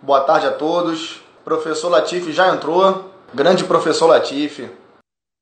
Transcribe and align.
Boa 0.00 0.22
tarde 0.22 0.46
a 0.46 0.52
todos. 0.52 1.20
Professor 1.44 1.88
Latifi 1.88 2.32
já 2.32 2.54
entrou. 2.54 3.10
Grande 3.34 3.64
professor 3.64 4.06
Latifi. 4.06 4.70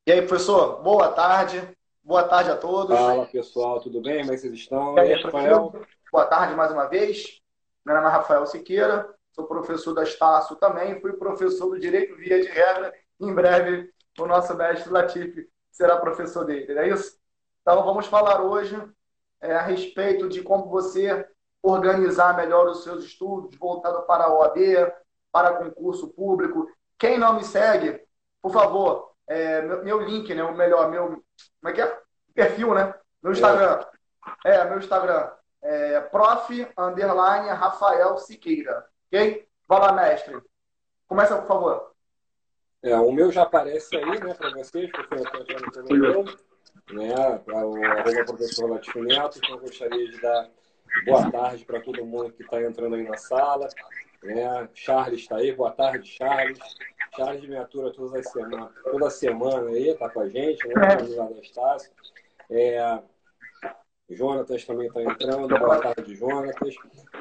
E 0.09 0.13
aí, 0.13 0.23
professor? 0.23 0.83
Boa 0.83 1.09
tarde. 1.11 1.63
Boa 2.03 2.23
tarde 2.23 2.51
a 2.51 2.57
todos. 2.57 2.97
Fala, 2.97 3.27
pessoal. 3.27 3.81
Tudo 3.81 4.01
bem? 4.01 4.21
Como 4.21 4.33
é 4.33 4.35
que 4.35 4.41
vocês 4.41 4.55
estão? 4.55 4.97
E 4.97 5.01
aí, 5.01 5.23
Rafael? 5.23 5.75
Boa 6.11 6.25
tarde 6.25 6.55
mais 6.55 6.73
uma 6.73 6.87
vez. 6.87 7.39
Meu 7.85 7.95
nome 7.95 8.07
é 8.09 8.11
Rafael 8.11 8.47
Siqueira. 8.47 9.07
Sou 9.33 9.45
professor 9.45 9.93
da 9.93 10.05
Estácio 10.05 10.57
também. 10.57 10.99
Fui 11.03 11.13
professor 11.13 11.69
do 11.69 11.79
Direito 11.79 12.17
Via 12.17 12.41
de 12.41 12.49
Regra. 12.49 12.95
Em 13.21 13.35
breve, 13.35 13.91
o 14.19 14.27
nosso 14.27 14.55
mestre 14.55 14.91
Latifi 14.91 15.47
será 15.71 15.99
professor 15.99 16.47
dele. 16.47 16.73
Não 16.75 16.81
é 16.81 16.89
isso? 16.89 17.19
Então, 17.61 17.85
vamos 17.85 18.07
falar 18.07 18.41
hoje 18.41 18.81
é, 19.43 19.53
a 19.55 19.61
respeito 19.61 20.31
de 20.31 20.41
como 20.41 20.71
você 20.71 21.29
organizar 21.69 22.37
melhor 22.37 22.69
os 22.69 22.83
seus 22.83 23.05
estudos, 23.05 23.57
voltado 23.57 24.03
para 24.03 24.25
a 24.25 24.33
OAB, 24.33 24.93
para 25.33 25.57
concurso 25.57 26.09
público. 26.09 26.71
Quem 26.99 27.19
não 27.19 27.35
me 27.35 27.45
segue, 27.45 28.01
por 28.41 28.53
favor, 28.53 29.13
é, 29.27 29.63
meu, 29.63 29.85
meu, 29.85 30.01
link, 30.01 30.33
né? 30.35 30.43
O 30.45 30.55
melhor, 30.55 30.91
meu. 30.91 31.09
Como 31.09 31.25
é 31.69 31.73
que 31.73 31.81
é? 31.81 32.01
Perfil, 32.35 32.75
né? 32.75 32.95
Meu 33.23 33.33
Instagram. 33.33 33.85
É, 34.45 34.65
meu 34.65 34.79
Instagram. 34.79 35.31
É 35.63 36.01
prof. 36.01 36.69
underline 36.79 37.49
Rafael 37.49 38.19
Siqueira. 38.19 38.87
Ok? 39.09 39.49
Vai 39.67 39.81
lá, 39.81 39.93
mestre. 39.93 40.41
Começa, 41.09 41.37
por 41.37 41.49
favor. 41.49 41.93
É, 42.83 42.97
o 42.97 43.11
meu 43.11 43.33
já 43.33 43.43
aparece 43.43 43.97
aí, 43.97 44.21
né, 44.21 44.35
para 44.35 44.51
vocês, 44.51 44.91
porque 44.93 45.15
eu 45.15 45.25
estou 45.25 45.43
achando 45.43 45.71
também 45.73 45.99
né, 46.93 47.39
para 47.45 47.67
o 47.67 47.85
arroba 47.85 48.25
professor 48.27 48.71
Latifo 48.71 49.03
Neto, 49.03 49.39
então 49.39 49.57
eu 49.57 49.61
gostaria 49.61 50.09
de 50.09 50.21
dar 50.21 50.49
boa 51.05 51.31
tarde 51.31 51.65
para 51.65 51.81
todo 51.81 52.05
mundo 52.05 52.33
que 52.33 52.43
está 52.43 52.63
entrando 52.63 52.97
aí 52.97 53.03
na 53.03 53.17
sala. 53.17 53.69
Né? 54.23 54.69
Charles 54.75 55.21
está 55.21 55.37
aí, 55.37 55.53
boa 55.53 55.71
tarde, 55.71 56.09
Charles. 56.09 56.59
Charles 57.15 57.49
me 57.49 57.57
atura 57.57 57.93
toda 57.93 58.23
semana, 58.23 58.71
toda 58.85 59.11
semana 59.11 59.71
aí, 59.71 59.89
está 59.89 60.09
com 60.09 60.21
a 60.21 60.29
gente, 60.29 60.67
né? 60.69 60.75
Lá 61.17 61.29
da 61.29 61.41
Estácio. 61.41 61.91
É, 62.51 62.99
Jonatas 64.11 64.65
também 64.65 64.89
está 64.89 65.03
entrando, 65.03 65.49
boa 65.49 65.81
tarde, 65.81 66.15
Jonatas. 66.15 66.75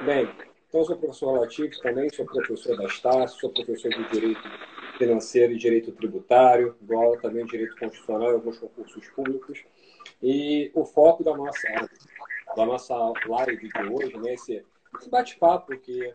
Bem, 0.06 0.30
então 0.68 0.82
eu 0.82 0.86
sou 0.86 0.98
professor 0.98 1.40
Latif 1.40 1.80
também, 1.82 2.10
sou 2.10 2.26
professor 2.26 2.78
da 2.78 2.86
Estácio, 2.86 3.40
sou 3.40 3.54
professor 3.54 3.90
de 3.90 4.10
Direito 4.10 4.42
Financeiro 4.98 5.54
e 5.54 5.58
Direito 5.58 5.92
Tributário, 5.92 6.76
dou 6.82 6.98
aula 6.98 7.18
também 7.20 7.46
de 7.46 7.52
Direito 7.52 7.78
Constitucional 7.78 8.32
em 8.32 8.34
alguns 8.34 8.60
concursos 8.60 9.08
públicos. 9.10 9.64
E 10.22 10.72
o 10.74 10.86
foco 10.86 11.24
da 11.24 11.36
nossa 11.36 11.68
da 12.56 12.66
nossa 12.66 12.96
live 13.28 13.70
de 13.70 13.94
hoje, 13.94 14.18
né, 14.18 14.34
esse, 14.34 14.66
esse 15.00 15.10
bate-papo 15.10 15.78
que 15.78 16.14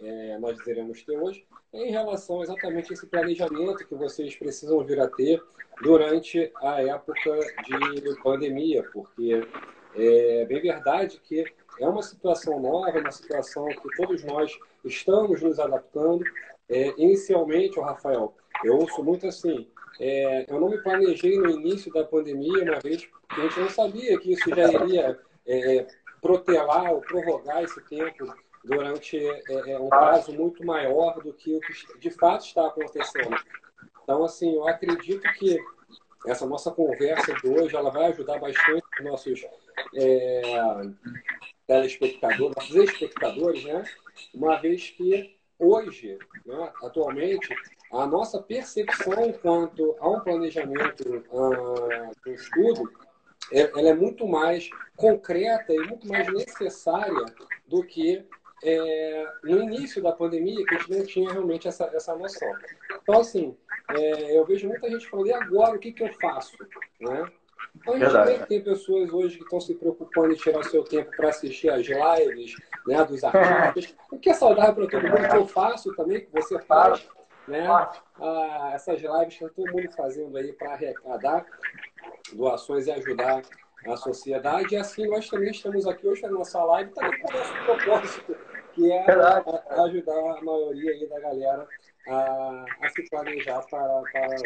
é, 0.00 0.38
nós 0.38 0.58
iremos 0.66 1.02
ter 1.02 1.18
hoje, 1.18 1.46
é 1.72 1.88
em 1.88 1.90
relação 1.90 2.42
exatamente 2.42 2.92
a 2.92 2.94
esse 2.94 3.06
planejamento 3.06 3.86
que 3.86 3.94
vocês 3.94 4.34
precisam 4.36 4.84
vir 4.84 5.00
a 5.00 5.08
ter 5.08 5.42
durante 5.82 6.50
a 6.56 6.82
época 6.82 7.38
de 7.64 8.22
pandemia, 8.22 8.82
porque 8.92 9.42
é 9.94 10.44
bem 10.46 10.60
verdade 10.60 11.20
que 11.22 11.44
é 11.80 11.88
uma 11.88 12.02
situação 12.02 12.60
nova, 12.60 12.98
uma 12.98 13.10
situação 13.10 13.66
que 13.66 13.96
todos 13.96 14.22
nós 14.24 14.58
estamos 14.84 15.40
nos 15.42 15.58
adaptando. 15.58 16.24
É, 16.68 16.88
inicialmente, 16.96 17.78
o 17.78 17.82
Rafael, 17.82 18.34
eu 18.64 18.76
ouço 18.76 19.02
muito 19.02 19.26
assim, 19.26 19.68
é, 20.00 20.46
eu 20.48 20.60
não 20.60 20.70
me 20.70 20.78
planejei 20.78 21.36
no 21.38 21.50
início 21.50 21.92
da 21.92 22.04
pandemia, 22.04 22.62
uma 22.62 22.80
vez 22.80 23.04
que 23.04 23.40
a 23.40 23.42
gente 23.42 23.60
não 23.60 23.68
sabia 23.68 24.18
que 24.18 24.32
isso 24.32 24.48
já 24.50 24.70
iria 24.72 25.18
é, 25.46 25.86
protelar 26.20 26.92
ou 26.92 27.00
prorrogar 27.00 27.62
esse 27.62 27.80
tempo 27.82 28.32
durante 28.64 29.18
é, 29.18 29.72
é, 29.72 29.78
um 29.78 29.88
prazo 29.88 30.32
muito 30.32 30.64
maior 30.64 31.20
do 31.20 31.32
que 31.32 31.54
o 31.54 31.60
que 31.60 31.98
de 31.98 32.10
fato 32.10 32.44
está 32.44 32.66
acontecendo. 32.66 33.36
Então, 34.02 34.24
assim, 34.24 34.54
eu 34.54 34.66
acredito 34.68 35.22
que 35.34 35.58
essa 36.26 36.46
nossa 36.46 36.70
conversa 36.70 37.34
de 37.34 37.48
hoje 37.48 37.74
ela 37.74 37.90
vai 37.90 38.06
ajudar 38.06 38.38
bastante 38.38 38.84
os 38.98 39.04
nossos 39.04 39.44
é, 39.94 40.42
telespectadores, 41.66 42.54
nossos 42.56 42.76
espectadores, 42.76 43.64
né? 43.64 43.84
Uma 44.34 44.56
vez 44.60 44.90
que 44.90 45.36
hoje, 45.58 46.18
né, 46.44 46.72
atualmente, 46.82 47.54
a 47.92 48.06
nossa 48.06 48.40
percepção 48.42 49.32
quanto 49.40 49.96
a 50.00 50.08
um 50.08 50.20
planejamento, 50.20 51.24
a 51.30 52.28
um 52.28 52.32
estudo, 52.32 52.90
é, 52.90 53.11
ela 53.50 53.88
é 53.88 53.94
muito 53.94 54.26
mais 54.26 54.70
concreta 54.96 55.72
e 55.72 55.78
muito 55.78 56.06
mais 56.06 56.26
necessária 56.32 57.24
do 57.66 57.82
que 57.84 58.24
é, 58.62 59.26
no 59.42 59.62
início 59.62 60.02
da 60.02 60.12
pandemia, 60.12 60.64
que 60.64 60.74
a 60.74 60.78
gente 60.78 60.92
não 60.92 61.06
tinha 61.06 61.32
realmente 61.32 61.66
essa, 61.66 61.90
essa 61.92 62.14
noção. 62.14 62.54
Então, 63.02 63.20
assim, 63.20 63.56
é, 63.90 64.38
eu 64.38 64.44
vejo 64.46 64.68
muita 64.68 64.88
gente 64.88 65.08
falando, 65.08 65.26
e 65.26 65.32
agora, 65.32 65.76
o 65.76 65.78
que, 65.78 65.92
que 65.92 66.02
eu 66.02 66.12
faço? 66.14 66.56
Né? 67.00 67.26
Então, 67.74 67.94
a 67.94 67.98
gente 67.98 68.06
Verdade. 68.06 68.30
vê 68.30 68.38
que 68.38 68.46
tem 68.46 68.62
pessoas 68.62 69.12
hoje 69.12 69.38
que 69.38 69.44
estão 69.44 69.60
se 69.60 69.74
preocupando 69.74 70.32
em 70.32 70.36
tirar 70.36 70.60
o 70.60 70.64
seu 70.64 70.84
tempo 70.84 71.10
para 71.16 71.30
assistir 71.30 71.70
as 71.70 71.86
lives 71.86 72.54
né, 72.86 73.04
dos 73.04 73.24
artistas, 73.24 73.96
o 74.12 74.18
que 74.18 74.30
é 74.30 74.34
saudável 74.34 74.74
para 74.74 75.00
todo 75.00 75.10
mundo, 75.10 75.28
que 75.28 75.36
eu 75.36 75.46
faço 75.46 75.94
também, 75.96 76.20
que 76.20 76.30
você 76.32 76.58
faz. 76.60 77.06
Né? 77.48 77.66
Ah, 77.66 78.70
essas 78.72 79.00
lives 79.00 79.36
que 79.36 79.44
está 79.44 79.48
todo 79.48 79.72
mundo 79.72 79.90
fazendo 79.96 80.36
aí 80.36 80.52
para 80.52 80.74
arrecadar 80.74 81.44
doações 82.32 82.86
e 82.86 82.92
ajudar 82.92 83.42
a 83.86 83.96
sociedade. 83.96 84.74
E 84.74 84.78
assim 84.78 85.06
nós 85.08 85.28
também 85.28 85.50
estamos 85.50 85.86
aqui 85.86 86.06
hoje 86.06 86.22
na 86.22 86.30
nossa 86.30 86.62
live, 86.64 86.90
também 86.92 87.20
com 87.20 87.30
o 87.30 87.38
nosso 87.38 87.52
propósito, 87.64 88.36
que 88.74 88.90
é 88.90 89.04
ajudar 89.82 90.38
a 90.38 90.42
maioria 90.42 90.92
aí 90.92 91.08
da 91.08 91.20
galera 91.20 91.66
a, 92.08 92.64
a 92.80 92.88
se 92.90 93.08
planejar 93.08 93.60
para, 93.70 94.02
para, 94.12 94.36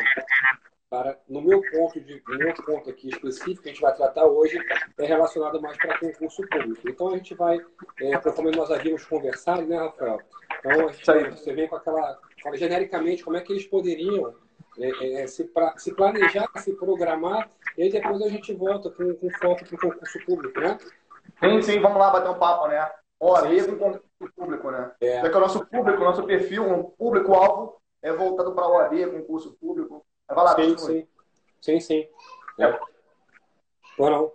para, 0.90 1.18
no 1.28 1.40
meu 1.40 1.62
ponto 1.70 2.00
de 2.00 2.22
no 2.28 2.38
meu 2.38 2.54
ponto 2.54 2.90
aqui 2.90 3.08
específico 3.08 3.62
que 3.62 3.68
a 3.68 3.72
gente 3.72 3.82
vai 3.82 3.94
tratar 3.94 4.26
hoje 4.26 4.58
é 4.98 5.06
relacionado 5.06 5.60
mais 5.60 5.76
para 5.78 5.98
concurso 5.98 6.42
público. 6.48 6.88
Então 6.88 7.08
a 7.08 7.16
gente 7.16 7.34
vai, 7.34 7.58
é, 8.00 8.18
conforme 8.18 8.50
nós 8.52 8.70
havíamos 8.70 9.04
conversado, 9.04 9.66
né, 9.66 9.76
Rafael? 9.76 10.20
Então 10.60 10.88
a 10.88 10.92
gente, 10.92 11.40
você 11.40 11.52
vem 11.52 11.68
com 11.68 11.76
aquela, 11.76 12.18
fala 12.42 12.56
genericamente 12.56 13.24
como 13.24 13.36
é 13.36 13.40
que 13.40 13.52
eles 13.52 13.66
poderiam 13.66 14.34
é, 14.78 15.22
é, 15.22 15.26
se, 15.26 15.44
pra, 15.44 15.76
se, 15.78 15.94
planejar, 15.94 16.50
se 16.56 16.72
programar, 16.74 17.50
e 17.76 17.82
aí 17.82 17.90
depois 17.90 18.20
a 18.22 18.28
gente 18.28 18.52
volta 18.52 18.90
com, 18.90 19.14
com 19.14 19.30
foco 19.30 19.64
para 19.64 19.74
o 19.74 19.78
concurso 19.92 20.18
público, 20.26 20.60
né? 20.60 20.78
Sim, 21.40 21.62
sim, 21.62 21.80
vamos 21.80 21.98
lá 21.98 22.10
bater 22.10 22.30
um 22.30 22.38
papo, 22.38 22.68
né? 22.68 22.90
Olha, 23.18 23.48
sim, 23.48 23.60
sim. 23.60 23.78
concurso 23.78 24.04
público, 24.36 24.70
né? 24.70 24.92
É. 25.00 25.20
Porque 25.20 25.36
o 25.36 25.40
nosso 25.40 25.66
público, 25.66 26.00
o 26.00 26.04
nosso 26.04 26.24
perfil, 26.24 26.64
um 26.64 26.82
público-alvo 26.84 27.80
é 28.02 28.12
voltado 28.12 28.54
para 28.54 28.64
a 28.64 28.68
OAB, 28.68 29.06
concurso 29.10 29.56
público. 29.60 30.04
Vai 30.28 30.44
lá, 30.44 30.54
sim, 30.54 30.76
sim. 30.76 31.08
Sim, 31.60 31.80
sim. 31.80 32.08
É. 32.58 32.78
Ou 33.98 34.10
não. 34.10 34.32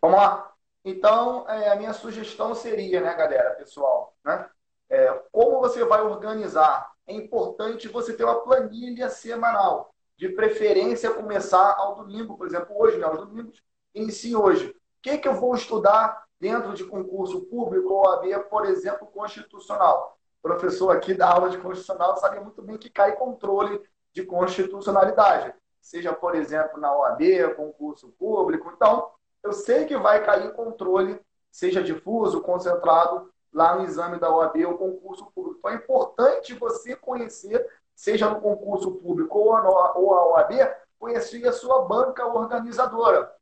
Vamos 0.00 0.16
lá. 0.18 0.52
Então, 0.84 1.48
é, 1.48 1.70
a 1.70 1.76
minha 1.76 1.92
sugestão 1.92 2.54
seria, 2.54 3.00
né, 3.00 3.14
galera, 3.14 3.50
pessoal, 3.50 4.14
né? 4.24 4.48
É, 4.88 5.06
como 5.30 5.60
você 5.60 5.84
vai 5.84 6.00
organizar 6.00 6.89
é 7.06 7.14
importante 7.14 7.88
você 7.88 8.12
ter 8.12 8.24
uma 8.24 8.40
planilha 8.40 9.08
semanal. 9.08 9.94
De 10.16 10.28
preferência, 10.28 11.10
começar 11.10 11.76
ao 11.78 11.94
domingo, 11.94 12.36
por 12.36 12.46
exemplo, 12.46 12.78
hoje, 12.78 12.98
né? 12.98 13.08
Os 13.08 13.18
domingos 13.20 13.62
inicie 13.94 14.36
hoje. 14.36 14.68
O 14.68 14.74
que, 15.02 15.16
que 15.16 15.26
eu 15.26 15.34
vou 15.34 15.54
estudar 15.54 16.24
dentro 16.38 16.74
de 16.74 16.84
concurso 16.84 17.40
público 17.46 17.94
ou 17.94 18.08
AB, 18.10 18.38
por 18.50 18.66
exemplo, 18.66 19.06
constitucional? 19.06 20.18
O 20.42 20.48
professor 20.48 20.90
aqui 20.90 21.14
da 21.14 21.32
aula 21.32 21.48
de 21.48 21.58
constitucional 21.58 22.16
sabe 22.18 22.38
muito 22.40 22.60
bem 22.62 22.76
que 22.76 22.90
cai 22.90 23.16
controle 23.16 23.80
de 24.12 24.22
constitucionalidade. 24.22 25.54
Seja, 25.80 26.12
por 26.12 26.34
exemplo, 26.34 26.78
na 26.78 26.94
OAB, 26.94 27.54
concurso 27.56 28.08
público. 28.18 28.70
Então, 28.74 29.10
eu 29.42 29.52
sei 29.52 29.86
que 29.86 29.96
vai 29.96 30.24
cair 30.24 30.52
controle, 30.52 31.18
seja 31.50 31.82
difuso, 31.82 32.42
concentrado, 32.42 33.30
lá 33.52 33.76
no 33.76 33.84
exame 33.84 34.18
da 34.18 34.34
OAB 34.34 34.56
ou 34.66 34.78
concurso 34.78 35.26
público. 35.34 35.58
Então 35.58 35.70
é 35.70 35.74
importante 35.74 36.54
você 36.54 36.94
conhecer, 36.96 37.66
seja 37.94 38.28
no 38.28 38.40
concurso 38.40 38.92
público 38.92 39.38
ou 39.38 39.54
a, 39.54 39.98
ou 39.98 40.14
a 40.14 40.26
OAB, 40.28 40.52
conhecer 40.98 41.46
a 41.46 41.52
sua 41.52 41.86
banca 41.86 42.26
organizadora, 42.26 43.32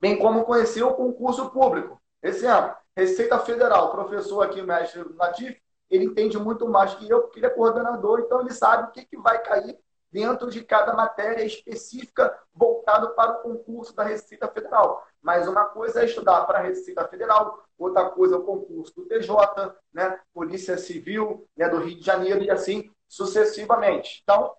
bem 0.00 0.18
como 0.18 0.44
conhecer 0.44 0.82
o 0.82 0.94
concurso 0.94 1.50
público. 1.50 2.00
Exemplo, 2.22 2.76
Receita 2.96 3.38
Federal, 3.38 3.86
o 3.86 3.90
professor 3.90 4.42
aqui, 4.42 4.60
o 4.60 4.66
mestre 4.66 5.04
Natif, 5.14 5.60
ele 5.90 6.04
entende 6.04 6.38
muito 6.38 6.68
mais 6.68 6.94
que 6.94 7.08
eu, 7.08 7.22
porque 7.22 7.38
ele 7.38 7.46
é 7.46 7.50
coordenador, 7.50 8.20
então 8.20 8.40
ele 8.40 8.52
sabe 8.52 8.84
o 8.84 8.92
que, 8.92 9.04
que 9.04 9.16
vai 9.16 9.42
cair 9.42 9.78
dentro 10.10 10.50
de 10.50 10.64
cada 10.64 10.94
matéria 10.94 11.44
específica 11.44 12.36
voltado 12.54 13.10
para 13.10 13.32
o 13.32 13.42
concurso 13.42 13.94
da 13.94 14.04
Receita 14.04 14.48
Federal. 14.48 15.06
Mas 15.20 15.46
uma 15.46 15.66
coisa 15.66 16.02
é 16.02 16.06
estudar 16.06 16.44
para 16.44 16.58
a 16.58 16.62
Receita 16.62 17.06
Federal, 17.08 17.62
outra 17.78 18.08
coisa 18.10 18.36
é 18.36 18.38
o 18.38 18.44
concurso 18.44 18.94
do 18.94 19.06
TJ, 19.06 19.74
né, 19.92 20.18
Polícia 20.32 20.78
Civil 20.78 21.46
né, 21.56 21.68
do 21.68 21.78
Rio 21.78 21.98
de 21.98 22.04
Janeiro 22.04 22.42
e 22.42 22.50
assim 22.50 22.90
sucessivamente. 23.08 24.20
Então, 24.22 24.54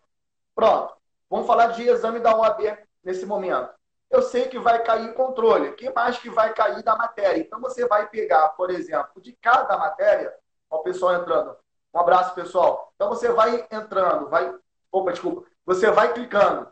pronto. 0.56 0.96
Vamos 1.30 1.46
falar 1.46 1.68
de 1.68 1.88
exame 1.88 2.20
da 2.20 2.36
OAB 2.36 2.78
nesse 3.04 3.26
momento. 3.26 3.70
Eu 4.10 4.24
sei 4.24 4.48
que 4.48 4.58
vai 4.58 4.84
cair 4.84 5.14
controle. 5.14 5.70
O 5.70 5.76
que 5.76 5.90
mais 5.92 6.18
que 6.18 6.30
vai 6.30 6.52
cair 6.54 6.82
da 6.84 6.96
matéria? 6.96 7.40
Então, 7.40 7.62
você 7.62 7.88
vai 7.88 8.10
pegar, 8.10 8.50
por 8.50 8.72
exemplo, 8.72 9.22
de 9.22 9.34
cada 9.34 9.78
matéria, 9.78 10.34
o 10.70 10.80
pessoal 10.80 11.16
entrando, 11.16 11.56
Um 11.94 12.00
abraço, 12.00 12.36
pessoal. 12.36 12.92
Então 12.96 13.10
você 13.10 13.30
vai 13.30 13.68
entrando, 13.72 14.30
vai. 14.30 14.54
Opa, 14.92 15.12
desculpa. 15.12 15.48
Você 15.66 15.92
vai 15.92 16.14
clicando 16.14 16.70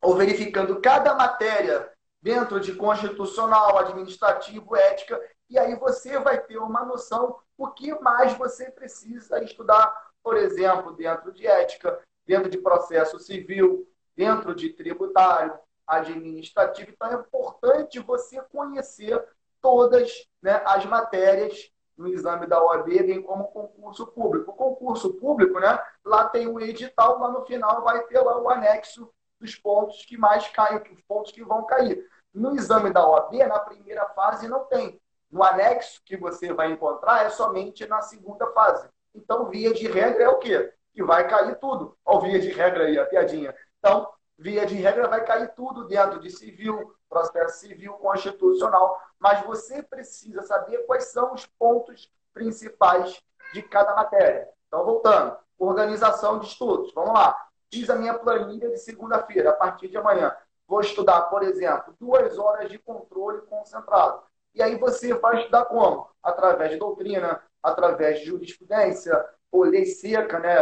ou 0.00 0.14
verificando 0.16 0.80
cada 0.80 1.14
matéria 1.14 1.90
dentro 2.20 2.58
de 2.58 2.74
constitucional, 2.74 3.78
administrativo, 3.78 4.76
ética, 4.76 5.20
e 5.48 5.58
aí 5.58 5.74
você 5.76 6.18
vai 6.18 6.40
ter 6.40 6.58
uma 6.58 6.84
noção 6.84 7.38
o 7.56 7.68
que 7.68 7.94
mais 8.00 8.32
você 8.36 8.70
precisa 8.70 9.42
estudar, 9.42 9.94
por 10.22 10.36
exemplo, 10.36 10.92
dentro 10.92 11.32
de 11.32 11.46
ética, 11.46 12.00
dentro 12.26 12.50
de 12.50 12.58
processo 12.58 13.18
civil, 13.18 13.86
dentro 14.16 14.54
de 14.54 14.70
tributário, 14.70 15.58
administrativo. 15.86 16.90
Então 16.90 17.10
é 17.10 17.14
importante 17.14 17.98
você 18.00 18.40
conhecer 18.42 19.22
todas 19.60 20.26
né, 20.42 20.62
as 20.64 20.84
matérias 20.86 21.70
no 21.96 22.08
exame 22.08 22.46
da 22.46 22.62
OAB, 22.62 22.88
bem 22.88 23.22
como 23.22 23.48
concurso 23.48 24.06
público. 24.08 24.50
O 24.50 24.54
concurso 24.54 25.14
público, 25.14 25.60
né, 25.60 25.78
lá 26.04 26.28
tem 26.28 26.46
o 26.46 26.60
edital, 26.60 27.18
lá 27.18 27.30
no 27.30 27.44
final 27.44 27.82
vai 27.82 28.02
ter 28.04 28.20
lá 28.20 28.40
o 28.40 28.48
anexo 28.50 29.10
dos 29.40 29.54
pontos 29.56 30.04
que 30.04 30.16
mais 30.16 30.48
caem, 30.48 30.82
os 30.92 31.00
pontos 31.02 31.32
que 31.32 31.44
vão 31.44 31.64
cair. 31.64 32.04
No 32.32 32.54
exame 32.56 32.90
da 32.90 33.06
OAB, 33.06 33.34
na 33.46 33.60
primeira 33.60 34.04
fase, 34.10 34.48
não 34.48 34.64
tem. 34.64 35.00
No 35.30 35.42
anexo 35.42 36.00
que 36.04 36.16
você 36.16 36.52
vai 36.52 36.70
encontrar 36.72 37.24
é 37.24 37.30
somente 37.30 37.86
na 37.86 38.00
segunda 38.02 38.46
fase. 38.52 38.88
Então, 39.14 39.48
via 39.48 39.72
de 39.72 39.86
regra 39.86 40.24
é 40.24 40.28
o 40.28 40.38
quê? 40.38 40.72
Que 40.92 41.02
vai 41.02 41.28
cair 41.28 41.56
tudo. 41.58 41.96
Olha 42.04 42.28
via 42.28 42.40
de 42.40 42.50
regra 42.50 42.84
aí, 42.84 42.98
a 42.98 43.06
piadinha. 43.06 43.54
Então, 43.78 44.08
via 44.38 44.66
de 44.66 44.74
regra 44.74 45.08
vai 45.08 45.24
cair 45.24 45.54
tudo 45.54 45.86
dentro 45.86 46.20
de 46.20 46.30
civil, 46.30 46.94
processo 47.08 47.60
civil, 47.60 47.94
constitucional. 47.94 49.00
Mas 49.18 49.44
você 49.44 49.82
precisa 49.82 50.42
saber 50.42 50.78
quais 50.86 51.04
são 51.04 51.32
os 51.32 51.46
pontos 51.46 52.10
principais 52.32 53.22
de 53.52 53.62
cada 53.62 53.94
matéria. 53.94 54.48
Então, 54.66 54.84
voltando. 54.84 55.36
Organização 55.56 56.40
de 56.40 56.46
estudos. 56.46 56.92
Vamos 56.94 57.14
lá. 57.14 57.34
Fiz 57.72 57.88
a 57.88 57.96
minha 57.96 58.14
planilha 58.14 58.70
de 58.70 58.76
segunda-feira, 58.78 59.50
a 59.50 59.54
partir 59.54 59.88
de 59.88 59.96
amanhã. 59.96 60.36
Vou 60.66 60.80
estudar, 60.80 61.22
por 61.22 61.42
exemplo, 61.42 61.94
duas 62.00 62.38
horas 62.38 62.70
de 62.70 62.78
controle 62.78 63.42
concentrado. 63.42 64.22
E 64.54 64.62
aí 64.62 64.76
você 64.76 65.14
vai 65.14 65.40
estudar 65.40 65.64
como? 65.66 66.08
Através 66.22 66.70
de 66.70 66.76
doutrina, 66.76 67.40
através 67.62 68.20
de 68.20 68.26
jurisprudência, 68.26 69.24
ou 69.50 69.62
lei 69.64 69.86
seca, 69.86 70.38
né? 70.38 70.56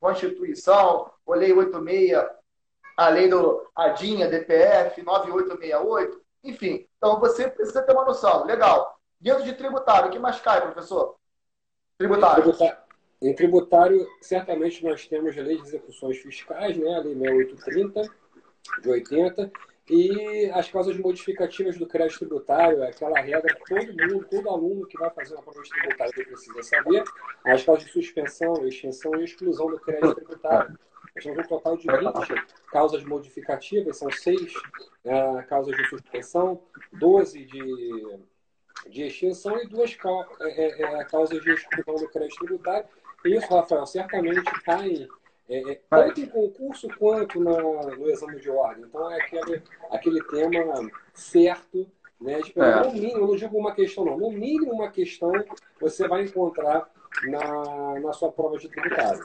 Constituição, 0.00 1.10
ou 1.26 1.34
lei 1.34 1.52
86, 1.52 2.28
a 2.98 3.10
lei 3.10 3.28
do 3.28 3.64
ADINHA, 3.76 4.26
DPF, 4.26 5.00
9868, 5.02 6.20
enfim. 6.42 6.84
Então 6.96 7.20
você 7.20 7.48
precisa 7.48 7.80
ter 7.82 7.92
uma 7.92 8.04
noção. 8.04 8.44
Legal. 8.44 8.98
Dentro 9.20 9.44
de 9.44 9.52
tributário, 9.52 10.08
o 10.08 10.10
que 10.10 10.18
mais 10.18 10.40
cai, 10.40 10.60
professor? 10.60 11.14
Tributário. 11.96 12.52
Em 13.22 13.32
tributário, 13.36 14.04
certamente 14.20 14.84
nós 14.84 15.06
temos 15.06 15.38
a 15.38 15.42
lei 15.42 15.58
de 15.58 15.62
execuções 15.62 16.18
fiscais, 16.18 16.76
né? 16.76 16.96
a 16.96 16.98
lei 16.98 17.14
6830, 17.14 18.02
de 18.82 18.88
80, 18.90 19.52
e 19.90 20.50
as 20.52 20.68
causas 20.68 20.96
modificativas 20.98 21.78
do 21.78 21.86
crédito 21.86 22.18
tributário, 22.18 22.82
aquela 22.82 23.20
regra 23.20 23.54
que 23.54 23.64
todo 23.64 24.12
mundo, 24.12 24.26
todo 24.28 24.50
aluno 24.50 24.86
que 24.86 24.98
vai 24.98 25.10
fazer 25.10 25.34
uma 25.34 25.42
prova 25.44 25.62
de 25.62 25.70
tributário 25.70 26.12
precisa 26.14 26.62
saber, 26.64 27.04
as 27.44 27.62
causas 27.62 27.84
de 27.84 27.92
suspensão, 27.92 28.66
extinção 28.66 29.14
e 29.20 29.24
exclusão 29.24 29.70
do 29.70 29.78
crédito 29.78 30.16
tributário. 30.16 30.76
Temos 31.14 31.38
um 31.38 31.48
total 31.48 31.76
de 31.76 31.86
20 31.86 32.46
causas 32.70 33.04
modificativas, 33.04 33.96
são 33.96 34.10
seis 34.10 34.52
é, 35.04 35.42
causas 35.42 35.76
de 35.76 35.88
suspensão, 35.88 36.62
12 36.92 37.44
de, 37.44 38.18
de 38.88 39.02
extinção 39.04 39.60
e 39.62 39.66
duas 39.66 39.96
é, 40.40 40.48
é, 40.48 40.82
é, 40.82 41.04
causas 41.04 41.40
de 41.42 41.50
exclusão 41.50 41.94
do 41.96 42.08
crédito 42.08 42.44
tributário. 42.44 42.86
Isso, 43.24 43.52
Rafael, 43.52 43.86
certamente 43.86 44.42
cai 44.62 45.08
é, 45.48 45.72
é, 45.72 45.80
tanto 45.88 46.20
em 46.20 46.26
concurso 46.26 46.88
quanto 46.98 47.40
na, 47.40 47.56
no 47.60 48.08
exame 48.10 48.38
de 48.38 48.50
ordem. 48.50 48.84
Então, 48.84 49.10
é 49.10 49.16
aquele, 49.16 49.62
aquele 49.90 50.22
tema 50.24 50.90
certo, 51.14 51.90
né? 52.20 52.40
De. 52.40 52.52
No 52.56 52.92
mínimo, 52.92 53.26
não 53.26 53.36
digo 53.36 53.58
uma 53.58 53.74
questão, 53.74 54.04
não. 54.04 54.18
No 54.18 54.30
mínimo, 54.30 54.72
uma 54.72 54.90
questão 54.90 55.32
você 55.80 56.06
vai 56.06 56.24
encontrar 56.24 56.90
na, 57.24 58.00
na 58.00 58.12
sua 58.12 58.30
prova 58.30 58.58
de 58.58 58.68
tributário. 58.68 59.24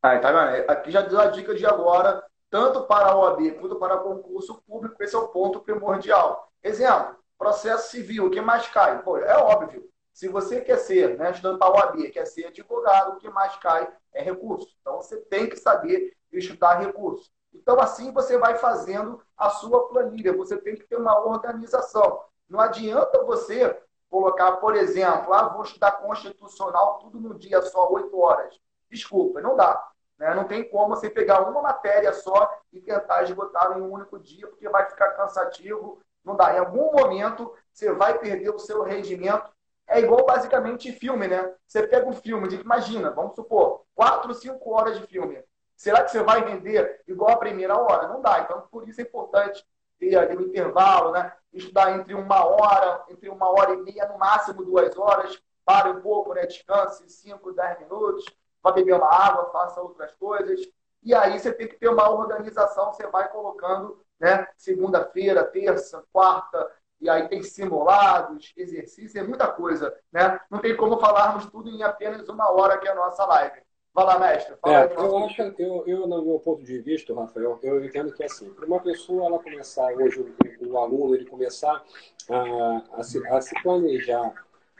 Tá 0.00 0.18
vendo? 0.18 0.70
Aqui 0.70 0.90
já 0.90 1.02
deu 1.02 1.20
a 1.20 1.26
dica 1.26 1.54
de 1.54 1.66
agora, 1.66 2.24
tanto 2.50 2.84
para 2.84 3.08
a 3.08 3.16
OAB 3.16 3.52
quanto 3.60 3.76
para 3.76 3.98
concurso 3.98 4.62
público, 4.66 5.02
esse 5.02 5.14
é 5.14 5.18
o 5.18 5.28
ponto 5.28 5.60
primordial. 5.60 6.50
Exemplo, 6.62 7.16
processo 7.36 7.90
civil, 7.90 8.26
o 8.26 8.30
que 8.30 8.40
mais 8.40 8.68
cai? 8.68 9.02
Pô, 9.02 9.18
é 9.18 9.36
óbvio. 9.36 9.88
Se 10.12 10.28
você 10.28 10.60
quer 10.60 10.78
ser, 10.78 11.16
né, 11.16 11.30
estudando 11.30 11.58
para 11.58 11.68
a 11.68 11.86
OAB, 11.86 12.10
quer 12.10 12.26
ser 12.26 12.46
advogado, 12.46 13.12
o 13.12 13.16
que 13.18 13.28
mais 13.30 13.54
cai 13.56 13.88
é 14.12 14.22
recurso. 14.22 14.68
Então, 14.80 14.96
você 14.96 15.16
tem 15.16 15.48
que 15.48 15.56
saber 15.56 16.16
estudar 16.32 16.80
recurso. 16.80 17.30
Então, 17.54 17.80
assim 17.80 18.12
você 18.12 18.36
vai 18.36 18.56
fazendo 18.56 19.22
a 19.36 19.50
sua 19.50 19.88
planilha. 19.88 20.36
Você 20.36 20.56
tem 20.56 20.74
que 20.74 20.84
ter 20.84 20.96
uma 20.96 21.18
organização. 21.26 22.20
Não 22.48 22.60
adianta 22.60 23.24
você 23.24 23.80
colocar, 24.10 24.52
por 24.56 24.74
exemplo, 24.74 25.32
ah, 25.32 25.48
vou 25.48 25.62
estudar 25.62 25.92
constitucional 25.92 26.98
tudo 26.98 27.20
no 27.20 27.38
dia 27.38 27.60
só, 27.62 27.90
oito 27.92 28.18
horas. 28.18 28.58
Desculpa, 28.90 29.40
não 29.40 29.56
dá. 29.56 29.82
Né? 30.18 30.34
Não 30.34 30.44
tem 30.44 30.68
como 30.68 30.94
você 30.94 31.08
pegar 31.08 31.42
uma 31.48 31.62
matéria 31.62 32.12
só 32.12 32.50
e 32.72 32.80
tentar 32.80 33.22
esgotar 33.22 33.76
em 33.76 33.82
um 33.82 33.92
único 33.92 34.18
dia, 34.18 34.46
porque 34.46 34.68
vai 34.68 34.88
ficar 34.88 35.10
cansativo. 35.10 36.00
Não 36.24 36.36
dá. 36.36 36.54
Em 36.54 36.58
algum 36.58 36.92
momento, 36.92 37.54
você 37.72 37.92
vai 37.92 38.18
perder 38.18 38.50
o 38.50 38.58
seu 38.58 38.82
rendimento 38.82 39.50
é 39.88 40.00
igual 40.00 40.26
basicamente 40.26 40.92
filme, 40.92 41.26
né? 41.26 41.54
Você 41.66 41.86
pega 41.86 42.06
um 42.06 42.12
filme 42.12 42.46
de, 42.46 42.56
imagina, 42.56 43.10
vamos 43.10 43.34
supor, 43.34 43.84
quatro, 43.94 44.34
cinco 44.34 44.70
horas 44.70 44.98
de 44.98 45.06
filme. 45.06 45.42
Será 45.74 46.04
que 46.04 46.10
você 46.10 46.22
vai 46.22 46.44
vender 46.44 47.02
igual 47.06 47.30
a 47.30 47.38
primeira 47.38 47.76
hora? 47.76 48.08
Não 48.08 48.20
dá. 48.20 48.40
Então, 48.40 48.68
por 48.70 48.86
isso 48.86 49.00
é 49.00 49.04
importante 49.04 49.64
ter 49.98 50.14
ali 50.16 50.36
um 50.36 50.42
intervalo, 50.42 51.12
né? 51.12 51.32
Estudar 51.52 51.92
entre 51.98 52.14
uma 52.14 52.44
hora, 52.44 53.04
entre 53.08 53.30
uma 53.30 53.48
hora 53.48 53.72
e 53.72 53.76
meia, 53.78 54.06
no 54.08 54.18
máximo 54.18 54.62
duas 54.62 54.94
horas. 54.96 55.40
Pare 55.64 55.88
um 55.88 56.02
pouco, 56.02 56.34
né? 56.34 56.44
Descanse 56.44 57.08
cinco, 57.08 57.52
dez 57.52 57.78
minutos. 57.78 58.26
Vá 58.62 58.72
beber 58.72 58.94
uma 58.94 59.12
água, 59.12 59.50
faça 59.50 59.80
outras 59.80 60.14
coisas. 60.14 60.60
E 61.02 61.14
aí 61.14 61.38
você 61.38 61.52
tem 61.52 61.68
que 61.68 61.76
ter 61.76 61.88
uma 61.88 62.10
organização, 62.10 62.92
você 62.92 63.06
vai 63.06 63.28
colocando, 63.30 64.00
né? 64.18 64.46
Segunda-feira, 64.56 65.44
terça, 65.44 66.04
quarta, 66.12 66.70
e 67.00 67.08
aí 67.08 67.28
tem 67.28 67.42
simulados, 67.42 68.52
exercícios, 68.56 69.14
é 69.14 69.22
muita 69.22 69.46
coisa, 69.48 69.96
né? 70.12 70.40
Não 70.50 70.58
tem 70.58 70.76
como 70.76 70.98
falarmos 70.98 71.46
tudo 71.46 71.70
em 71.70 71.82
apenas 71.82 72.28
uma 72.28 72.50
hora 72.50 72.78
que 72.78 72.88
é 72.88 72.90
a 72.90 72.96
nossa 72.96 73.24
live. 73.24 73.62
Fala, 73.94 74.18
mestre. 74.18 74.54
Fala 74.60 74.82
é, 74.82 74.94
eu 74.96 75.18
acho, 75.18 75.42
eu, 75.58 75.84
eu, 75.86 76.06
no 76.06 76.24
meu 76.24 76.38
ponto 76.40 76.62
de 76.62 76.78
vista, 76.80 77.14
Rafael, 77.14 77.58
eu 77.62 77.84
entendo 77.84 78.12
que 78.12 78.22
assim, 78.22 78.52
para 78.52 78.66
uma 78.66 78.80
pessoa 78.80 79.26
ela 79.26 79.38
começar 79.38 79.92
hoje, 79.92 80.20
o, 80.20 80.68
o 80.68 80.78
aluno 80.78 81.14
ele 81.14 81.24
começar 81.24 81.82
a, 82.28 82.82
a, 82.92 83.02
se, 83.02 83.26
a 83.28 83.40
se 83.40 83.60
planejar, 83.62 84.32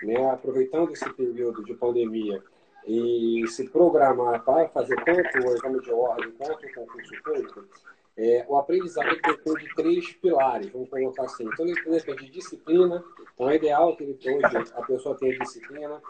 né, 0.02 0.30
aproveitando 0.30 0.92
esse 0.92 1.12
período 1.14 1.64
de 1.64 1.74
pandemia 1.74 2.42
e 2.88 3.46
se 3.48 3.68
programar 3.68 4.42
para 4.42 4.68
fazer 4.70 4.96
tanto 5.04 5.46
o 5.46 5.52
exame 5.52 5.80
de 5.82 5.92
ordem 5.92 6.32
quanto 6.32 6.66
o 6.66 6.74
concurso 6.74 7.22
público, 7.22 7.64
é, 8.16 8.46
o 8.48 8.56
aprendizado 8.56 9.10
depende 9.10 9.64
de 9.64 9.74
três 9.74 10.12
pilares, 10.14 10.70
vamos 10.72 10.88
colocar 10.88 11.24
assim. 11.24 11.44
Então, 11.44 11.66
ele 11.66 11.80
depende 11.84 12.24
de 12.24 12.30
disciplina, 12.30 13.04
então 13.34 13.50
é 13.50 13.56
ideal 13.56 13.94
que 13.94 14.04
ele, 14.04 14.18
hoje 14.24 14.56
a 14.74 14.82
pessoa 14.82 15.16
tenha 15.18 15.38
disciplina, 15.38 16.00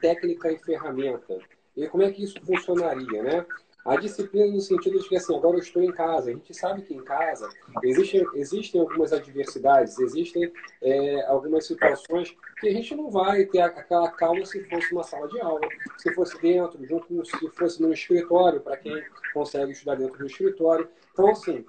técnica 0.00 0.50
e 0.50 0.58
ferramenta. 0.58 1.38
E 1.76 1.86
como 1.88 2.02
é 2.02 2.10
que 2.10 2.24
isso 2.24 2.40
funcionaria, 2.44 3.22
né? 3.22 3.46
A 3.86 3.94
disciplina 3.94 4.52
no 4.52 4.60
sentido 4.60 4.98
de 4.98 5.08
que, 5.08 5.14
assim, 5.14 5.36
agora 5.36 5.56
eu 5.56 5.62
estou 5.62 5.80
em 5.80 5.92
casa. 5.92 6.30
A 6.30 6.32
gente 6.32 6.52
sabe 6.52 6.82
que 6.82 6.92
em 6.92 7.04
casa 7.04 7.48
existem, 7.84 8.26
existem 8.34 8.80
algumas 8.80 9.12
adversidades, 9.12 9.96
existem 10.00 10.52
é, 10.82 11.24
algumas 11.26 11.66
situações 11.66 12.36
que 12.58 12.68
a 12.68 12.72
gente 12.72 12.96
não 12.96 13.08
vai 13.08 13.44
ter 13.44 13.60
aquela 13.60 14.10
calma 14.10 14.44
se 14.44 14.60
fosse 14.64 14.92
uma 14.92 15.04
sala 15.04 15.28
de 15.28 15.40
aula, 15.40 15.60
se 15.98 16.12
fosse 16.14 16.36
dentro 16.42 16.78
de 16.78 17.00
curso, 17.00 17.38
se 17.38 17.48
fosse 17.50 17.80
no 17.80 17.92
escritório, 17.92 18.60
para 18.60 18.76
quem 18.76 19.04
consegue 19.32 19.70
estudar 19.70 19.94
dentro 19.94 20.18
do 20.18 20.26
escritório. 20.26 20.88
Então, 21.12 21.30
assim, 21.30 21.64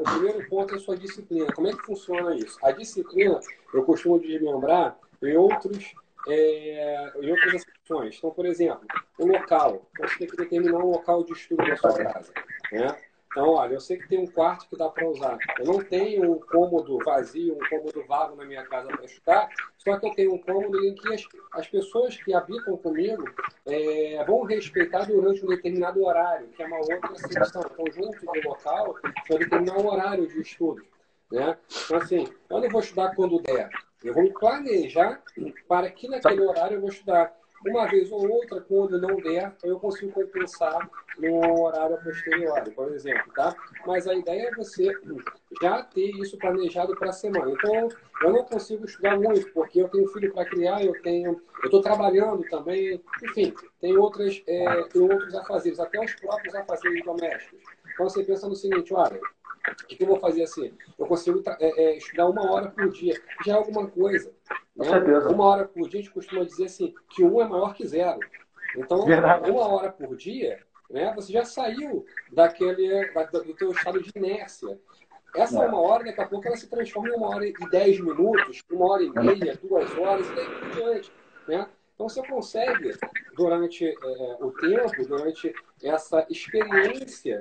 o 0.00 0.02
primeiro 0.02 0.48
ponto 0.48 0.74
é 0.74 0.78
a 0.78 0.80
sua 0.80 0.96
disciplina. 0.96 1.52
Como 1.52 1.68
é 1.68 1.72
que 1.72 1.86
funciona 1.86 2.34
isso? 2.34 2.58
A 2.60 2.72
disciplina, 2.72 3.38
eu 3.72 3.84
costumo 3.84 4.16
lembrar 4.16 4.98
em 5.22 5.36
outros 5.36 5.94
é, 6.28 7.12
em 7.20 7.30
outras 7.30 7.62
situações. 7.62 8.16
Então, 8.18 8.30
por 8.30 8.46
exemplo, 8.46 8.86
o 9.18 9.26
local. 9.26 9.88
Você 9.98 10.18
tem 10.18 10.28
que 10.28 10.36
determinar 10.36 10.78
um 10.78 10.90
local 10.90 11.24
de 11.24 11.32
estudo 11.32 11.64
da 11.64 11.76
sua 11.76 11.94
casa. 11.94 12.32
Né? 12.72 12.96
Então, 13.30 13.48
olha, 13.50 13.74
eu 13.74 13.80
sei 13.80 13.96
que 13.96 14.08
tem 14.08 14.18
um 14.18 14.26
quarto 14.26 14.68
que 14.68 14.76
dá 14.76 14.88
para 14.88 15.08
usar. 15.08 15.38
Eu 15.60 15.64
não 15.64 15.78
tenho 15.78 16.32
um 16.32 16.40
cômodo 16.40 16.98
vazio, 17.04 17.54
um 17.54 17.68
cômodo 17.68 18.04
vago 18.08 18.34
na 18.34 18.44
minha 18.44 18.64
casa 18.66 18.88
para 18.88 19.04
estudar, 19.04 19.48
só 19.78 19.96
que 20.00 20.06
eu 20.06 20.14
tenho 20.14 20.34
um 20.34 20.38
cômodo 20.38 20.84
em 20.84 20.94
que 20.96 21.14
as, 21.14 21.24
as 21.52 21.68
pessoas 21.68 22.16
que 22.16 22.34
habitam 22.34 22.76
comigo 22.76 23.22
é, 23.66 24.24
vão 24.24 24.42
respeitar 24.42 25.04
durante 25.04 25.44
um 25.44 25.48
determinado 25.48 26.04
horário, 26.04 26.48
que 26.48 26.60
é 26.60 26.66
uma 26.66 26.78
outra 26.78 27.14
situação. 27.14 27.62
Então, 27.72 27.84
junto 27.92 28.18
do 28.18 28.48
local, 28.48 28.96
vai 29.28 29.38
determinar 29.38 29.78
um 29.78 29.86
horário 29.86 30.26
de 30.26 30.40
estudo. 30.40 30.84
Né? 31.30 31.56
Então, 31.84 31.98
assim, 31.98 32.28
eu 32.50 32.68
vou 32.68 32.80
estudar 32.80 33.14
quando 33.14 33.40
der. 33.42 33.70
Eu 34.02 34.14
vou 34.14 34.32
planejar 34.32 35.22
para 35.68 35.90
que 35.90 36.08
naquele 36.08 36.42
horário 36.42 36.76
eu 36.76 36.80
vou 36.80 36.90
estudar. 36.90 37.34
uma 37.66 37.86
vez 37.86 38.10
ou 38.10 38.26
outra, 38.26 38.60
quando 38.62 38.98
não 38.98 39.16
der, 39.16 39.54
eu 39.62 39.78
consigo 39.78 40.12
compensar 40.12 40.88
no 41.18 41.62
horário 41.62 42.02
posterior, 42.02 42.62
por 42.74 42.90
exemplo, 42.92 43.30
tá? 43.34 43.54
Mas 43.86 44.06
a 44.06 44.14
ideia 44.14 44.48
é 44.48 44.54
você 44.54 44.90
já 45.60 45.82
ter 45.82 46.10
isso 46.16 46.38
planejado 46.38 46.96
para 46.96 47.10
a 47.10 47.12
semana. 47.12 47.50
Então, 47.50 47.88
eu 48.22 48.32
não 48.32 48.44
consigo 48.44 48.86
estudar 48.86 49.18
muito, 49.18 49.52
porque 49.52 49.82
eu 49.82 49.88
tenho 49.88 50.08
filho 50.08 50.32
para 50.32 50.46
criar, 50.46 50.82
eu 50.82 51.00
tenho, 51.02 51.42
eu 51.62 51.64
estou 51.64 51.82
trabalhando 51.82 52.42
também, 52.48 53.02
enfim, 53.22 53.54
tem 53.78 53.94
outras, 53.96 54.42
é, 54.46 54.82
tem 54.84 55.02
outros 55.02 55.34
afazeres, 55.34 55.78
até 55.78 56.02
os 56.02 56.14
próprios 56.14 56.54
afazeres 56.54 57.04
domésticos. 57.04 57.60
Então, 57.92 58.08
você 58.08 58.24
pensa 58.24 58.48
no 58.48 58.56
seguinte, 58.56 58.94
olha, 58.94 59.20
o 59.68 59.86
que 59.86 60.02
eu 60.02 60.06
vou 60.06 60.18
fazer 60.18 60.42
assim? 60.42 60.72
Eu 60.98 61.06
consigo 61.06 61.42
é, 61.58 61.82
é, 61.82 61.96
estudar 61.96 62.28
uma 62.28 62.50
hora 62.50 62.70
por 62.70 62.88
dia. 62.88 63.20
Já 63.44 63.52
é 63.52 63.56
alguma 63.56 63.86
coisa. 63.86 64.32
Né? 64.74 64.86
Uma 65.28 65.44
hora 65.44 65.64
por 65.66 65.88
dia, 65.88 66.00
a 66.00 66.02
gente 66.02 66.14
costuma 66.14 66.44
dizer 66.44 66.66
assim, 66.66 66.94
que 67.10 67.22
um 67.22 67.40
é 67.40 67.48
maior 67.48 67.74
que 67.74 67.86
zero. 67.86 68.18
Então, 68.76 69.04
Verdade. 69.04 69.50
uma 69.50 69.66
hora 69.68 69.90
por 69.90 70.16
dia, 70.16 70.60
né, 70.90 71.12
você 71.14 71.32
já 71.32 71.44
saiu 71.44 72.04
daquele, 72.32 73.12
da, 73.12 73.24
do 73.24 73.54
teu 73.54 73.70
estado 73.70 74.02
de 74.02 74.10
inércia. 74.14 74.78
Essa 75.34 75.62
é. 75.62 75.68
uma 75.68 75.80
hora, 75.80 76.04
daqui 76.04 76.20
a 76.20 76.26
pouco, 76.26 76.46
ela 76.46 76.56
se 76.56 76.68
transforma 76.68 77.08
em 77.08 77.12
uma 77.12 77.28
hora 77.28 77.46
e 77.46 77.52
dez 77.70 78.00
minutos, 78.00 78.62
uma 78.70 78.92
hora 78.92 79.02
e 79.02 79.10
meia, 79.10 79.56
duas 79.62 79.96
horas, 79.96 80.26
e 80.28 80.34
daí 80.34 80.46
por 80.46 80.70
diante. 80.70 81.12
Né? 81.46 81.66
Então, 81.94 82.08
você 82.08 82.26
consegue, 82.26 82.96
durante 83.36 83.86
é, 83.86 84.36
o 84.40 84.50
tempo, 84.52 85.06
durante 85.06 85.54
essa 85.82 86.26
experiência 86.30 87.40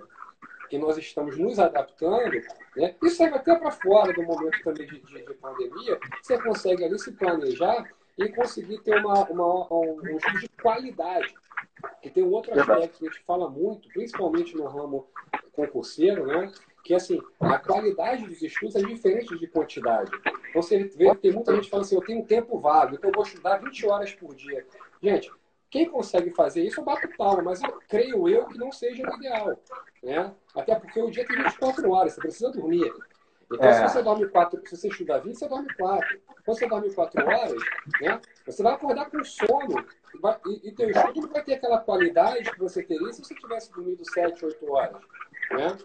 que 0.69 0.77
nós 0.77 0.97
estamos 0.97 1.37
nos 1.37 1.59
adaptando, 1.59 2.31
né? 2.75 2.95
isso 3.03 3.15
serve 3.15 3.35
até 3.35 3.55
para 3.55 3.71
fora 3.71 4.13
do 4.13 4.23
momento 4.23 4.61
também 4.63 4.87
de, 4.87 4.99
de, 4.99 5.25
de, 5.25 5.33
pandemia, 5.35 5.99
você 6.21 6.41
consegue 6.41 6.83
ali 6.83 6.99
se 6.99 7.11
planejar 7.13 7.89
e 8.17 8.29
conseguir 8.29 8.79
ter 8.81 8.97
uma, 8.97 9.23
uma, 9.29 9.73
um, 9.73 9.99
um 10.01 10.17
estudo 10.17 10.39
de 10.39 10.49
qualidade. 10.61 11.33
E 12.03 12.09
tem 12.09 12.23
um 12.23 12.31
outro 12.31 12.57
aspecto 12.59 12.99
que 12.99 13.07
a 13.07 13.11
gente 13.11 13.23
fala 13.25 13.49
muito, 13.49 13.87
principalmente 13.89 14.55
no 14.55 14.67
ramo 14.67 15.07
concurseiro, 15.53 16.25
né? 16.25 16.51
que 16.83 16.93
assim, 16.93 17.21
a 17.39 17.57
qualidade 17.57 18.25
dos 18.25 18.41
estudos 18.41 18.75
é 18.75 18.81
diferente 18.81 19.37
de 19.37 19.47
quantidade. 19.47 20.11
Então, 20.49 20.61
você 20.61 20.83
vê, 20.83 21.13
tem 21.15 21.31
muita 21.31 21.53
gente 21.53 21.65
que 21.65 21.69
fala 21.69 21.83
assim, 21.83 21.95
eu 21.95 22.01
tenho 22.01 22.19
um 22.19 22.25
tempo 22.25 22.59
vago, 22.59 22.95
então 22.95 23.09
eu 23.09 23.13
vou 23.13 23.23
estudar 23.23 23.57
20 23.57 23.85
horas 23.87 24.13
por 24.13 24.33
dia. 24.33 24.65
Gente, 25.01 25.31
quem 25.69 25.87
consegue 25.87 26.31
fazer 26.31 26.63
isso, 26.63 26.79
eu 26.79 26.83
bato 26.83 27.07
palma, 27.15 27.43
mas 27.43 27.61
eu 27.61 27.79
creio 27.87 28.27
eu 28.27 28.47
que 28.47 28.57
não 28.57 28.71
seja 28.71 29.03
o 29.03 29.15
ideal. 29.17 29.59
Né? 30.03 30.33
Até 30.55 30.75
porque 30.75 31.01
o 31.01 31.09
dia 31.09 31.25
tem 31.25 31.37
24 31.43 31.91
horas, 31.91 32.13
você 32.13 32.21
precisa 32.21 32.51
dormir. 32.51 32.91
Então, 33.51 33.67
é. 33.67 33.73
se 33.73 33.81
você 33.81 34.03
dorme 34.03 34.27
quatro, 34.27 34.61
se 34.65 34.77
você 34.77 34.87
estuda 34.87 35.19
20, 35.19 35.35
você 35.35 35.47
dorme 35.47 35.73
quatro. 35.75 36.19
Quando 36.45 36.57
você 36.57 36.67
dorme 36.67 36.93
quatro 36.93 37.25
horas, 37.25 37.63
né, 37.99 38.21
você 38.45 38.61
vai 38.61 38.73
acordar 38.73 39.09
com 39.09 39.23
sono 39.23 39.85
vai, 40.21 40.37
e, 40.45 40.69
e 40.69 40.71
teu 40.71 40.89
estudo 40.89 41.21
não 41.21 41.29
vai 41.29 41.43
ter 41.43 41.55
aquela 41.55 41.79
qualidade 41.79 42.51
que 42.51 42.59
você 42.59 42.83
teria 42.83 43.11
se 43.11 43.23
você 43.23 43.35
tivesse 43.35 43.71
dormido 43.71 44.05
7, 44.05 44.45
8 44.45 44.71
horas. 44.71 45.01
Né? 45.51 45.77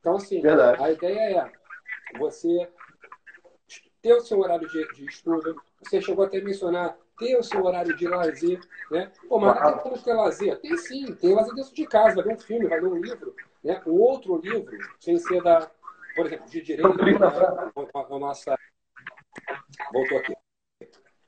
Então, 0.00 0.16
assim, 0.16 0.40
Verdade. 0.40 0.82
a 0.82 0.90
ideia 0.90 1.40
é 1.40 2.18
você 2.18 2.68
ter 4.00 4.14
o 4.14 4.20
seu 4.20 4.40
horário 4.40 4.68
de, 4.68 4.86
de 4.94 5.04
estudo. 5.04 5.62
Você 5.82 6.00
chegou 6.02 6.24
até 6.24 6.38
a 6.38 6.44
mencionar 6.44 6.96
ter 7.22 7.36
o 7.36 7.42
seu 7.42 7.64
horário 7.64 7.96
de 7.96 8.06
lazer, 8.08 8.60
né? 8.90 9.12
Pô, 9.28 9.38
mas 9.38 9.54
não 9.54 9.72
tem 9.72 9.82
como 9.82 10.02
ter 10.02 10.12
lazer? 10.12 10.60
Tem 10.60 10.76
sim, 10.76 11.14
tem 11.14 11.34
lazer 11.34 11.54
dentro 11.54 11.74
de 11.74 11.86
casa, 11.86 12.16
vai 12.16 12.24
ver 12.24 12.34
um 12.34 12.40
filme, 12.40 12.68
vai 12.68 12.80
ler 12.80 12.88
um 12.88 13.00
livro, 13.00 13.34
né? 13.62 13.80
Um 13.86 14.00
outro 14.00 14.36
livro, 14.38 14.76
sem 15.00 15.18
ser 15.18 15.42
da, 15.42 15.70
por 16.14 16.26
exemplo, 16.26 16.48
de 16.48 16.62
direito, 16.62 17.04
né? 17.04 17.12
a, 17.94 18.18
nossa... 18.18 18.58
Voltou 19.92 20.18
aqui. 20.18 20.34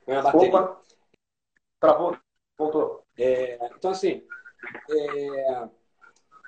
É. 0.07 0.19
Opa. 0.19 0.81
Travou. 1.79 2.17
Voltou. 2.57 3.03
É, 3.17 3.55
então, 3.75 3.91
assim, 3.91 4.23
é... 4.89 5.67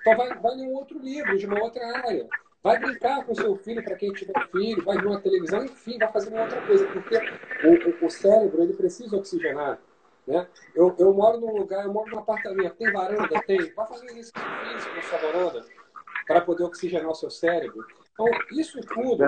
então 0.01 0.17
vai, 0.17 0.37
vai 0.39 0.55
ler 0.55 0.67
um 0.67 0.73
outro 0.73 0.99
livro, 0.99 1.37
de 1.37 1.45
uma 1.45 1.61
outra 1.61 1.85
área. 1.97 2.27
Vai 2.67 2.79
brincar 2.79 3.23
com 3.25 3.33
seu 3.33 3.55
filho, 3.55 3.81
para 3.81 3.95
quem 3.95 4.11
tiver 4.11 4.33
filho, 4.51 4.83
vai 4.83 4.97
ver 4.97 5.07
uma 5.07 5.21
televisão, 5.21 5.63
enfim, 5.63 5.97
vai 5.97 6.11
fazer 6.11 6.33
uma 6.33 6.41
outra 6.41 6.61
coisa, 6.67 6.85
porque 6.87 7.15
o, 7.15 8.03
o, 8.03 8.05
o 8.07 8.09
cérebro 8.09 8.61
ele 8.61 8.73
precisa 8.73 9.15
oxigenar. 9.15 9.79
Né? 10.27 10.45
Eu, 10.75 10.93
eu 10.99 11.13
moro 11.13 11.39
num 11.39 11.55
lugar, 11.55 11.85
eu 11.85 11.93
moro 11.93 12.11
num 12.11 12.19
apartamento, 12.19 12.75
tem 12.75 12.91
varanda? 12.91 13.41
Tem. 13.43 13.73
Vai 13.73 13.87
fazer 13.87 14.07
exercício 14.07 14.33
físico 14.33 14.95
na 14.97 15.01
sua 15.01 15.17
varanda 15.17 15.65
para 16.27 16.41
poder 16.41 16.63
oxigenar 16.63 17.09
o 17.09 17.15
seu 17.15 17.29
cérebro. 17.29 17.85
Então, 18.11 18.27
isso 18.51 18.81
tudo 18.81 19.23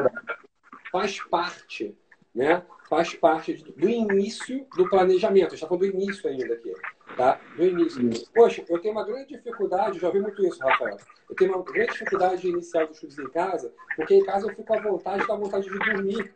faz 0.91 1.21
parte, 1.21 1.97
né? 2.35 2.61
Faz 2.89 3.13
parte 3.13 3.53
do 3.53 3.87
início 3.87 4.67
do 4.75 4.89
planejamento. 4.89 5.45
A 5.45 5.49
gente 5.51 5.63
está 5.63 5.67
falando 5.67 5.89
do 5.89 5.95
início 5.95 6.29
ainda 6.29 6.55
aqui 6.55 6.73
tá? 7.19 7.39
No 7.57 7.65
início. 7.65 8.09
Poxa, 8.33 8.63
eu 8.69 8.79
tenho 8.79 8.93
uma 8.93 9.05
grande 9.05 9.35
dificuldade, 9.35 9.99
já 9.99 10.07
ouvi 10.07 10.21
muito 10.21 10.41
isso, 10.45 10.57
Rafael. 10.59 10.97
Eu 11.29 11.35
tenho 11.35 11.53
uma 11.53 11.63
grande 11.63 11.91
dificuldade 11.91 12.41
de 12.41 12.47
iniciar 12.47 12.85
os 12.85 12.91
estudos 12.91 13.19
em 13.19 13.29
casa, 13.29 13.73
porque 13.97 14.15
em 14.15 14.23
casa 14.23 14.47
eu 14.47 14.55
fico 14.55 14.73
à 14.73 14.79
vontade, 14.81 15.23
a 15.29 15.35
vontade 15.35 15.69
de 15.69 15.77
dormir, 15.77 16.33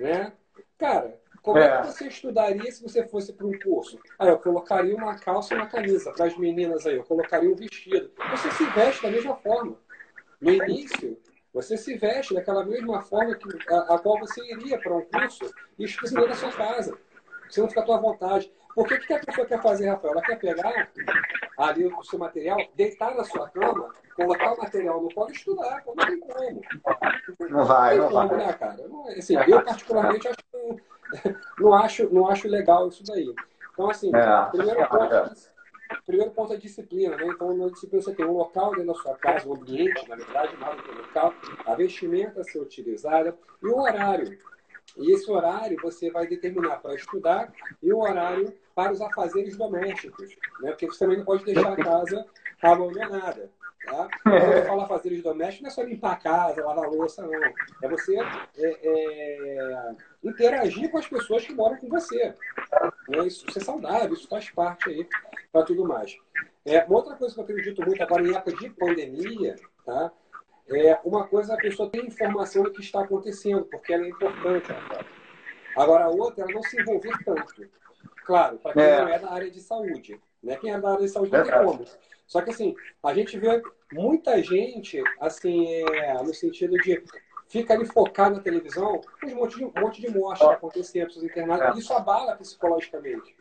né? 0.00 0.32
Cara, 0.78 1.20
como 1.42 1.58
é. 1.58 1.66
é 1.66 1.80
que 1.82 1.86
você 1.88 2.08
estudaria 2.08 2.72
se 2.72 2.82
você 2.82 3.06
fosse 3.06 3.34
para 3.34 3.46
um 3.46 3.58
curso? 3.58 3.98
Aí 4.18 4.30
eu 4.30 4.38
colocaria 4.38 4.96
uma 4.96 5.16
calça 5.16 5.52
e 5.52 5.56
uma 5.58 5.66
camisa 5.66 6.10
para 6.12 6.26
as 6.26 6.36
meninas 6.38 6.86
aí, 6.86 6.96
eu 6.96 7.04
colocaria 7.04 7.50
um 7.50 7.54
vestido. 7.54 8.10
Você 8.30 8.50
se 8.52 8.64
veste 8.70 9.02
da 9.02 9.10
mesma 9.10 9.36
forma. 9.36 9.76
No 10.40 10.50
início, 10.50 11.20
você 11.52 11.76
se 11.76 11.94
veste 11.98 12.32
daquela 12.32 12.64
mesma 12.64 13.02
forma 13.02 13.34
que, 13.34 13.48
a, 13.70 13.94
a 13.94 13.98
qual 13.98 14.18
você 14.18 14.42
iria 14.50 14.78
para 14.78 14.96
um 14.96 15.02
curso 15.02 15.52
e 15.78 15.84
estudaria 15.84 16.30
na 16.30 16.34
sua 16.34 16.52
casa. 16.52 16.98
Você 17.48 17.60
não 17.60 17.68
fica 17.68 17.82
à 17.82 17.84
tua 17.84 17.98
vontade. 17.98 18.50
Porque 18.74 18.94
o 18.94 19.00
que 19.00 19.12
a 19.12 19.18
pessoa 19.18 19.46
quer 19.46 19.60
fazer, 19.60 19.88
Rafael? 19.88 20.12
Ela 20.12 20.22
quer 20.22 20.38
pegar 20.38 20.88
ali 21.58 21.86
o 21.86 22.02
seu 22.04 22.18
material, 22.18 22.58
deitar 22.74 23.14
na 23.14 23.24
sua 23.24 23.48
cama, 23.50 23.92
colocar 24.16 24.54
o 24.54 24.58
material 24.58 25.02
no 25.02 25.12
colo 25.14 25.30
e 25.30 25.32
estudar. 25.32 25.82
Não 25.86 25.94
tem 25.94 26.20
como. 26.20 26.60
Não 27.50 27.64
vai, 27.64 27.96
não, 27.96 28.10
não 28.10 28.28
vai. 28.28 28.38
Né, 28.38 28.52
cara? 28.54 28.76
Assim, 29.16 29.36
eu, 29.46 29.62
particularmente, 29.62 30.28
acho, 30.28 30.38
não, 31.58 31.74
acho, 31.74 32.14
não 32.14 32.28
acho 32.28 32.48
legal 32.48 32.88
isso 32.88 33.04
daí. 33.04 33.34
Então, 33.72 33.90
assim, 33.90 34.10
é. 34.14 34.50
primeiro 34.50 34.88
ponto, 34.88 35.14
é. 35.14 35.30
primeiro 36.06 36.30
ponto 36.32 36.52
é 36.52 36.56
disciplina, 36.56 37.16
né? 37.16 37.26
Então, 37.26 37.56
na 37.56 37.68
disciplina 37.68 38.02
você 38.02 38.14
tem 38.14 38.26
um 38.26 38.36
local 38.36 38.70
dentro 38.70 38.86
da 38.86 38.94
sua 38.94 39.14
casa, 39.16 39.48
um 39.48 39.54
ambiente, 39.54 40.08
na 40.08 40.16
verdade, 40.16 40.56
que 40.56 40.92
local, 40.94 41.34
a 41.66 41.74
vestimenta 41.74 42.40
a 42.40 42.44
ser 42.44 42.58
utilizada 42.58 43.36
e 43.62 43.66
o 43.66 43.78
horário. 43.78 44.38
E 44.96 45.12
esse 45.12 45.30
horário 45.30 45.78
você 45.82 46.10
vai 46.10 46.26
determinar 46.26 46.76
para 46.76 46.94
estudar 46.94 47.52
e 47.82 47.92
o 47.92 48.00
horário 48.00 48.52
para 48.74 48.92
os 48.92 49.00
afazeres 49.00 49.56
domésticos, 49.56 50.36
né? 50.60 50.70
Porque 50.70 50.86
você 50.86 50.98
também 51.00 51.18
não 51.18 51.24
pode 51.24 51.44
deixar 51.44 51.72
a 51.72 51.76
casa 51.76 52.26
abandonada. 52.62 53.50
Tá? 53.84 54.08
Quando 54.22 54.52
eu 54.52 54.64
falo 54.64 54.80
afazeres 54.82 55.22
domésticos, 55.22 55.62
não 55.62 55.68
é 55.68 55.72
só 55.72 55.82
limpar 55.82 56.12
a 56.12 56.16
casa, 56.16 56.64
lavar 56.64 56.84
a 56.84 56.88
louça, 56.88 57.22
não. 57.22 57.32
É 57.82 57.88
você 57.88 58.16
é, 58.16 58.26
é, 58.58 59.94
interagir 60.22 60.88
com 60.90 60.98
as 60.98 61.08
pessoas 61.08 61.44
que 61.44 61.52
moram 61.52 61.76
com 61.76 61.88
você. 61.88 62.34
É, 63.10 63.26
isso, 63.26 63.44
isso 63.48 63.58
é 63.58 63.60
saudável, 63.60 64.12
isso 64.12 64.28
faz 64.28 64.50
parte 64.50 64.88
aí 64.88 65.08
para 65.50 65.64
tudo 65.64 65.84
mais. 65.84 66.16
É, 66.64 66.84
uma 66.84 66.98
outra 66.98 67.16
coisa 67.16 67.34
que 67.34 67.40
eu 67.40 67.44
acredito 67.44 67.84
muito 67.84 68.02
agora 68.02 68.22
em 68.22 68.34
época 68.34 68.56
de 68.56 68.70
pandemia, 68.70 69.56
tá? 69.84 70.12
É, 70.68 70.98
uma 71.04 71.26
coisa 71.26 71.54
a 71.54 71.56
pessoa 71.56 71.90
tem 71.90 72.06
informação 72.06 72.62
do 72.62 72.72
que 72.72 72.80
está 72.80 73.02
acontecendo, 73.02 73.64
porque 73.64 73.92
ela 73.92 74.04
é 74.04 74.08
importante. 74.08 74.68
Agora, 75.76 76.04
a 76.04 76.08
outra, 76.08 76.44
ela 76.44 76.52
não 76.52 76.62
se 76.62 76.80
envolver 76.80 77.12
tanto. 77.24 77.68
Claro, 78.24 78.58
para 78.58 78.72
quem 78.72 78.82
é. 78.82 79.00
não 79.00 79.08
é 79.08 79.18
da 79.18 79.32
área 79.32 79.50
de 79.50 79.60
saúde. 79.60 80.20
Né? 80.42 80.56
Quem 80.56 80.72
é 80.72 80.80
da 80.80 80.92
área 80.92 81.04
de 81.04 81.08
saúde 81.08 81.32
não 81.32 81.44
tem 81.44 81.52
como. 81.52 81.84
Só 82.26 82.40
que, 82.40 82.50
assim, 82.50 82.74
a 83.02 83.14
gente 83.14 83.38
vê 83.38 83.62
muita 83.92 84.42
gente, 84.42 85.02
assim, 85.20 85.66
é, 85.94 86.22
no 86.22 86.32
sentido 86.32 86.76
de 86.78 87.02
fica 87.48 87.74
ali 87.74 87.84
focado 87.84 88.36
na 88.36 88.42
televisão, 88.42 89.02
um 89.22 89.34
monte 89.34 89.58
de, 89.58 89.64
um 89.66 89.72
monte 89.78 90.00
de 90.00 90.18
morte 90.18 90.42
acontecendo, 90.42 91.08
pessoas 91.08 91.26
internadas, 91.26 91.76
é. 91.76 91.78
isso 91.78 91.92
abala 91.92 92.34
psicologicamente. 92.34 93.36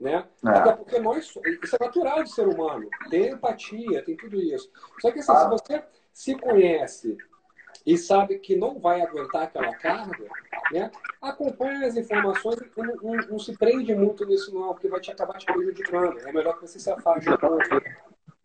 Né? 0.00 0.26
É. 0.44 0.48
Até 0.48 0.72
porque 0.72 0.98
nós, 0.98 1.32
isso 1.62 1.76
é 1.76 1.84
natural 1.84 2.24
do 2.24 2.28
ser 2.28 2.48
humano, 2.48 2.88
tem 3.08 3.30
empatia, 3.30 4.04
tem 4.04 4.16
tudo 4.16 4.36
isso. 4.36 4.68
Só 5.00 5.12
que 5.12 5.20
assim, 5.20 5.30
ah. 5.30 5.36
se 5.36 5.48
você 5.48 5.84
se 6.12 6.34
conhece 6.36 7.16
e 7.84 7.96
sabe 7.96 8.38
que 8.38 8.54
não 8.54 8.78
vai 8.78 9.00
aguentar 9.00 9.44
aquela 9.44 9.74
carga, 9.74 10.28
né? 10.70 10.90
acompanha 11.20 11.86
as 11.86 11.96
informações 11.96 12.60
e 12.60 12.80
não, 12.80 12.96
não, 12.96 13.16
não, 13.28 13.38
se 13.38 13.56
prende 13.56 13.94
muito 13.94 14.24
nisso 14.24 14.54
não, 14.54 14.72
porque 14.72 14.88
vai 14.88 15.00
te 15.00 15.10
acabar 15.10 15.38
te 15.38 15.46
prejudicando. 15.46 16.18
É 16.20 16.32
melhor 16.32 16.54
que 16.54 16.66
você 16.66 16.78
se 16.78 16.90
afaste 16.90 17.28
um 17.28 17.36
pouco. 17.36 17.82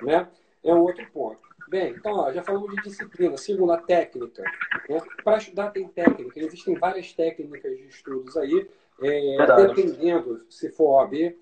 Né? 0.02 0.28
É 0.64 0.74
um 0.74 0.80
outro 0.80 1.06
ponto. 1.12 1.40
Bem, 1.68 1.92
então, 1.92 2.14
ó, 2.14 2.32
já 2.32 2.42
falamos 2.42 2.74
de 2.76 2.82
disciplina. 2.84 3.38
Segunda, 3.38 3.78
técnica. 3.78 4.44
Né? 4.90 5.02
Para 5.24 5.38
estudar 5.38 5.72
tem 5.72 5.88
técnica. 5.88 6.40
Existem 6.40 6.76
várias 6.76 7.12
técnicas 7.14 7.78
de 7.78 7.88
estudos 7.88 8.38
aí, 8.38 8.70
é, 9.02 9.38
dependendo 9.58 10.46
se 10.50 10.72
for 10.72 11.02
OAB, 11.02 11.36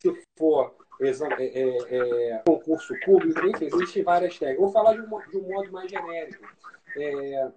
se 0.00 0.22
for 0.36 0.74
é, 1.00 1.10
é, 1.44 2.30
é, 2.30 2.42
concurso 2.46 2.94
público, 3.04 3.46
enfim, 3.46 3.66
existem 3.66 4.02
várias 4.02 4.38
técnicas. 4.38 4.64
Vou 4.64 4.72
falar 4.72 4.94
de 4.94 5.00
um, 5.00 5.30
de 5.30 5.36
um 5.36 5.48
modo 5.48 5.70
mais 5.70 5.90
genérico. 5.90 6.44
É, 6.96 7.50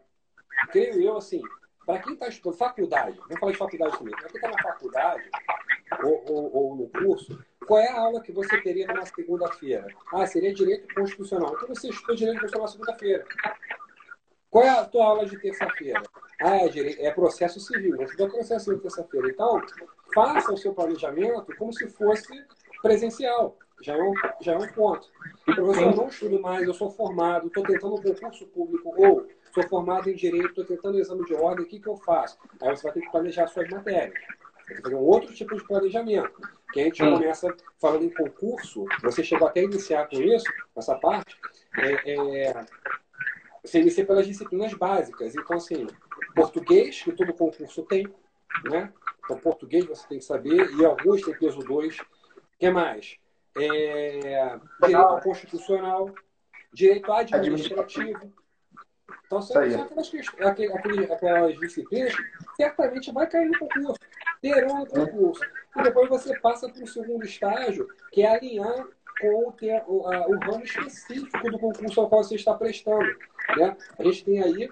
creio 0.72 1.02
eu, 1.02 1.18
assim, 1.18 1.42
para 1.86 2.00
quem 2.00 2.14
está 2.14 2.28
estudando 2.28 2.58
faculdade, 2.58 3.18
vamos 3.18 3.40
falar 3.40 3.52
de 3.52 3.58
faculdade 3.58 3.98
também, 3.98 4.16
para 4.16 4.28
quem 4.28 4.36
está 4.36 4.52
na 4.52 4.62
faculdade, 4.62 5.30
ou, 6.04 6.24
ou, 6.28 6.56
ou, 6.56 6.76
no 6.76 6.90
curso, 6.90 7.44
qual 7.66 7.80
é 7.80 7.88
a 7.88 8.00
aula 8.00 8.22
que 8.22 8.32
você 8.32 8.62
teria 8.62 8.88
numa 8.88 9.06
segunda-feira? 9.06 9.88
Ah, 10.14 10.26
seria 10.26 10.54
direito 10.54 10.94
constitucional. 10.94 11.54
Então 11.56 11.68
você 11.68 11.90
estuda 11.90 12.16
direito 12.16 12.42
constitucional 12.42 12.68
na 12.68 12.72
segunda-feira. 12.72 13.26
Qual 14.50 14.64
é 14.64 14.70
a 14.70 14.86
tua 14.86 15.06
aula 15.06 15.26
de 15.26 15.40
terça-feira? 15.40 16.02
Ah, 16.42 16.58
é, 16.58 17.06
é 17.06 17.12
processo 17.12 17.60
civil. 17.60 17.96
Vou 17.96 18.06
estudar 18.06 18.30
processo 18.30 18.66
civil 18.66 18.80
terça-feira. 18.80 19.30
Então, 19.30 19.62
faça 20.14 20.52
o 20.52 20.58
seu 20.58 20.74
planejamento 20.74 21.56
como 21.58 21.72
se 21.72 21.88
fosse 21.90 22.34
presencial. 22.82 23.58
Já 23.82 23.96
é 23.96 24.02
um, 24.02 24.14
já 24.42 24.54
é 24.54 24.58
um 24.58 24.68
ponto. 24.68 25.08
Professor, 25.46 25.84
eu 25.84 25.96
não 25.96 26.08
estudo 26.08 26.42
mais, 26.42 26.68
eu 26.68 26.74
sou 26.74 26.92
formado, 26.92 27.48
estou 27.48 27.64
tentando 27.64 27.96
um 27.96 28.02
concurso 28.02 28.46
público, 28.48 28.94
ou 28.98 29.26
sou 29.54 29.64
formado 29.68 30.10
em 30.10 30.16
direito, 30.16 30.50
estou 30.50 30.66
tentando 30.66 30.98
um 30.98 31.00
exame 31.00 31.26
de 31.26 31.34
ordem, 31.34 31.66
o 31.66 31.68
que, 31.68 31.80
que 31.80 31.88
eu 31.88 31.96
faço? 31.96 32.38
Aí 32.62 32.76
você 32.76 32.84
vai 32.84 32.92
ter 32.92 33.02
que 33.02 33.12
planejar 33.12 33.48
suas 33.48 33.70
matérias. 33.70 34.20
Tem 34.68 34.76
que 34.76 34.84
fazer 34.84 34.96
um 34.96 35.00
outro 35.00 35.34
tipo 35.34 35.56
de 35.56 35.64
planejamento. 35.66 36.42
Que 36.74 36.82
a 36.82 36.84
gente 36.84 37.02
hum. 37.02 37.14
começa 37.14 37.56
falando 37.80 38.04
em 38.04 38.10
concurso, 38.10 38.86
você 39.02 39.24
chegou 39.24 39.48
até 39.48 39.62
a 39.62 39.64
iniciar 39.64 40.08
com 40.08 40.18
isso, 40.18 40.46
essa 40.76 40.96
parte, 40.96 41.36
é, 41.78 42.48
é, 42.48 42.66
você 43.64 43.80
inicia 43.80 44.06
pelas 44.06 44.28
disciplinas 44.28 44.74
básicas. 44.74 45.36
Então, 45.36 45.58
assim, 45.58 45.88
português, 46.36 47.02
que 47.02 47.12
todo 47.12 47.34
concurso 47.34 47.84
tem, 47.84 48.08
né? 48.66 48.92
Então, 49.24 49.38
português 49.38 49.86
você 49.86 50.08
tem 50.08 50.20
que 50.20 50.26
saber, 50.26 50.72
e 50.76 50.86
alguns 50.86 51.22
têm 51.22 51.34
peso 51.34 51.60
2. 51.60 51.98
O 52.60 52.66
que 52.66 52.70
mais? 52.70 53.16
É, 53.58 54.60
direito 54.86 55.22
constitucional, 55.24 56.14
direito 56.74 57.10
administrativo. 57.14 58.34
Então, 59.26 59.42
são 59.42 59.62
aquelas, 59.62 60.12
aquelas, 60.42 61.12
aquelas 61.12 61.58
disciplinas 61.58 62.14
certamente 62.58 63.14
vai 63.14 63.28
cair 63.28 63.48
no 63.48 63.58
concurso, 63.58 63.98
terão 64.42 64.80
no 64.80 64.88
concurso. 64.88 65.42
E 65.78 65.84
depois 65.84 66.10
você 66.10 66.38
passa 66.42 66.68
para 66.68 66.84
o 66.84 66.88
segundo 66.88 67.24
estágio, 67.24 67.88
que 68.12 68.24
é 68.24 68.36
alinhar 68.36 68.88
com 69.22 69.28
o, 69.28 69.56
o, 69.88 70.08
a, 70.12 70.28
o 70.28 70.38
ramo 70.40 70.64
específico 70.66 71.50
do 71.50 71.60
concurso 71.60 72.02
ao 72.02 72.10
qual 72.10 72.24
você 72.26 72.36
está 72.36 72.54
prestando. 72.56 73.08
Né? 73.56 73.78
A 73.98 74.04
gente 74.04 74.26
tem 74.26 74.44
aí 74.44 74.70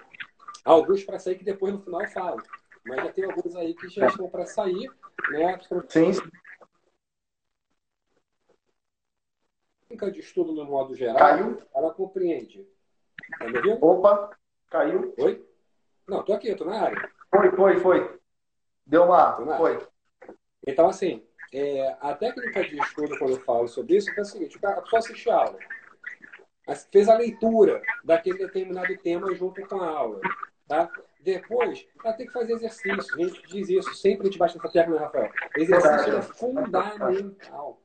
alguns 0.62 1.04
para 1.04 1.18
sair 1.18 1.36
que 1.36 1.44
depois 1.44 1.72
no 1.72 1.80
final 1.80 2.02
eu 2.02 2.08
falo. 2.08 2.42
Mas 2.84 3.02
já 3.02 3.12
tem 3.12 3.24
alguns 3.24 3.56
aí 3.56 3.72
que 3.72 3.88
já 3.88 4.08
estão 4.08 4.28
para 4.28 4.44
sair. 4.44 4.90
Né? 5.30 5.58
Sim. 5.88 6.12
De 10.06 10.20
estudo 10.20 10.52
no 10.52 10.64
modo 10.64 10.94
geral, 10.94 11.16
Caiu? 11.16 11.62
ela 11.74 11.92
compreende. 11.92 12.66
Tá 13.38 13.46
me 13.46 13.56
ouvindo? 13.56 13.84
Opa, 13.84 14.30
caiu. 14.70 15.14
Oi? 15.18 15.44
Não, 16.06 16.22
tô 16.22 16.32
aqui, 16.32 16.54
tô 16.54 16.64
na 16.64 16.80
área. 16.80 17.10
Foi, 17.30 17.50
foi, 17.52 17.80
foi. 17.80 18.20
Deu 18.86 19.04
uma. 19.04 19.56
Foi. 19.58 19.86
Então, 20.66 20.88
assim, 20.88 21.22
é, 21.52 21.96
a 22.00 22.14
técnica 22.14 22.62
de 22.62 22.78
estudo, 22.78 23.18
quando 23.18 23.32
eu 23.32 23.40
falo 23.40 23.68
sobre 23.68 23.96
isso, 23.96 24.10
é 24.16 24.20
o 24.20 24.24
seguinte: 24.24 24.58
a 24.64 24.80
pessoa 24.80 24.98
assiste 24.98 25.30
a 25.30 25.36
aula, 25.36 25.58
fez 26.90 27.08
a 27.08 27.16
leitura 27.16 27.82
daquele 28.04 28.38
determinado 28.38 28.96
tema 28.98 29.34
junto 29.34 29.60
com 29.66 29.80
a 29.80 29.88
aula. 29.88 30.20
Tá? 30.66 30.90
Depois, 31.20 31.86
ela 32.04 32.14
tem 32.14 32.26
que 32.26 32.32
fazer 32.32 32.52
exercício. 32.52 33.14
A 33.14 33.22
gente 33.22 33.46
diz 33.46 33.68
isso, 33.68 33.94
sempre 33.94 34.22
a 34.22 34.30
gente 34.30 34.38
bate 34.38 34.56
nessa 34.56 34.68
tecla, 34.68 34.94
né, 34.94 35.00
Rafael? 35.00 35.30
Exercício 35.56 36.16
é 36.16 36.22
fundamental. 36.22 37.80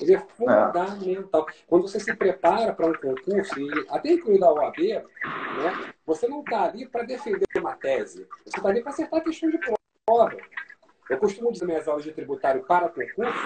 Ele 0.00 0.14
é 0.14 0.18
fundamental. 0.18 1.46
Quando 1.66 1.88
você 1.88 2.00
se 2.00 2.14
prepara 2.14 2.72
para 2.72 2.86
um 2.86 2.94
concurso, 2.94 3.60
e 3.60 3.86
até 3.88 4.10
incluindo 4.10 4.44
a 4.44 4.52
OAB, 4.52 4.78
né, 4.78 5.92
você 6.04 6.26
não 6.26 6.40
está 6.40 6.64
ali 6.64 6.88
para 6.88 7.04
defender 7.04 7.46
uma 7.56 7.74
tese. 7.76 8.26
Você 8.44 8.56
está 8.58 8.68
ali 8.68 8.82
para 8.82 8.92
acertar 8.92 9.20
a 9.20 9.24
questão 9.24 9.50
de 9.50 9.58
prova. 10.04 10.36
Eu 11.08 11.18
costumo 11.18 11.52
dizer 11.52 11.66
minhas 11.66 11.86
aulas 11.86 12.02
de 12.02 12.12
tributário 12.12 12.64
para 12.64 12.88
concurso, 12.88 13.38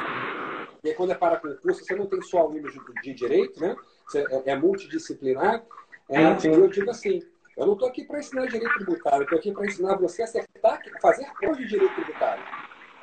e 0.83 0.89
aí, 0.89 0.95
quando 0.95 1.13
é 1.13 1.15
para 1.15 1.37
concurso, 1.37 1.85
você 1.85 1.95
não 1.95 2.07
tem 2.07 2.23
só 2.23 2.39
alunos 2.41 2.73
de, 2.73 2.81
de 3.03 3.15
direito, 3.15 3.61
né? 3.61 3.77
Você 4.07 4.21
é, 4.21 4.53
é 4.53 4.57
multidisciplinar. 4.57 5.63
É, 6.09 6.23
eu 6.47 6.69
digo 6.69 6.91
assim, 6.91 7.23
eu 7.57 7.67
não 7.67 7.75
estou 7.75 7.89
aqui 7.89 8.05
para 8.05 8.19
ensinar 8.19 8.47
direito 8.47 8.75
tributário, 8.75 9.23
estou 9.23 9.39
aqui 9.39 9.53
para 9.53 9.67
ensinar 9.67 9.97
você 9.97 10.23
a 10.23 10.25
acertar, 10.25 10.81
fazer 11.03 11.31
prova 11.39 11.57
de 11.57 11.67
direito 11.67 11.95
tributário. 11.95 12.43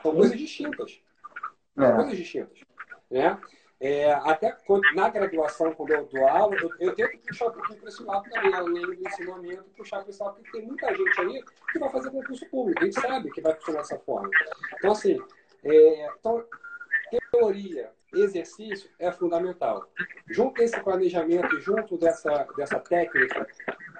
São 0.02 0.16
coisas 0.16 0.38
distintas. 0.38 1.00
São 1.76 1.86
é. 1.86 1.96
coisas 1.96 2.18
distintas. 2.18 2.60
Né? 3.10 3.40
É, 3.80 4.12
até 4.12 4.52
quando, 4.66 4.84
na 4.96 5.08
graduação, 5.08 5.72
quando 5.74 5.92
eu 5.92 6.06
dou 6.06 6.28
aula, 6.28 6.56
eu, 6.56 6.72
eu 6.80 6.96
tento 6.96 7.20
puxar 7.20 7.48
um 7.48 7.52
pouquinho 7.52 7.80
para 7.80 7.90
esse 7.90 8.04
lado 8.04 8.30
também, 8.30 8.54
além 8.54 8.82
do 8.82 9.08
ensinamento, 9.08 9.64
puxar 9.78 10.00
para 10.00 10.10
esse 10.10 10.22
lado, 10.22 10.36
porque 10.36 10.52
tem 10.52 10.66
muita 10.66 10.96
gente 10.96 11.22
aí 11.22 11.44
que 11.72 11.80
vai 11.80 11.90
fazer 11.92 12.10
concurso 12.10 12.50
público, 12.50 12.82
a 12.82 12.86
gente 12.86 13.00
sabe 13.00 13.32
que 13.32 13.42
vai 13.42 13.54
funcionar 13.54 13.80
dessa 13.80 14.00
forma. 14.00 14.30
Então, 14.78 14.92
assim, 14.92 15.22
é, 15.64 16.10
então, 16.20 16.44
teoria, 17.32 17.92
exercício 18.16 18.90
é 18.98 19.12
fundamental. 19.12 19.88
Junto 20.28 20.56
desse 20.56 20.80
planejamento, 20.82 21.60
junto 21.60 21.98
dessa, 22.00 22.48
dessa 22.58 22.80
técnica, 22.80 23.48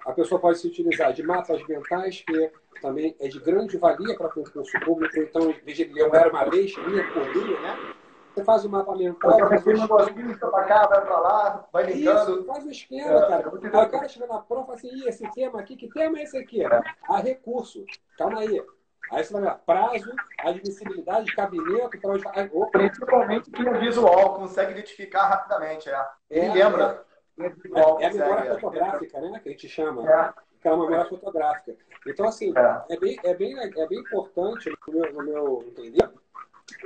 a 0.06 0.12
pessoa 0.12 0.42
pode 0.42 0.60
se 0.60 0.68
utilizar 0.68 1.14
de 1.14 1.22
mapas 1.22 1.66
mentais, 1.68 2.24
que 2.26 2.52
também 2.82 3.16
é 3.20 3.28
de 3.28 3.40
grande 3.40 3.78
valia 3.78 4.18
para 4.18 4.30
concurso 4.30 4.80
público. 4.80 5.20
Então, 5.20 5.54
eu 5.96 6.16
era 6.16 6.30
uma 6.30 6.50
vez, 6.50 6.76
linha 6.78 7.04
por 7.12 7.62
né? 7.62 7.94
Você 8.38 8.44
faz 8.44 8.66
o 8.66 8.70
mapa 8.70 8.96
mental. 8.96 9.32
Você 9.32 9.40
faz 9.48 9.68
um 9.68 9.82
negocinho, 9.82 10.38
para 10.38 10.64
cá, 10.66 10.86
vai 10.86 11.02
para 11.02 11.20
lá, 11.20 11.68
vai 11.74 11.84
ligando. 11.86 12.34
Isso, 12.34 12.46
faz 12.46 12.66
o 12.66 12.70
esquema, 12.70 13.18
é, 13.18 13.28
cara. 13.28 13.52
Aí 13.52 13.86
o 13.86 13.90
cara 13.90 14.08
chega 14.08 14.28
na 14.28 14.40
prova 14.40 14.62
e 14.62 14.66
fala 14.66 14.78
assim, 14.78 15.08
esse 15.08 15.32
tema 15.32 15.60
aqui, 15.60 15.76
que 15.76 15.90
tema 15.90 16.20
é 16.20 16.24
esse 16.24 16.38
aqui? 16.38 16.64
É. 16.64 16.82
Ah, 17.10 17.18
recurso. 17.18 17.84
Calma 18.16 18.42
aí. 18.42 18.64
Aí 19.12 19.24
você 19.24 19.34
vai 19.34 19.42
lá, 19.42 19.56
prazo, 19.56 20.12
admissibilidade, 20.38 21.36
cabimento, 21.36 22.00
para 22.00 22.12
onde. 22.12 22.72
Principalmente 22.72 23.50
quem 23.50 23.68
é 23.68 23.74
visual, 23.80 24.36
consegue 24.36 24.74
identificar 24.74 25.28
rapidamente, 25.28 25.90
é. 25.90 26.06
é 26.30 26.54
lembra. 26.54 27.04
É, 27.40 27.46
é, 27.46 28.04
é, 28.04 28.06
a 28.06 28.14
memória 28.14 28.60
fotográfica, 28.60 29.22
né? 29.22 29.40
Que 29.40 29.50
a 29.50 29.52
gente 29.52 29.68
chama. 29.68 30.08
É. 30.08 30.34
Aquela 30.60 30.78
memória 30.78 31.06
fotográfica. 31.06 31.76
Então, 32.06 32.28
assim, 32.28 32.54
é, 32.56 32.94
é 32.94 33.00
bem, 33.00 33.18
é, 33.24 33.34
bem, 33.34 33.58
é 33.58 33.88
bem 33.88 34.00
importante, 34.00 34.72
no 34.88 34.94
meu, 34.94 35.14
no 35.14 35.24
meu 35.24 35.64
entender, 35.68 36.10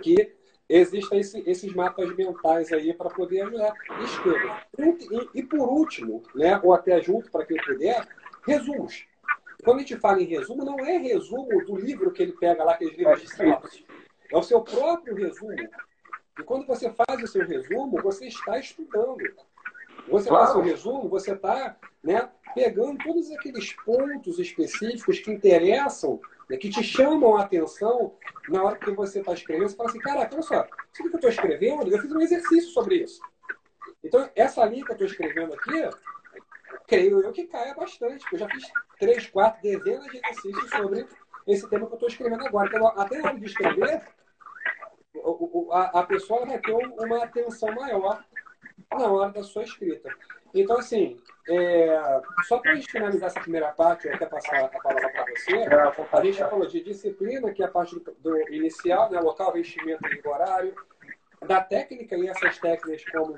que 0.01 0.40
existem 0.71 1.19
esse, 1.19 1.43
esses 1.45 1.73
mapas 1.73 2.15
mentais 2.15 2.71
aí 2.71 2.93
para 2.93 3.09
poder 3.09 3.41
ajudar. 3.41 3.73
Escreva. 4.03 4.61
E, 4.77 5.39
e, 5.39 5.43
por 5.43 5.67
último, 5.67 6.23
né, 6.33 6.59
ou 6.63 6.73
até 6.73 7.01
junto 7.01 7.29
para 7.29 7.45
quem 7.45 7.57
puder, 7.57 8.07
resumos. 8.47 9.05
Quando 9.63 9.77
a 9.77 9.81
gente 9.81 9.97
fala 9.97 10.21
em 10.21 10.25
resumo, 10.25 10.63
não 10.63 10.79
é 10.79 10.97
resumo 10.97 11.63
do 11.65 11.75
livro 11.75 12.11
que 12.11 12.23
ele 12.23 12.33
pega 12.33 12.63
lá, 12.63 12.73
aqueles 12.73 12.97
livros 12.97 13.21
de 13.21 13.29
sinopse. 13.29 13.85
É 14.31 14.37
o 14.37 14.41
seu 14.41 14.61
próprio 14.61 15.13
resumo. 15.13 15.53
E 16.39 16.43
quando 16.43 16.65
você 16.65 16.89
faz 16.89 17.21
o 17.21 17.27
seu 17.27 17.45
resumo, 17.45 18.01
você 18.01 18.27
está 18.27 18.57
estudando. 18.57 19.17
Você 20.07 20.29
claro. 20.29 20.45
faz 20.45 20.55
o 20.55 20.61
resumo, 20.61 21.09
você 21.09 21.33
está 21.33 21.77
né, 22.03 22.29
pegando 22.55 22.97
todos 23.03 23.29
aqueles 23.31 23.73
pontos 23.83 24.39
específicos 24.39 25.19
que 25.19 25.31
interessam 25.31 26.19
né, 26.51 26.57
que 26.57 26.69
te 26.69 26.83
chamam 26.83 27.37
a 27.37 27.43
atenção 27.43 28.13
na 28.49 28.61
hora 28.61 28.77
que 28.77 28.91
você 28.91 29.19
está 29.19 29.33
escrevendo. 29.33 29.69
Você 29.69 29.75
fala 29.75 29.89
assim, 29.89 29.99
caraca, 29.99 30.35
olha 30.35 30.43
só, 30.43 30.67
isso 30.93 31.03
que 31.03 31.03
eu 31.03 31.15
estou 31.15 31.29
escrevendo, 31.29 31.89
eu 31.89 31.99
fiz 31.99 32.11
um 32.11 32.21
exercício 32.21 32.69
sobre 32.71 32.95
isso. 32.95 33.21
Então, 34.03 34.29
essa 34.35 34.65
linha 34.65 34.83
que 34.83 34.91
eu 34.91 34.95
estou 34.95 35.07
escrevendo 35.07 35.53
aqui, 35.53 35.89
creio 36.87 37.21
eu 37.21 37.31
que 37.31 37.47
caia 37.47 37.73
bastante, 37.73 38.19
porque 38.23 38.35
eu 38.35 38.39
já 38.39 38.49
fiz 38.49 38.63
três, 38.99 39.27
quatro, 39.27 39.61
dezenas 39.61 40.05
de 40.07 40.17
exercícios 40.17 40.69
sobre 40.71 41.07
esse 41.47 41.69
tema 41.69 41.87
que 41.87 41.93
eu 41.93 41.95
estou 41.95 42.09
escrevendo 42.09 42.45
agora. 42.45 42.67
Então, 42.67 42.87
até 42.87 43.17
na 43.19 43.29
hora 43.29 43.39
de 43.39 43.45
escrever, 43.45 44.01
a 45.71 46.03
pessoa 46.03 46.45
vai 46.45 46.59
ter 46.59 46.73
uma 46.73 47.23
atenção 47.23 47.73
maior 47.73 48.25
na 48.91 49.07
hora 49.07 49.31
da 49.31 49.43
sua 49.43 49.63
escrita. 49.63 50.13
Então, 50.53 50.77
assim, 50.77 51.19
é, 51.49 52.21
só 52.47 52.59
para 52.59 52.71
a 52.71 52.75
gente 52.75 52.91
finalizar 52.91 53.29
essa 53.29 53.39
primeira 53.39 53.71
parte, 53.71 54.07
eu 54.07 54.13
até 54.13 54.25
passar 54.25 54.65
a 54.65 54.67
palavra 54.67 55.09
para 55.09 55.25
você, 55.25 55.55
a 56.11 56.23
gente 56.23 56.37
já 56.37 56.49
falou 56.49 56.67
de 56.67 56.83
disciplina, 56.83 57.51
que 57.51 57.63
é 57.63 57.65
a 57.65 57.71
parte 57.71 57.99
do, 58.19 58.53
inicial, 58.53 59.09
né, 59.09 59.19
local, 59.19 59.53
vestimento 59.53 60.05
e 60.07 60.27
horário, 60.27 60.75
da 61.47 61.61
técnica 61.61 62.15
e 62.15 62.27
essas 62.27 62.57
técnicas 62.59 63.03
como 63.11 63.35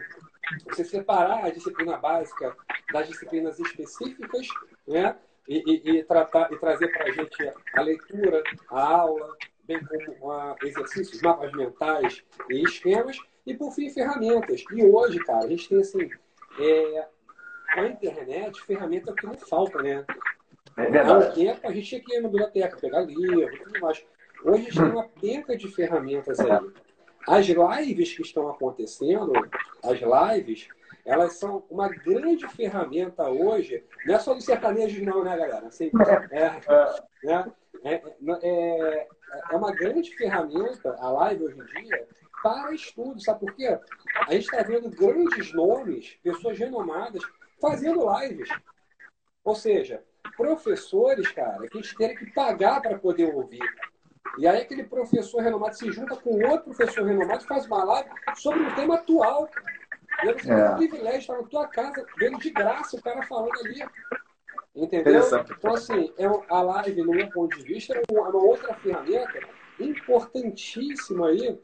você 0.65 0.83
separar 0.83 1.45
a 1.45 1.49
disciplina 1.49 1.97
básica 1.97 2.55
das 2.91 3.07
disciplinas 3.07 3.59
específicas, 3.59 4.47
né, 4.87 5.15
e, 5.47 5.63
e, 5.65 5.97
e 5.97 6.03
tratar 6.03 6.51
e 6.51 6.57
trazer 6.57 6.87
para 6.89 7.05
a 7.05 7.11
gente 7.11 7.53
a 7.75 7.81
leitura, 7.81 8.43
a 8.69 8.81
aula, 8.81 9.37
bem 9.65 9.79
como 9.85 10.31
uh, 10.31 10.55
exercícios, 10.63 11.21
mapas 11.21 11.51
mentais 11.53 12.23
e 12.49 12.63
esquemas, 12.63 13.17
e 13.45 13.53
por 13.53 13.71
fim 13.71 13.89
ferramentas. 13.89 14.63
E 14.71 14.83
hoje, 14.83 15.19
cara, 15.19 15.45
a 15.45 15.47
gente 15.47 15.69
tem 15.69 15.79
assim 15.79 16.09
é, 16.59 17.07
a 17.69 17.87
internet, 17.87 18.61
ferramenta 18.61 19.11
é 19.11 19.13
que 19.13 19.25
não 19.25 19.33
falta, 19.35 19.81
né? 19.81 20.05
É 20.77 20.99
Há 20.99 21.13
um 21.13 21.31
tempo 21.31 21.67
a 21.67 21.71
gente 21.71 21.87
tinha 21.87 22.01
que 22.01 22.15
ir 22.15 22.21
na 22.21 22.29
biblioteca, 22.29 22.77
pegar 22.77 23.01
livro 23.01 23.53
e 23.53 23.59
tudo 23.59 23.79
mais. 23.79 24.05
Hoje 24.43 24.61
a 24.61 24.63
gente 24.63 24.75
tem 24.75 24.91
uma 24.91 25.07
penca 25.07 25.57
de 25.57 25.67
ferramentas 25.67 26.39
aí. 26.39 26.71
As 27.27 27.45
lives 27.45 28.15
que 28.15 28.21
estão 28.21 28.49
acontecendo, 28.49 29.31
as 29.83 29.99
lives, 29.99 30.67
elas 31.05 31.33
são 31.33 31.63
uma 31.69 31.87
grande 31.87 32.47
ferramenta 32.49 33.29
hoje, 33.29 33.83
não 34.05 34.15
é 34.15 34.19
só 34.19 34.33
dos 34.33 34.45
sertanejos 34.45 35.01
não, 35.01 35.23
né, 35.23 35.37
galera? 35.37 35.67
Assim, 35.67 35.89
é, 36.31 36.39
né? 37.25 37.51
é, 37.83 38.01
é, 38.41 39.07
é 39.51 39.55
uma 39.55 39.71
grande 39.71 40.15
ferramenta, 40.15 40.95
a 40.99 41.09
live 41.09 41.45
hoje 41.45 41.59
em 41.59 41.83
dia, 41.83 42.07
para 42.43 42.73
estudo, 42.73 43.21
sabe 43.21 43.39
por 43.39 43.55
quê? 43.55 43.79
A 44.27 44.33
gente 44.33 44.43
está 44.43 44.61
vendo 44.61 44.89
grandes 44.89 45.53
nomes, 45.53 46.19
pessoas 46.21 46.59
renomadas, 46.59 47.23
fazendo 47.61 48.05
lives. 48.19 48.49
Ou 49.45 49.55
seja, 49.55 50.03
professores, 50.35 51.31
cara, 51.31 51.67
que 51.69 51.77
a 51.77 51.81
gente 51.81 51.95
teria 51.95 52.15
que 52.15 52.31
pagar 52.31 52.81
para 52.81 52.99
poder 52.99 53.33
ouvir. 53.33 53.63
E 54.37 54.45
aí 54.45 54.61
aquele 54.61 54.83
professor 54.83 55.41
renomado 55.41 55.77
se 55.77 55.89
junta 55.91 56.17
com 56.17 56.31
outro 56.45 56.73
professor 56.73 57.05
renomado 57.05 57.43
e 57.43 57.47
faz 57.47 57.65
uma 57.65 57.83
live 57.83 58.09
sobre 58.35 58.59
um 58.61 58.75
tema 58.75 58.95
atual. 58.95 59.49
E 60.23 60.29
aí 60.29 60.33
você 60.33 60.51
é. 60.51 60.55
tem 60.55 60.73
o 60.73 60.75
privilégio 60.75 61.13
de 61.13 61.23
estar 61.23 61.37
na 61.37 61.43
tua 61.43 61.67
casa, 61.67 62.05
vendo 62.17 62.39
de 62.39 62.49
graça 62.49 62.97
o 62.97 63.01
cara 63.01 63.23
falando 63.23 63.57
ali. 63.63 63.85
Entendeu? 64.75 65.21
Então, 65.57 65.73
assim, 65.73 66.11
é 66.17 66.25
a 66.49 66.61
live, 66.61 67.03
no 67.03 67.11
meu 67.11 67.29
ponto 67.29 67.55
de 67.57 67.63
vista, 67.63 67.93
é 67.93 68.01
uma 68.11 68.35
outra 68.35 68.73
ferramenta 68.75 69.39
importantíssima 69.79 71.27
aí 71.27 71.59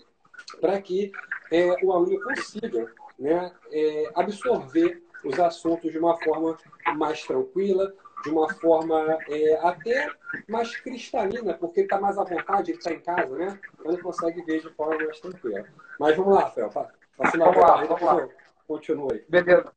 para 0.60 0.82
que 0.82 1.12
é, 1.52 1.84
o 1.84 1.92
aluno 1.92 2.22
consiga 2.22 2.92
né, 3.18 3.52
é, 3.72 4.12
absorver 4.16 5.04
os 5.24 5.40
assuntos 5.40 5.92
de 5.92 5.98
uma 5.98 6.18
forma 6.18 6.58
mais 6.96 7.24
tranquila, 7.24 7.94
de 8.24 8.30
uma 8.30 8.50
forma 8.56 9.18
é, 9.28 9.60
até 9.62 10.10
mais 10.48 10.76
cristalina, 10.78 11.54
porque 11.54 11.82
ele 11.82 11.86
está 11.86 12.00
mais 12.00 12.18
à 12.18 12.24
vontade, 12.24 12.72
ele 12.72 12.78
está 12.78 12.92
em 12.92 13.00
casa, 13.00 13.38
né? 13.38 13.60
Então 13.74 13.92
ele 13.92 14.02
consegue 14.02 14.42
ver 14.44 14.62
de 14.62 14.70
forma 14.74 14.98
mais 14.98 15.20
tranquila. 15.20 15.66
Mas 16.00 16.16
vamos 16.16 16.36
lá, 16.36 16.42
Rafael. 16.42 16.70
Vamos 17.18 17.58
lá, 17.58 17.84
vamos 17.86 18.02
lá. 18.02 18.30
Continue. 18.68 19.26
Beleza. 19.28 19.72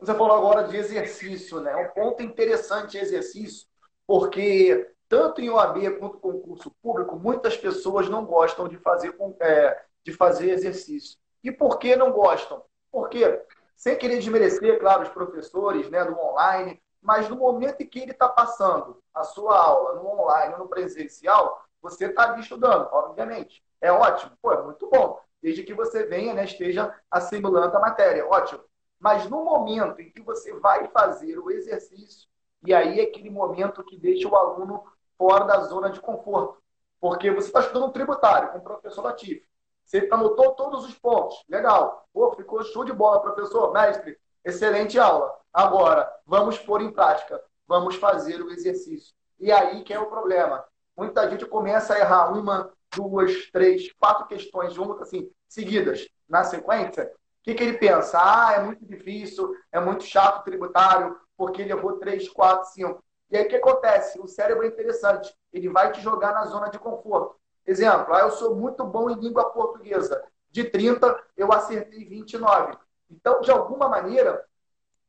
Você 0.00 0.14
falou 0.14 0.36
agora 0.36 0.68
de 0.68 0.76
exercício, 0.76 1.60
né? 1.60 1.74
Um 1.76 1.88
ponto 1.88 2.22
interessante 2.22 2.96
exercício, 2.96 3.66
porque 4.06 4.88
tanto 5.08 5.40
em 5.40 5.50
OAB 5.50 5.98
quanto 5.98 6.18
concurso 6.18 6.70
público, 6.82 7.18
muitas 7.18 7.56
pessoas 7.56 8.08
não 8.08 8.24
gostam 8.24 8.68
de 8.68 8.76
fazer, 8.78 9.14
é, 9.40 9.82
de 10.08 10.16
fazer 10.16 10.50
exercício. 10.50 11.18
E 11.44 11.52
por 11.52 11.78
que 11.78 11.94
não 11.94 12.10
gostam? 12.10 12.62
Porque, 12.90 13.42
sem 13.76 13.96
querer 13.96 14.18
desmerecer, 14.18 14.80
claro, 14.80 15.02
os 15.02 15.10
professores 15.10 15.90
né, 15.90 16.04
do 16.04 16.18
online, 16.18 16.80
mas 17.00 17.28
no 17.28 17.36
momento 17.36 17.82
em 17.82 17.86
que 17.86 18.00
ele 18.00 18.12
está 18.12 18.28
passando 18.28 19.02
a 19.14 19.22
sua 19.22 19.56
aula 19.56 19.94
no 19.94 20.08
online 20.08 20.54
ou 20.54 20.60
no 20.60 20.68
presencial, 20.68 21.62
você 21.80 22.06
está 22.06 22.30
ali 22.30 22.40
estudando, 22.40 22.88
obviamente. 22.90 23.62
É 23.80 23.92
ótimo, 23.92 24.32
pô, 24.40 24.52
é 24.52 24.62
muito 24.62 24.88
bom. 24.88 25.20
Desde 25.40 25.62
que 25.62 25.74
você 25.74 26.04
venha, 26.04 26.34
né, 26.34 26.44
esteja 26.44 26.92
assimilando 27.10 27.76
a 27.76 27.80
matéria, 27.80 28.26
ótimo. 28.26 28.64
Mas 28.98 29.28
no 29.28 29.44
momento 29.44 30.00
em 30.00 30.10
que 30.10 30.22
você 30.22 30.52
vai 30.54 30.88
fazer 30.88 31.38
o 31.38 31.50
exercício, 31.50 32.26
e 32.64 32.74
aí 32.74 32.98
é 32.98 33.04
aquele 33.04 33.30
momento 33.30 33.84
que 33.84 33.96
deixa 33.96 34.26
o 34.26 34.34
aluno 34.34 34.82
fora 35.16 35.44
da 35.44 35.60
zona 35.60 35.90
de 35.90 36.00
conforto. 36.00 36.60
Porque 36.98 37.30
você 37.30 37.46
está 37.46 37.60
estudando 37.60 37.86
um 37.86 37.92
tributário 37.92 38.50
com 38.50 38.58
o 38.58 38.62
professor 38.62 39.02
Latif. 39.02 39.48
Você 39.88 40.06
anotou 40.12 40.52
todos 40.52 40.84
os 40.84 40.94
pontos. 40.98 41.42
Legal. 41.48 42.06
Pô, 42.12 42.30
ficou 42.34 42.62
show 42.62 42.84
de 42.84 42.92
bola, 42.92 43.22
professor, 43.22 43.72
mestre. 43.72 44.18
Excelente 44.44 44.98
aula. 44.98 45.34
Agora, 45.50 46.12
vamos 46.26 46.58
pôr 46.58 46.82
em 46.82 46.92
prática. 46.92 47.42
Vamos 47.66 47.96
fazer 47.96 48.40
o 48.42 48.50
exercício. 48.50 49.14
E 49.40 49.50
aí 49.50 49.82
que 49.82 49.94
é 49.94 49.98
o 49.98 50.10
problema. 50.10 50.62
Muita 50.94 51.28
gente 51.30 51.46
começa 51.46 51.94
a 51.94 51.98
errar 51.98 52.32
uma, 52.32 52.70
duas, 52.94 53.50
três, 53.50 53.90
quatro 53.94 54.26
questões 54.26 54.74
juntas, 54.74 55.08
assim, 55.08 55.30
seguidas, 55.48 56.06
na 56.28 56.44
sequência. 56.44 57.04
O 57.04 57.44
que, 57.44 57.54
que 57.54 57.62
ele 57.62 57.78
pensa? 57.78 58.18
Ah, 58.20 58.54
é 58.56 58.62
muito 58.62 58.84
difícil, 58.84 59.54
é 59.72 59.80
muito 59.80 60.04
chato 60.04 60.40
o 60.40 60.44
tributário, 60.44 61.18
porque 61.34 61.62
ele 61.62 61.72
errou 61.72 61.98
três, 61.98 62.28
quatro, 62.28 62.68
cinco. 62.72 63.02
E 63.30 63.38
aí 63.38 63.46
o 63.46 63.48
que 63.48 63.56
acontece? 63.56 64.20
O 64.20 64.28
cérebro 64.28 64.64
é 64.64 64.68
interessante. 64.68 65.34
Ele 65.50 65.70
vai 65.70 65.92
te 65.92 66.00
jogar 66.02 66.34
na 66.34 66.44
zona 66.44 66.68
de 66.68 66.78
conforto. 66.78 67.38
Exemplo, 67.68 68.14
ah, 68.14 68.20
eu 68.20 68.30
sou 68.30 68.54
muito 68.54 68.82
bom 68.82 69.10
em 69.10 69.20
língua 69.20 69.50
portuguesa. 69.50 70.24
De 70.50 70.64
30, 70.64 71.22
eu 71.36 71.52
acertei 71.52 72.02
29. 72.02 72.78
Então, 73.10 73.42
de 73.42 73.50
alguma 73.50 73.90
maneira, 73.90 74.42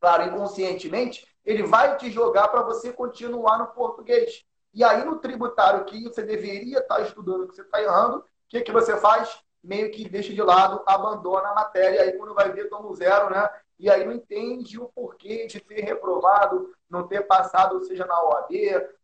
claro, 0.01 0.23
inconscientemente, 0.23 1.25
ele 1.45 1.63
vai 1.63 1.95
te 1.95 2.11
jogar 2.11 2.49
para 2.49 2.61
você 2.61 2.91
continuar 2.91 3.59
no 3.59 3.67
português. 3.67 4.43
E 4.73 4.83
aí, 4.83 5.05
no 5.05 5.19
tributário 5.19 5.85
que 5.85 6.03
você 6.03 6.21
deveria 6.21 6.79
estar 6.79 6.95
tá 6.95 7.01
estudando, 7.01 7.47
que 7.47 7.55
você 7.55 7.61
está 7.61 7.81
errando, 7.81 8.17
o 8.17 8.23
que, 8.49 8.59
que 8.59 8.73
você 8.73 8.97
faz? 8.97 9.41
Meio 9.63 9.89
que 9.89 10.09
deixa 10.09 10.33
de 10.33 10.41
lado, 10.41 10.83
abandona 10.85 11.47
a 11.47 11.55
matéria, 11.55 12.01
aí 12.01 12.11
quando 12.17 12.33
vai 12.33 12.51
ver, 12.51 12.67
toma 12.67 12.89
um 12.89 12.93
zero, 12.93 13.29
né? 13.29 13.49
E 13.79 13.89
aí 13.89 14.03
não 14.03 14.11
entende 14.11 14.77
o 14.77 14.89
porquê 14.89 15.47
de 15.47 15.61
ter 15.61 15.79
reprovado, 15.79 16.75
não 16.89 17.07
ter 17.07 17.25
passado, 17.25 17.85
seja 17.85 18.05
na 18.05 18.21
OAB, 18.21 18.51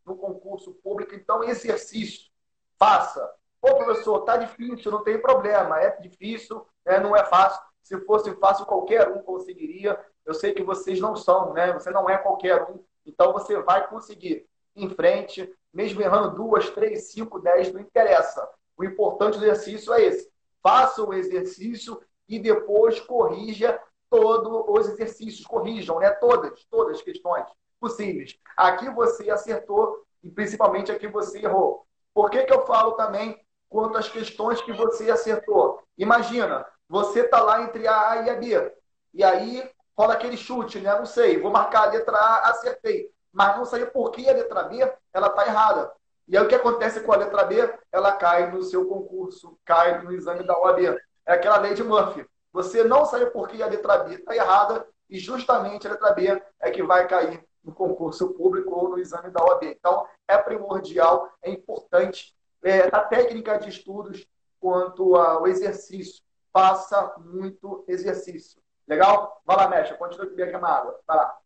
no 0.05 0.17
concurso 0.17 0.73
público. 0.83 1.15
Então, 1.15 1.41
exercício, 1.41 2.29
faça. 2.77 3.33
Pô, 3.65 3.77
professor, 3.77 4.19
tá 4.19 4.37
difícil, 4.37 4.91
não 4.91 5.03
tem 5.03 5.19
problema. 5.19 5.81
É 5.81 5.89
difícil, 5.99 6.63
né? 6.85 6.99
não 6.99 7.15
é 7.15 7.25
fácil. 7.25 7.59
Se 7.81 7.99
fosse 8.01 8.31
fácil, 8.35 8.63
qualquer 8.67 9.09
um 9.09 9.23
conseguiria. 9.23 9.99
Eu 10.23 10.35
sei 10.35 10.53
que 10.53 10.61
vocês 10.61 10.99
não 10.99 11.15
são, 11.15 11.51
né? 11.51 11.73
Você 11.73 11.89
não 11.89 12.07
é 12.07 12.15
qualquer 12.15 12.61
um. 12.61 12.83
Então 13.03 13.33
você 13.33 13.59
vai 13.63 13.87
conseguir 13.87 14.47
em 14.75 14.87
frente, 14.89 15.51
mesmo 15.73 15.99
errando 15.99 16.35
duas, 16.35 16.69
três, 16.69 17.11
cinco, 17.11 17.39
dez, 17.39 17.73
não 17.73 17.81
interessa. 17.81 18.47
O 18.77 18.83
importante 18.83 19.39
do 19.39 19.45
exercício 19.45 19.91
é 19.93 20.03
esse. 20.03 20.31
Faça 20.61 21.03
o 21.03 21.13
exercício 21.13 21.99
e 22.29 22.37
depois 22.37 22.99
corrija 22.99 23.81
todos 24.11 24.63
os 24.67 24.89
exercícios. 24.89 25.47
Corrijam, 25.47 25.97
né? 25.99 26.11
Todas, 26.11 26.63
todas 26.65 26.97
as 26.97 27.01
questões 27.01 27.47
possíveis. 27.79 28.37
Aqui 28.55 28.91
você 28.91 29.31
acertou 29.31 30.05
e 30.23 30.29
principalmente 30.29 30.91
aqui 30.91 31.07
você 31.07 31.39
errou. 31.39 31.83
Por 32.13 32.29
que, 32.29 32.43
que 32.43 32.53
eu 32.53 32.65
falo 32.65 32.93
também 32.93 33.44
quanto 33.69 33.97
às 33.97 34.09
questões 34.09 34.61
que 34.61 34.73
você 34.73 35.09
acertou. 35.09 35.81
Imagina, 35.97 36.65
você 36.87 37.21
está 37.21 37.41
lá 37.41 37.61
entre 37.61 37.87
a 37.87 38.11
A 38.11 38.15
e 38.23 38.29
a 38.29 38.35
B. 38.35 38.73
E 39.13 39.23
aí 39.23 39.69
rola 39.97 40.13
aquele 40.13 40.37
chute, 40.37 40.79
né? 40.79 40.93
Não 40.97 41.05
sei, 41.05 41.39
vou 41.39 41.51
marcar 41.51 41.83
a 41.83 41.91
letra 41.91 42.17
A, 42.17 42.49
acertei. 42.49 43.09
Mas 43.31 43.57
não 43.57 43.65
sei 43.65 43.85
por 43.85 44.11
que 44.11 44.29
a 44.29 44.33
letra 44.33 44.63
B 44.63 44.79
ela 45.13 45.27
está 45.27 45.45
errada. 45.45 45.91
E 46.27 46.37
aí 46.37 46.43
o 46.43 46.47
que 46.47 46.55
acontece 46.55 47.01
com 47.01 47.13
a 47.13 47.17
letra 47.17 47.43
B? 47.43 47.57
Ela 47.91 48.13
cai 48.13 48.51
no 48.51 48.63
seu 48.63 48.85
concurso, 48.87 49.57
cai 49.63 50.01
no 50.01 50.11
exame 50.11 50.43
da 50.43 50.57
OAB. 50.57 50.97
É 51.25 51.33
aquela 51.33 51.57
lei 51.57 51.73
de 51.73 51.83
Murphy. 51.83 52.25
Você 52.51 52.83
não 52.83 53.05
sabe 53.05 53.27
por 53.27 53.47
que 53.47 53.61
a 53.61 53.67
letra 53.67 53.99
B 53.99 54.15
está 54.15 54.35
errada 54.35 54.87
e 55.09 55.19
justamente 55.19 55.85
a 55.85 55.91
letra 55.91 56.13
B 56.13 56.41
é 56.59 56.71
que 56.71 56.81
vai 56.81 57.07
cair 57.07 57.43
no 57.63 57.73
concurso 57.73 58.29
público 58.33 58.73
ou 58.73 58.89
no 58.89 58.99
exame 58.99 59.29
da 59.29 59.43
OAB. 59.43 59.63
Então, 59.65 60.07
é 60.27 60.37
primordial, 60.37 61.29
é 61.41 61.49
importante 61.49 62.33
é, 62.65 62.89
da 62.89 62.99
técnica 63.01 63.57
de 63.57 63.69
estudos 63.69 64.27
quanto 64.59 65.15
ao 65.15 65.47
exercício. 65.47 66.23
Faça 66.51 67.13
muito 67.19 67.85
exercício. 67.87 68.59
Legal? 68.87 69.41
Vai 69.45 69.57
lá, 69.57 69.69
Mecha, 69.69 69.93
continua 69.93 70.25
aqui 70.25 70.51
na 70.57 70.67
água. 70.67 70.99
Vai 71.07 71.17
lá. 71.17 71.37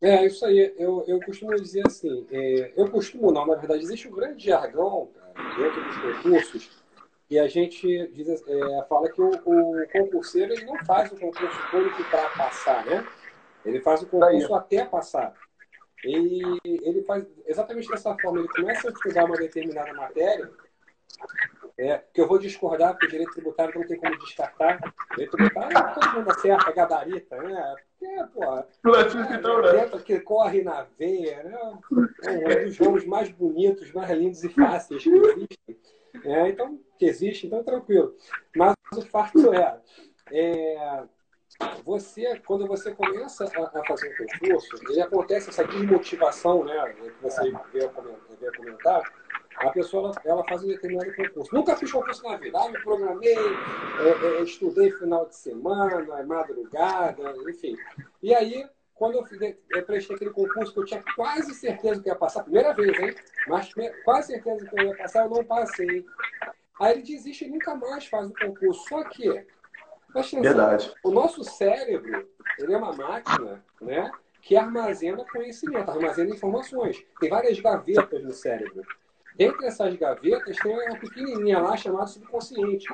É, 0.00 0.26
isso 0.26 0.44
aí. 0.44 0.74
Eu, 0.76 1.02
eu 1.08 1.18
costumo 1.20 1.54
dizer 1.56 1.82
assim, 1.86 2.26
é, 2.30 2.72
eu 2.76 2.90
costumo 2.90 3.32
não, 3.32 3.46
na 3.46 3.54
verdade, 3.54 3.82
existe 3.82 4.06
um 4.06 4.12
grande 4.12 4.44
jargão 4.44 5.10
cara, 5.14 5.56
dentro 5.56 5.84
dos 5.84 5.96
concursos 5.96 6.78
e 7.30 7.38
a 7.38 7.46
gente 7.46 8.08
diz, 8.08 8.42
é, 8.46 8.86
fala 8.88 9.10
que 9.10 9.20
o, 9.20 9.30
o, 9.44 9.88
concurseiro 9.88 10.52
ele 10.52 10.64
não 10.64 10.82
faz 10.84 11.12
o 11.12 11.16
concurso 11.16 11.70
público 11.70 12.02
para 12.04 12.28
passar, 12.30 12.86
né? 12.86 13.06
Ele 13.64 13.80
faz 13.80 14.02
o 14.02 14.06
concurso 14.06 14.54
até 14.54 14.84
passar. 14.86 15.34
E 16.04 16.42
ele 16.64 17.02
faz 17.02 17.26
exatamente 17.46 17.88
dessa 17.88 18.16
forma. 18.18 18.40
Ele 18.40 18.48
começa 18.48 18.88
a 18.88 18.92
estudar 18.92 19.24
uma 19.24 19.36
determinada 19.36 19.92
matéria, 19.94 20.50
é, 21.76 21.98
que 22.12 22.20
eu 22.20 22.28
vou 22.28 22.38
discordar, 22.38 22.92
porque 22.92 23.06
o 23.06 23.10
direito 23.10 23.32
tributário 23.32 23.78
não 23.78 23.86
tem 23.86 23.98
como 23.98 24.18
descartar. 24.18 24.78
O 25.10 25.14
direito 25.14 25.36
tributário, 25.36 25.94
todo 25.94 26.12
mundo 26.14 26.30
acerta, 26.30 26.72
gabarita, 26.72 27.36
né? 27.42 27.74
Porque, 27.98 28.24
pô, 28.32 28.44
é, 28.96 29.84
é, 29.84 29.98
que 29.98 30.20
corre 30.20 30.62
na 30.62 30.86
veia, 30.98 31.42
né? 31.42 31.78
É 32.22 32.62
um 32.62 32.64
dos 32.64 32.74
jogos 32.74 33.04
mais 33.04 33.28
bonitos, 33.30 33.92
mais 33.92 34.10
lindos 34.10 34.44
e 34.44 34.48
fáceis 34.48 35.02
que 35.02 35.10
existem. 35.10 35.80
É, 36.24 36.48
então, 36.48 36.80
que 36.98 37.06
existe, 37.06 37.46
então 37.46 37.62
tranquilo. 37.62 38.14
Mas 38.56 38.74
o 38.96 39.02
fato 39.02 39.52
é, 39.52 39.80
é 40.32 41.04
você, 41.84 42.38
quando 42.46 42.66
você 42.66 42.94
começa 42.94 43.44
a, 43.44 43.80
a 43.80 43.84
fazer 43.86 44.12
um 44.12 44.26
concurso, 44.26 44.92
e 44.92 45.00
acontece 45.00 45.50
essa 45.50 45.64
desmotivação, 45.64 46.64
né, 46.64 46.94
que 46.94 47.22
você 47.22 47.50
veio 47.72 47.90
comentar, 48.56 49.02
a 49.56 49.70
pessoa 49.70 50.12
ela, 50.24 50.44
faz 50.44 50.62
um 50.62 50.68
determinado 50.68 51.12
concurso. 51.16 51.52
Nunca 51.52 51.76
fiz 51.76 51.90
concurso 51.90 52.22
na 52.22 52.36
vida. 52.36 52.58
Ah, 52.60 52.68
me 52.68 52.80
programei, 52.80 53.34
é, 53.34 54.38
é, 54.38 54.42
estudei 54.42 54.92
final 54.92 55.26
de 55.26 55.34
semana, 55.34 56.22
madrugada, 56.24 57.34
enfim. 57.48 57.76
E 58.22 58.32
aí, 58.32 58.64
quando 58.94 59.16
eu, 59.16 59.26
eu 59.70 59.84
prestei 59.84 60.14
aquele 60.14 60.30
concurso 60.30 60.72
que 60.72 60.78
eu 60.78 60.84
tinha 60.84 61.02
quase 61.16 61.54
certeza 61.54 62.00
que 62.00 62.08
ia 62.08 62.14
passar, 62.14 62.44
primeira 62.44 62.72
vez, 62.72 62.96
hein? 63.00 63.14
Mas 63.48 63.72
quase 64.04 64.28
certeza 64.28 64.64
que 64.64 64.80
eu 64.80 64.86
ia 64.86 64.96
passar, 64.96 65.24
eu 65.24 65.30
não 65.30 65.44
passei. 65.44 66.06
Aí 66.80 66.92
ele 66.92 67.02
desiste 67.02 67.44
e 67.44 67.50
nunca 67.50 67.74
mais 67.74 68.06
faz 68.06 68.30
o 68.30 68.34
concurso. 68.34 68.88
Só 68.88 69.02
que 69.04 69.44
Verdade. 70.42 70.92
O 71.04 71.10
nosso 71.10 71.44
cérebro, 71.44 72.28
ele 72.58 72.74
é 72.74 72.76
uma 72.76 72.92
máquina, 72.92 73.64
né? 73.80 74.10
que 74.40 74.56
armazena 74.56 75.24
conhecimento, 75.30 75.90
armazena 75.90 76.30
informações. 76.30 77.04
Tem 77.20 77.28
várias 77.28 77.60
gavetas 77.60 78.22
no 78.22 78.32
cérebro. 78.32 78.82
Dentre 79.36 79.66
essas 79.66 79.94
gavetas 79.94 80.56
tem 80.56 80.72
uma 80.72 80.98
pequenininha 80.98 81.60
lá 81.60 81.76
chamada 81.76 82.06
subconsciente. 82.06 82.86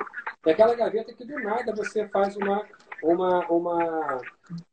É 0.45 0.51
aquela 0.51 0.75
gaveta 0.75 1.13
que 1.13 1.25
do 1.25 1.39
nada 1.39 1.73
você 1.73 2.07
faz 2.09 2.35
uma, 2.35 2.63
uma, 3.01 3.47
uma, 3.47 4.21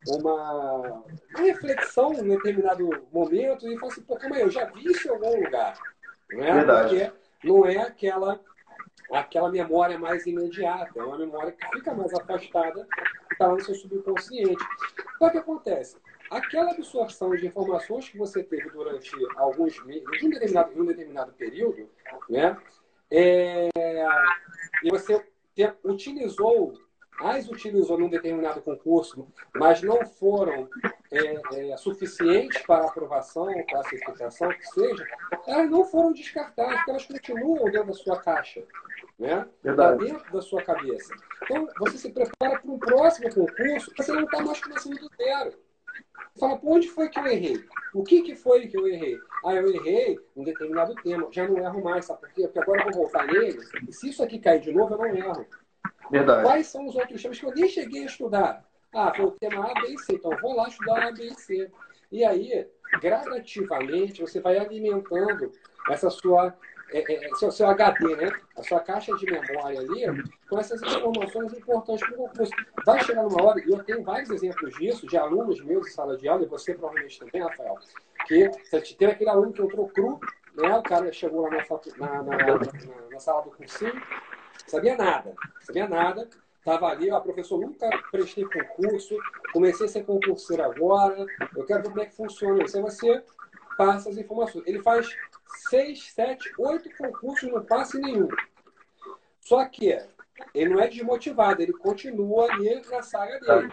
uma, 0.07 1.05
reflexão 1.37 2.13
em 2.13 2.29
determinado 2.29 3.07
momento 3.11 3.67
e 3.67 3.79
fala 3.79 3.93
assim, 3.93 4.03
pô, 4.03 4.17
calma 4.17 4.37
aí, 4.37 4.43
eu 4.43 4.51
já 4.51 4.67
vi 4.67 4.85
isso 4.85 5.09
em 5.09 5.11
algum 5.13 5.45
lugar. 5.45 5.79
Não 6.33 6.45
é? 6.45 6.53
Verdade. 6.53 6.89
Porque 6.89 7.49
não 7.49 7.65
é 7.65 7.77
aquela, 7.79 8.39
aquela 9.11 9.51
memória 9.51 9.99
mais 9.99 10.27
imediata, 10.27 11.01
é 11.01 11.03
uma 11.03 11.19
memória 11.19 11.53
que 11.53 11.67
fica 11.69 11.95
mais 11.95 12.13
afastada, 12.15 12.87
que 13.29 13.35
está 13.35 13.47
lá 13.47 13.55
no 13.55 13.61
seu 13.61 13.75
subconsciente. 13.75 14.65
Então, 15.17 15.29
o 15.29 15.31
que 15.31 15.39
acontece? 15.39 15.97
aquela 16.33 16.71
absorção 16.73 17.37
de 17.37 17.47
informações 17.47 18.09
que 18.09 18.17
você 18.17 18.43
teve 18.43 18.71
durante 18.71 19.11
alguns 19.37 19.85
meses, 19.85 20.03
em 20.23 20.27
um 20.27 20.31
determinado, 20.31 20.83
um 20.83 20.87
determinado 20.87 21.33
período, 21.33 21.89
né? 22.29 22.57
É, 23.11 23.69
e 24.83 24.91
você 24.91 25.23
te, 25.55 25.71
utilizou, 25.85 26.73
as 27.23 27.49
utilizou 27.49 27.99
num 27.99 28.09
determinado 28.09 28.61
concurso, 28.61 29.29
mas 29.55 29.81
não 29.83 30.05
foram 30.05 30.69
é, 31.11 31.71
é, 31.71 31.77
suficientes 31.77 32.61
para 32.63 32.85
aprovação, 32.87 33.49
classificação, 33.69 34.49
que 34.51 34.67
seja, 34.69 35.07
elas 35.47 35.71
não 35.71 35.85
foram 35.85 36.13
descartadas, 36.13 36.75
porque 36.77 36.91
elas 36.91 37.07
continuam 37.07 37.65
dentro 37.71 37.87
da 37.87 37.93
sua 37.93 38.19
caixa. 38.19 38.65
Né? 39.19 39.47
Está 39.65 39.95
dentro 39.95 40.33
da 40.33 40.43
sua 40.43 40.63
cabeça. 40.63 41.15
Então, 41.45 41.69
você 41.79 41.99
se 41.99 42.11
prepara 42.11 42.59
para 42.59 42.71
um 42.71 42.79
próximo 42.79 43.33
concurso, 43.33 43.93
você 43.97 44.13
não 44.13 44.25
está 44.25 44.43
mais 44.43 44.61
começando 44.61 44.99
do 44.99 45.11
zero. 45.17 45.53
Fala, 46.39 46.57
por 46.57 46.77
onde 46.77 46.89
foi 46.89 47.09
que 47.09 47.19
eu 47.19 47.27
errei? 47.27 47.65
O 47.95 48.03
que, 48.03 48.23
que 48.23 48.35
foi 48.35 48.67
que 48.67 48.77
eu 48.77 48.89
errei? 48.89 49.19
Ah, 49.45 49.55
eu 49.55 49.69
errei 49.69 50.19
um 50.35 50.43
determinado 50.43 50.95
tema. 50.97 51.29
Já 51.31 51.47
não 51.47 51.59
erro 51.59 51.85
mais, 51.85 52.07
sabe 52.07 52.21
por 52.21 52.31
quê? 52.31 52.43
Porque 52.43 52.59
agora 52.59 52.81
eu 52.81 52.85
vou 52.85 53.03
voltar 53.03 53.27
nele. 53.27 53.59
E 53.87 53.93
se 53.93 54.09
isso 54.09 54.23
aqui 54.23 54.39
cair 54.39 54.61
de 54.61 54.73
novo, 54.73 54.95
eu 54.95 54.99
não 54.99 55.07
erro. 55.07 55.47
Verdade. 56.11 56.43
Quais 56.43 56.67
são 56.67 56.87
os 56.87 56.95
outros 56.95 57.23
temas 57.23 57.39
que 57.39 57.47
eu 57.47 57.55
nem 57.55 57.69
cheguei 57.69 58.03
a 58.03 58.07
estudar? 58.07 58.65
Ah, 58.93 59.13
foi 59.15 59.25
o 59.25 59.31
tema 59.33 59.71
A, 59.71 59.75
B 59.81 59.89
e 59.89 59.99
C. 59.99 60.15
Então, 60.15 60.37
vou 60.41 60.55
lá 60.55 60.69
estudar 60.69 61.09
A, 61.09 61.13
B 61.13 61.25
e 61.25 61.35
C. 61.35 61.71
E 62.11 62.25
aí, 62.25 62.67
gradativamente, 63.01 64.21
você 64.21 64.41
vai 64.41 64.59
alimentando 64.59 65.51
essa 65.89 66.11
sua 66.11 66.55
é, 66.93 66.99
é, 67.11 67.27
é, 67.27 67.35
seu, 67.37 67.51
seu 67.51 67.67
HD, 67.69 68.17
né? 68.17 68.31
A 68.57 68.63
sua 68.63 68.81
caixa 68.81 69.15
de 69.17 69.25
memória 69.25 69.81
ali, 69.81 70.25
com 70.49 70.59
essas 70.59 70.81
informações 70.83 71.53
importantes 71.55 72.07
para 72.07 72.15
o 72.15 72.29
concurso. 72.29 72.53
Vai 72.85 73.03
chegar 73.03 73.23
numa 73.23 73.43
hora, 73.43 73.61
e 73.61 73.71
eu 73.71 73.83
tenho 73.83 74.03
vários 74.05 74.31
exemplos 74.31 74.75
disso, 74.75 75.07
de 75.07 75.17
alunos 75.17 75.65
meus 75.65 75.89
em 75.89 75.91
sala 75.91 76.17
de 76.19 76.29
aula, 76.29 76.45
e 76.45 76.47
você 76.47 76.75
provavelmente 76.75 77.19
também, 77.19 77.43
Rafael, 77.43 77.79
que 78.27 78.51
você 78.71 78.95
tem 78.95 79.09
aquele 79.09 79.31
aluno 79.31 79.53
que 79.53 79.63
entrou 79.63 79.89
cru, 79.89 80.21
né? 80.55 80.77
O 80.77 80.83
cara 80.83 81.11
chegou 81.13 81.43
lá 81.43 81.51
na, 81.51 82.23
na, 82.23 82.23
na, 82.23 82.59
na 83.11 83.19
sala 83.19 83.43
do 83.43 83.51
cursinho, 83.51 84.01
sabia 84.67 84.97
nada, 84.97 85.35
sabia 85.61 85.89
nada, 85.89 86.29
Estava 86.63 86.87
ali, 86.87 87.11
ó, 87.11 87.19
professor, 87.19 87.61
nunca 87.61 87.91
prestei 88.13 88.45
concurso, 88.45 89.17
comecei 89.53 89.87
a 89.87 89.89
ser 89.89 90.05
concurseiro 90.05 90.63
agora, 90.63 91.27
eu 91.57 91.67
quero 91.67 91.83
ver 91.83 91.89
como 91.89 92.01
é 92.01 92.07
que 92.07 92.15
funciona 92.15 92.63
isso. 92.63 92.77
Aí 92.77 92.83
você 92.85 93.25
passa 93.77 94.11
as 94.11 94.17
informações. 94.17 94.65
Ele 94.65 94.81
faz 94.81 95.13
seis, 95.69 96.13
sete, 96.13 96.53
oito 96.57 96.89
concursos 96.97 97.51
não 97.51 97.65
passa 97.65 97.99
nenhum. 97.99 98.29
Só 99.41 99.65
que 99.65 99.99
ele 100.55 100.71
não 100.71 100.81
é 100.81 100.87
desmotivado, 100.87 101.63
ele 101.63 101.73
continua 101.73 102.53
ali 102.53 102.81
na 102.89 103.03
saga 103.03 103.41
dele. 103.41 103.73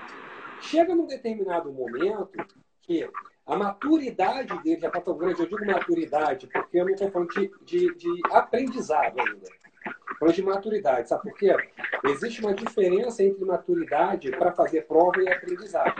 Chega 0.60 0.95
num 0.95 1.06
determinado 1.06 1.71
momento 1.71 2.43
que 2.82 3.08
a 3.45 3.56
maturidade 3.56 4.58
dele 4.63 4.82
já 4.82 4.88
está 4.88 4.99
tão 4.99 5.15
grande, 5.15 5.41
eu 5.41 5.47
digo 5.47 5.63
maturidade, 5.63 6.47
porque 6.47 6.80
eu 6.80 6.86
não 6.86 6.93
estou 6.93 7.12
falando 7.12 7.30
de, 7.30 7.52
de, 7.62 7.95
de 7.95 8.21
aprendizado 8.32 9.19
ainda. 9.19 9.59
Falando 10.19 10.36
de 10.36 10.43
maturidade, 10.43 11.10
sabe 11.10 11.23
por 11.23 11.38
quê? 11.38 11.56
Existe 12.06 12.41
uma 12.41 12.54
diferença 12.54 13.23
entre 13.23 13.45
maturidade 13.45 14.32
para 14.32 14.52
fazer 14.52 14.82
prova 14.82 15.21
e 15.21 15.30
aprendizado. 15.30 15.95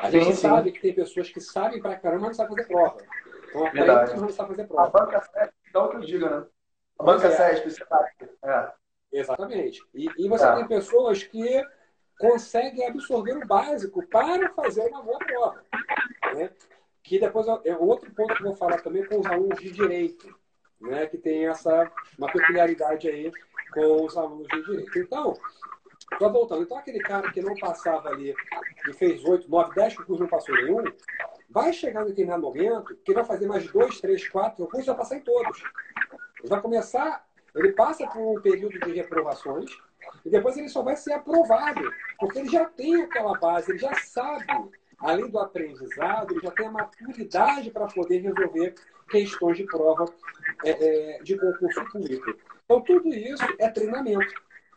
A 0.00 0.10
gente 0.10 0.26
sim, 0.26 0.34
sabe 0.34 0.68
sim. 0.68 0.74
que 0.74 0.80
tem 0.80 0.94
pessoas 0.94 1.30
que 1.30 1.40
sabem 1.40 1.80
pra 1.80 1.96
caramba, 1.96 2.26
mas 2.26 2.38
não 2.38 2.46
sabem 2.46 2.56
fazer 2.56 2.68
prova. 2.68 2.96
Então. 3.74 4.20
Não 4.20 4.28
fazer 4.28 4.66
prova. 4.66 4.86
A 4.86 4.90
banca 4.90 5.20
CESP, 5.20 5.54
então 5.68 5.88
que 5.88 5.96
eu 5.96 6.00
diga, 6.00 6.30
né? 6.30 6.46
A 6.98 7.04
banca 7.04 7.26
é. 7.26 7.30
CESP, 7.30 7.70
você 7.70 7.84
sabe. 7.84 8.08
É. 8.44 8.72
Exatamente. 9.12 9.82
E, 9.94 10.08
e 10.18 10.28
você 10.28 10.44
é. 10.44 10.54
tem 10.56 10.68
pessoas 10.68 11.22
que 11.22 11.64
conseguem 12.18 12.86
absorver 12.86 13.36
o 13.36 13.46
básico 13.46 14.06
para 14.08 14.50
fazer 14.50 14.82
uma 14.88 15.02
boa 15.02 15.18
prova. 15.18 15.64
Né? 16.34 16.50
Que 17.02 17.18
depois 17.18 17.46
é 17.64 17.76
outro 17.76 18.12
ponto 18.12 18.34
que 18.34 18.42
eu 18.42 18.48
vou 18.48 18.56
falar 18.56 18.80
também 18.82 19.06
com 19.06 19.20
os 19.20 19.26
alunos 19.26 19.58
de 19.58 19.70
direito, 19.70 20.37
né? 20.80 21.06
que 21.06 21.18
tem 21.18 21.46
essa 21.46 21.90
uma 22.18 22.30
peculiaridade 22.30 23.08
aí 23.08 23.30
com 23.72 24.04
os 24.04 24.16
alunos 24.16 24.46
de 24.48 24.62
direito. 24.64 24.98
Então, 24.98 25.34
só 26.18 26.28
voltando, 26.30 26.62
então 26.62 26.78
aquele 26.78 27.00
cara 27.00 27.30
que 27.30 27.42
não 27.42 27.54
passava 27.56 28.08
ali 28.08 28.34
e 28.88 28.92
fez 28.94 29.22
8, 29.24 29.48
9, 29.48 29.74
10 29.74 29.96
concursos 29.96 30.20
não 30.20 30.28
passou 30.28 30.54
nenhum, 30.54 30.82
vai 31.50 31.72
chegar 31.72 32.00
no 32.00 32.06
determinado 32.06 32.42
momento 32.42 32.96
que 33.04 33.12
vai 33.12 33.24
fazer 33.24 33.46
mais 33.46 33.70
dois, 33.70 34.00
três, 34.00 34.26
quatro 34.28 34.64
concursos 34.64 34.86
vai 34.86 34.96
passar 34.96 35.16
em 35.16 35.20
todos. 35.20 35.62
Ele 36.40 36.48
vai 36.48 36.60
começar, 36.60 37.26
ele 37.54 37.72
passa 37.72 38.06
por 38.06 38.20
um 38.20 38.40
período 38.40 38.78
de 38.78 38.92
reprovações 38.92 39.70
e 40.24 40.30
depois 40.30 40.56
ele 40.56 40.68
só 40.68 40.82
vai 40.82 40.96
ser 40.96 41.12
aprovado, 41.12 41.82
porque 42.18 42.38
ele 42.38 42.48
já 42.48 42.64
tem 42.64 43.02
aquela 43.02 43.38
base, 43.38 43.70
ele 43.70 43.78
já 43.78 43.94
sabe, 43.94 44.46
além 44.98 45.28
do 45.28 45.38
aprendizado, 45.38 46.32
ele 46.32 46.40
já 46.40 46.50
tem 46.50 46.66
a 46.66 46.70
maturidade 46.70 47.70
para 47.70 47.86
poder 47.86 48.20
resolver 48.20 48.74
questões 49.08 49.56
de 49.56 49.64
prova 49.64 50.04
é, 50.64 50.70
é, 50.70 51.22
de 51.22 51.36
concurso 51.36 51.84
público. 51.86 52.34
Então, 52.64 52.80
tudo 52.82 53.08
isso 53.08 53.44
é 53.58 53.68
treinamento. 53.68 54.34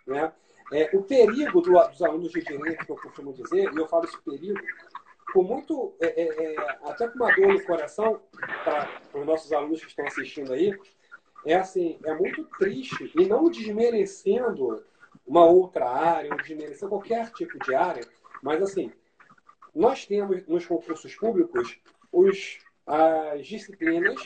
Né? 0.08 0.32
É, 0.74 0.89
o 0.94 1.04
perigo 1.04 1.62
do, 1.62 1.72
dos 1.72 2.02
alunos 2.02 2.32
de 2.32 2.41
direito, 2.41 2.86
que 2.86 2.91
eu 2.91 2.96
costumo 2.96 3.34
dizer, 3.34 3.72
e 3.74 3.78
eu 3.78 3.88
falo 3.88 4.06
esse 4.06 4.17
perigo 4.22 4.60
com 5.34 5.44
muito, 5.44 5.94
é, 6.00 6.22
é, 6.22 6.54
é, 6.54 6.80
até 6.84 7.08
com 7.08 7.15
uma 7.15 7.34
dor 7.36 7.54
no 7.54 7.63
coração, 7.63 8.22
para 8.63 8.89
os 9.13 9.26
nossos 9.26 9.52
alunos 9.52 9.82
que 9.82 9.88
estão 9.88 10.06
assistindo 10.06 10.54
aí, 10.54 10.78
é 11.46 11.56
assim, 11.56 11.98
é 12.04 12.13
muito 12.13 12.44
triste, 12.58 13.12
e 13.15 13.26
não 13.26 13.50
desmerecendo 13.50 14.84
uma 15.26 15.46
outra 15.46 15.89
área, 15.89 16.32
ou 16.32 16.38
desmerecendo 16.38 16.89
qualquer 16.89 17.32
tipo 17.32 17.58
de 17.60 17.74
área, 17.74 18.04
mas 18.41 18.62
assim, 18.62 18.91
nós 19.74 20.06
temos 20.06 20.46
nos 20.48 20.65
concursos 20.65 21.15
públicos 21.15 21.80
os, 22.12 22.60
as 22.86 23.46
disciplinas 23.46 24.22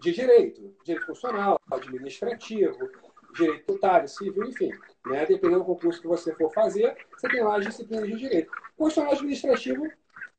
de 0.00 0.12
direito, 0.12 0.74
direito 0.84 1.06
constitucional, 1.06 1.60
administrativo, 1.70 2.90
direito 3.34 3.64
tributário, 3.64 4.08
civil, 4.08 4.44
enfim. 4.44 4.70
Né? 5.06 5.26
Dependendo 5.26 5.60
do 5.60 5.64
concurso 5.64 6.00
que 6.00 6.06
você 6.06 6.34
for 6.34 6.52
fazer, 6.52 6.96
você 7.12 7.28
tem 7.28 7.42
lá 7.42 7.56
as 7.58 7.66
disciplinas 7.66 8.08
de 8.08 8.16
direito. 8.16 8.50
Constitucional 8.76 9.12
administrativo 9.12 9.90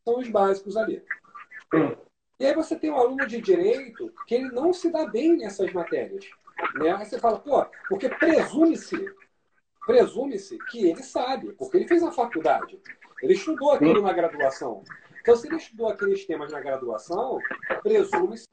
são 0.03 0.19
os 0.19 0.29
básicos 0.29 0.77
ali. 0.77 1.03
E 2.39 2.45
aí 2.45 2.53
você 2.53 2.75
tem 2.75 2.91
um 2.91 2.97
aluno 2.97 3.25
de 3.25 3.39
direito 3.39 4.11
que 4.27 4.35
ele 4.35 4.49
não 4.49 4.73
se 4.73 4.91
dá 4.91 5.05
bem 5.05 5.37
nessas 5.37 5.71
matérias. 5.71 6.25
Né? 6.75 6.91
Aí 6.91 7.05
você 7.05 7.19
fala, 7.19 7.39
pô, 7.39 7.65
porque 7.87 8.09
presume-se, 8.09 9.13
presume-se 9.85 10.57
que 10.69 10.87
ele 10.87 11.03
sabe, 11.03 11.53
porque 11.53 11.77
ele 11.77 11.87
fez 11.87 12.03
a 12.03 12.11
faculdade. 12.11 12.79
Ele 13.21 13.33
estudou 13.33 13.71
aquilo 13.71 14.01
na 14.01 14.13
graduação. 14.13 14.83
Então, 15.25 15.35
se 15.35 15.47
ele 15.47 15.55
estudou 15.55 15.87
aqueles 15.87 16.23
temas 16.27 16.51
na 16.51 16.61
graduação, 16.61 17.39
presume-se, 17.81 18.45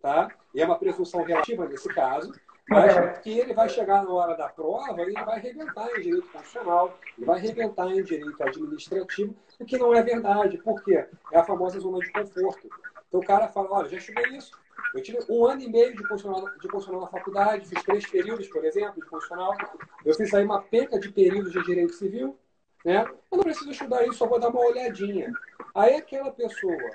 tá? 0.00 0.28
E 0.54 0.62
é 0.62 0.64
uma 0.64 0.78
presunção 0.78 1.24
relativa 1.24 1.66
nesse 1.66 1.88
caso, 1.88 2.32
mas 2.68 3.18
que 3.18 3.40
ele 3.40 3.52
vai 3.52 3.68
chegar 3.68 4.04
na 4.04 4.10
hora 4.12 4.36
da 4.36 4.48
prova 4.48 5.00
e 5.00 5.02
ele 5.02 5.14
vai 5.14 5.40
arrebentar 5.40 5.90
em 5.90 6.00
direito 6.00 6.28
constitucional, 6.28 6.96
ele 7.18 7.26
vai 7.26 7.40
arrebentar 7.40 7.88
em 7.88 8.04
direito 8.04 8.40
administrativo, 8.40 9.34
o 9.58 9.64
que 9.64 9.76
não 9.76 9.92
é 9.92 10.00
verdade. 10.00 10.58
Por 10.58 10.80
quê? 10.84 11.04
É 11.32 11.38
a 11.40 11.44
famosa 11.44 11.80
zona 11.80 11.98
de 11.98 12.12
conforto. 12.12 12.68
Então 13.08 13.18
o 13.18 13.26
cara 13.26 13.48
fala, 13.48 13.72
olha, 13.72 13.88
já 13.88 13.96
estudei 13.96 14.36
isso. 14.36 14.52
Eu 14.94 15.02
tive 15.02 15.18
um 15.28 15.44
ano 15.44 15.60
e 15.62 15.68
meio 15.68 15.90
de 15.96 16.06
constitucional, 16.06 16.44
de 16.44 16.68
constitucional 16.68 17.00
na 17.00 17.08
faculdade, 17.08 17.66
fiz 17.66 17.82
três 17.82 18.08
períodos, 18.08 18.46
por 18.46 18.64
exemplo, 18.64 18.94
de 18.94 19.08
constitucional. 19.08 19.56
Eu 20.04 20.14
fiz 20.14 20.32
aí 20.32 20.44
uma 20.44 20.62
penca 20.62 21.00
de 21.00 21.10
períodos 21.10 21.50
de 21.50 21.64
direito 21.64 21.94
civil. 21.94 22.38
Né? 22.84 23.04
Eu 23.30 23.36
não 23.38 23.44
preciso 23.44 23.70
estudar 23.70 24.04
isso, 24.04 24.18
só 24.18 24.26
vou 24.26 24.40
dar 24.40 24.48
uma 24.48 24.60
olhadinha. 24.60 25.32
Aí 25.74 25.94
aquela 25.94 26.32
pessoa 26.32 26.90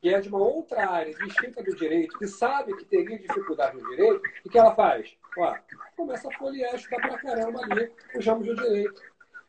que 0.00 0.12
é 0.12 0.20
de 0.20 0.28
uma 0.28 0.38
outra 0.38 0.90
área 0.90 1.14
distinta 1.14 1.62
do 1.62 1.76
direito, 1.76 2.18
que 2.18 2.26
sabe 2.26 2.76
que 2.76 2.84
teria 2.84 3.20
dificuldade 3.20 3.80
no 3.80 3.88
direito, 3.90 4.20
e 4.44 4.48
que 4.48 4.58
ela 4.58 4.74
faz? 4.74 5.16
Ó, 5.38 5.54
começa 5.96 6.28
a 6.28 6.38
folhear, 6.38 6.74
estudar 6.74 7.08
pra 7.08 7.18
caramba 7.18 7.60
ali 7.62 7.92
os 8.16 8.26
ramos 8.26 8.46
do 8.48 8.56
direito. 8.56 9.00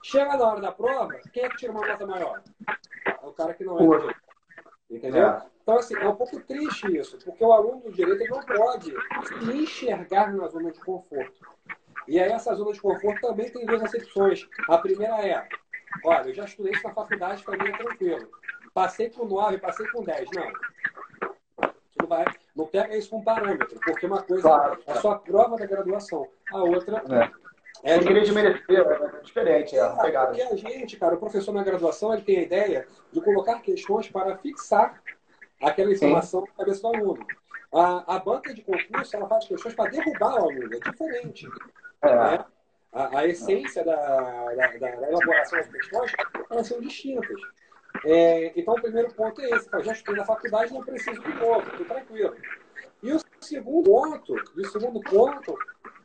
Chega 0.03 0.37
na 0.37 0.45
hora 0.45 0.61
da 0.61 0.71
prova, 0.71 1.19
quem 1.31 1.43
é 1.43 1.49
que 1.49 1.57
tira 1.57 1.71
uma 1.71 1.87
nota 1.87 2.05
maior? 2.05 2.43
É 3.07 3.25
o 3.25 3.33
cara 3.33 3.55
que 3.55 3.63
não 3.63 3.79
é 3.79 3.83
do 3.83 3.97
direito. 3.97 4.23
Entendeu? 4.91 5.27
É. 5.27 5.45
Então, 5.63 5.77
assim, 5.77 5.95
é 5.95 6.07
um 6.07 6.15
pouco 6.15 6.39
triste 6.41 6.95
isso, 6.95 7.17
porque 7.25 7.43
o 7.43 7.51
aluno 7.51 7.81
do 7.81 7.91
direito 7.91 8.29
não 8.29 8.41
pode 8.41 8.91
se 8.91 9.57
enxergar 9.57 10.31
na 10.33 10.47
zona 10.49 10.71
de 10.71 10.79
conforto. 10.81 11.47
E 12.07 12.19
aí, 12.19 12.31
essa 12.31 12.53
zona 12.53 12.73
de 12.73 12.81
conforto 12.81 13.21
também 13.21 13.49
tem 13.49 13.65
duas 13.65 13.81
acepções. 13.81 14.47
A 14.69 14.77
primeira 14.77 15.25
é: 15.25 15.47
olha, 16.05 16.29
eu 16.29 16.33
já 16.33 16.45
estudei 16.45 16.73
isso 16.73 16.83
na 16.87 16.93
faculdade, 16.93 17.43
para 17.43 17.57
mim 17.63 17.69
é 17.69 17.77
tranquilo. 17.77 18.29
passei 18.73 19.09
com 19.09 19.25
9, 19.25 19.57
passei 19.57 19.87
com 19.87 20.03
10. 20.03 20.29
Não. 20.31 20.51
Não, 21.99 22.07
vai, 22.07 22.25
não 22.55 22.67
pega 22.67 22.97
isso 22.97 23.09
como 23.09 23.23
parâmetro, 23.23 23.79
porque 23.79 24.05
uma 24.05 24.21
coisa 24.21 24.43
claro. 24.43 24.83
é 24.85 24.91
a 24.91 24.95
sua 24.95 25.19
prova 25.19 25.55
da 25.55 25.65
graduação, 25.65 26.27
a 26.51 26.57
outra 26.63 27.03
é. 27.09 27.43
É, 27.83 27.99
queria 27.99 28.21
desmerecer, 28.21 28.79
é 28.79 29.21
diferente. 29.21 29.75
É, 29.75 29.79
é, 29.79 30.25
porque 30.25 30.41
a 30.41 30.55
gente, 30.55 30.95
cara, 30.95 31.15
o 31.15 31.19
professor 31.19 31.51
na 31.51 31.63
graduação, 31.63 32.13
ele 32.13 32.21
tem 32.21 32.37
a 32.37 32.43
ideia 32.43 32.87
de 33.11 33.19
colocar 33.19 33.59
questões 33.61 34.07
para 34.07 34.37
fixar 34.37 35.01
aquela 35.61 35.91
informação 35.91 36.41
Sim. 36.41 36.47
na 36.47 36.53
cabeça 36.53 36.81
do 36.81 36.87
aluno. 36.87 37.27
A, 37.73 38.15
a 38.15 38.19
banca 38.19 38.53
de 38.53 38.61
concurso, 38.61 39.15
ela 39.15 39.27
faz 39.27 39.45
questões 39.45 39.75
para 39.75 39.89
derrubar 39.89 40.35
o 40.35 40.49
aluno, 40.49 40.69
é 40.73 40.79
diferente. 40.79 41.47
É. 42.01 42.15
Né? 42.15 42.45
A, 42.93 43.19
a, 43.19 43.27
essência 43.27 43.83
da, 43.83 43.95
da, 43.95 44.67
da, 44.77 44.89
elaboração 45.07 45.57
das 45.57 45.67
questões, 45.67 46.11
elas 46.49 46.67
são 46.67 46.79
distintas. 46.79 47.41
É, 48.05 48.51
então, 48.55 48.75
o 48.75 48.81
primeiro 48.81 49.13
ponto 49.13 49.41
é 49.41 49.49
esse. 49.49 49.69
Já 49.83 49.93
estudei 49.93 50.19
na 50.19 50.25
faculdade, 50.25 50.73
não 50.73 50.83
preciso 50.83 51.21
de 51.21 51.33
novo, 51.33 51.67
estou 51.69 51.85
tranquilo. 51.85 52.35
E 53.01 53.11
o 53.11 53.19
segundo 53.41 53.89
ponto, 53.89 54.33
o 54.33 54.65
segundo 54.65 55.01
ponto, 55.01 55.57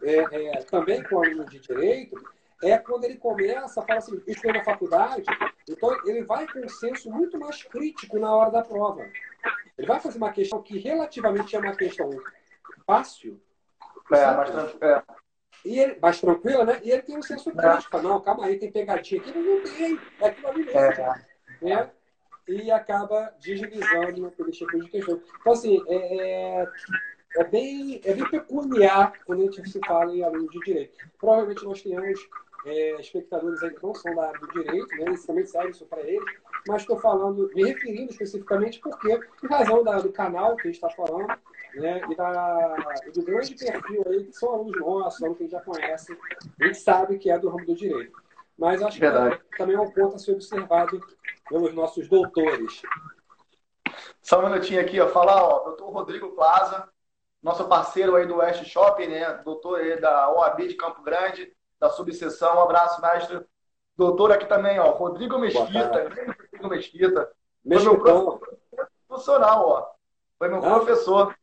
é, 0.02 0.58
é, 0.58 0.62
também 0.64 1.02
com 1.02 1.16
o 1.16 1.24
aluno 1.24 1.44
de 1.44 1.58
direito, 1.58 2.16
é 2.62 2.76
quando 2.78 3.04
ele 3.04 3.16
começa 3.16 3.80
a 3.80 3.84
falar 3.84 3.98
assim, 3.98 4.20
estudei 4.26 4.52
na 4.52 4.64
faculdade, 4.64 5.24
então 5.68 5.96
ele 6.04 6.24
vai 6.24 6.46
com 6.46 6.60
um 6.60 6.68
senso 6.68 7.10
muito 7.10 7.38
mais 7.38 7.62
crítico 7.62 8.18
na 8.18 8.34
hora 8.34 8.50
da 8.50 8.62
prova. 8.62 9.06
Ele 9.76 9.86
vai 9.86 10.00
fazer 10.00 10.18
uma 10.18 10.32
questão 10.32 10.60
que 10.60 10.78
relativamente 10.78 11.54
é 11.54 11.58
uma 11.58 11.76
questão 11.76 12.10
fácil. 12.84 13.40
É. 14.10 14.86
É. 14.86 15.02
E 15.64 15.78
ele, 15.78 15.98
mais 16.00 16.20
tranquila, 16.20 16.64
né? 16.64 16.80
E 16.82 16.90
ele 16.90 17.02
tem 17.02 17.18
um 17.18 17.22
senso 17.22 17.50
crítico. 17.50 17.96
É. 17.96 18.02
Não, 18.02 18.20
calma 18.20 18.46
aí, 18.46 18.58
tem 18.58 18.70
pegadinha 18.70 19.20
aqui. 19.20 19.36
Não, 19.36 19.62
tem. 19.62 19.98
É 20.20 20.26
aquilo 20.26 20.48
ali 20.48 20.64
mesmo. 20.64 20.80
É. 20.80 21.24
Né? 21.60 21.90
E 22.48 22.70
acaba 22.70 23.34
digilizando 23.38 24.22
naquele 24.22 24.50
tipo 24.52 24.78
de 24.80 24.88
questão. 24.88 25.20
Então, 25.40 25.52
assim, 25.52 25.82
é, 25.88 26.60
é, 26.60 26.68
é, 27.36 27.44
bem, 27.44 28.00
é 28.04 28.14
bem 28.14 28.30
peculiar 28.30 29.12
quando 29.26 29.42
a 29.42 29.44
gente 29.44 29.68
se 29.68 29.80
fala 29.86 30.14
em 30.14 30.22
aluno 30.22 30.48
de 30.48 30.58
direito. 30.60 30.96
Provavelmente 31.18 31.64
nós 31.64 31.82
tenhamos 31.82 32.18
é, 32.64 33.00
espectadores 33.00 33.62
aí 33.62 33.74
que 33.74 33.82
não 33.82 33.94
são 33.94 34.14
da 34.14 34.28
área 34.28 34.40
do 34.40 34.48
direito, 34.48 34.88
né? 34.96 35.12
Isso 35.12 35.26
também 35.26 35.44
serve 35.44 35.70
isso 35.70 35.84
para 35.84 36.00
eles 36.00 36.24
mas 36.68 36.82
estou 36.82 36.98
falando, 36.98 37.50
me 37.54 37.64
referindo 37.64 38.10
especificamente 38.10 38.78
porque, 38.80 39.08
em 39.42 39.46
razão 39.46 39.82
da, 39.82 39.98
do 39.98 40.12
canal 40.12 40.54
que 40.54 40.62
a 40.62 40.70
gente 40.70 40.74
está 40.74 40.90
falando, 40.90 41.32
né, 41.74 42.00
e, 42.08 42.14
da, 42.16 42.76
e 43.06 43.10
do 43.10 43.22
grande 43.22 43.54
perfil 43.54 44.04
aí, 44.06 44.24
que 44.24 44.32
são 44.32 44.54
alunos 44.54 44.80
nossos, 44.80 45.22
alunos 45.22 45.38
que 45.38 45.44
a 45.44 45.46
gente 45.46 45.52
já 45.52 45.60
conhece, 45.60 46.18
a 46.60 46.64
gente 46.66 46.78
sabe 46.78 47.18
que 47.18 47.30
é 47.30 47.38
do 47.38 47.48
ramo 47.48 47.66
do 47.66 47.74
direito. 47.74 48.12
Mas 48.56 48.82
acho 48.82 48.98
Verdade. 48.98 49.38
que 49.38 49.56
também 49.56 49.76
é 49.76 49.80
um 49.80 49.90
ponto 49.90 50.16
a 50.16 50.18
ser 50.18 50.32
observado 50.32 51.00
pelos 51.48 51.72
nossos 51.72 52.08
doutores. 52.08 52.82
Só 54.20 54.40
um 54.40 54.48
minutinho 54.48 54.80
aqui, 54.80 55.00
ó, 55.00 55.08
falar, 55.08 55.42
ó, 55.42 55.64
doutor 55.64 55.90
Rodrigo 55.90 56.32
Plaza, 56.32 56.88
nosso 57.42 57.66
parceiro 57.68 58.16
aí 58.16 58.26
do 58.26 58.36
West 58.36 58.64
Shopping, 58.64 59.06
né, 59.06 59.34
doutor 59.44 59.78
aí 59.78 60.00
da 60.00 60.30
OAB 60.32 60.66
de 60.66 60.74
Campo 60.74 61.02
Grande, 61.02 61.52
da 61.78 61.88
subseção. 61.88 62.56
Um 62.56 62.62
abraço, 62.62 63.00
mestre. 63.00 63.46
Doutor 63.96 64.32
aqui 64.32 64.46
também, 64.46 64.78
ó, 64.78 64.90
Rodrigo 64.90 65.38
Mesquita, 65.38 66.02
Rodrigo 66.02 66.68
Mesquita. 66.68 67.32
Foi 67.66 67.82
meu 67.82 67.98
professor 67.98 68.40
institucional, 69.10 69.68
ó. 69.68 69.90
Foi 70.38 70.48
meu 70.48 70.60
professor. 70.60 71.34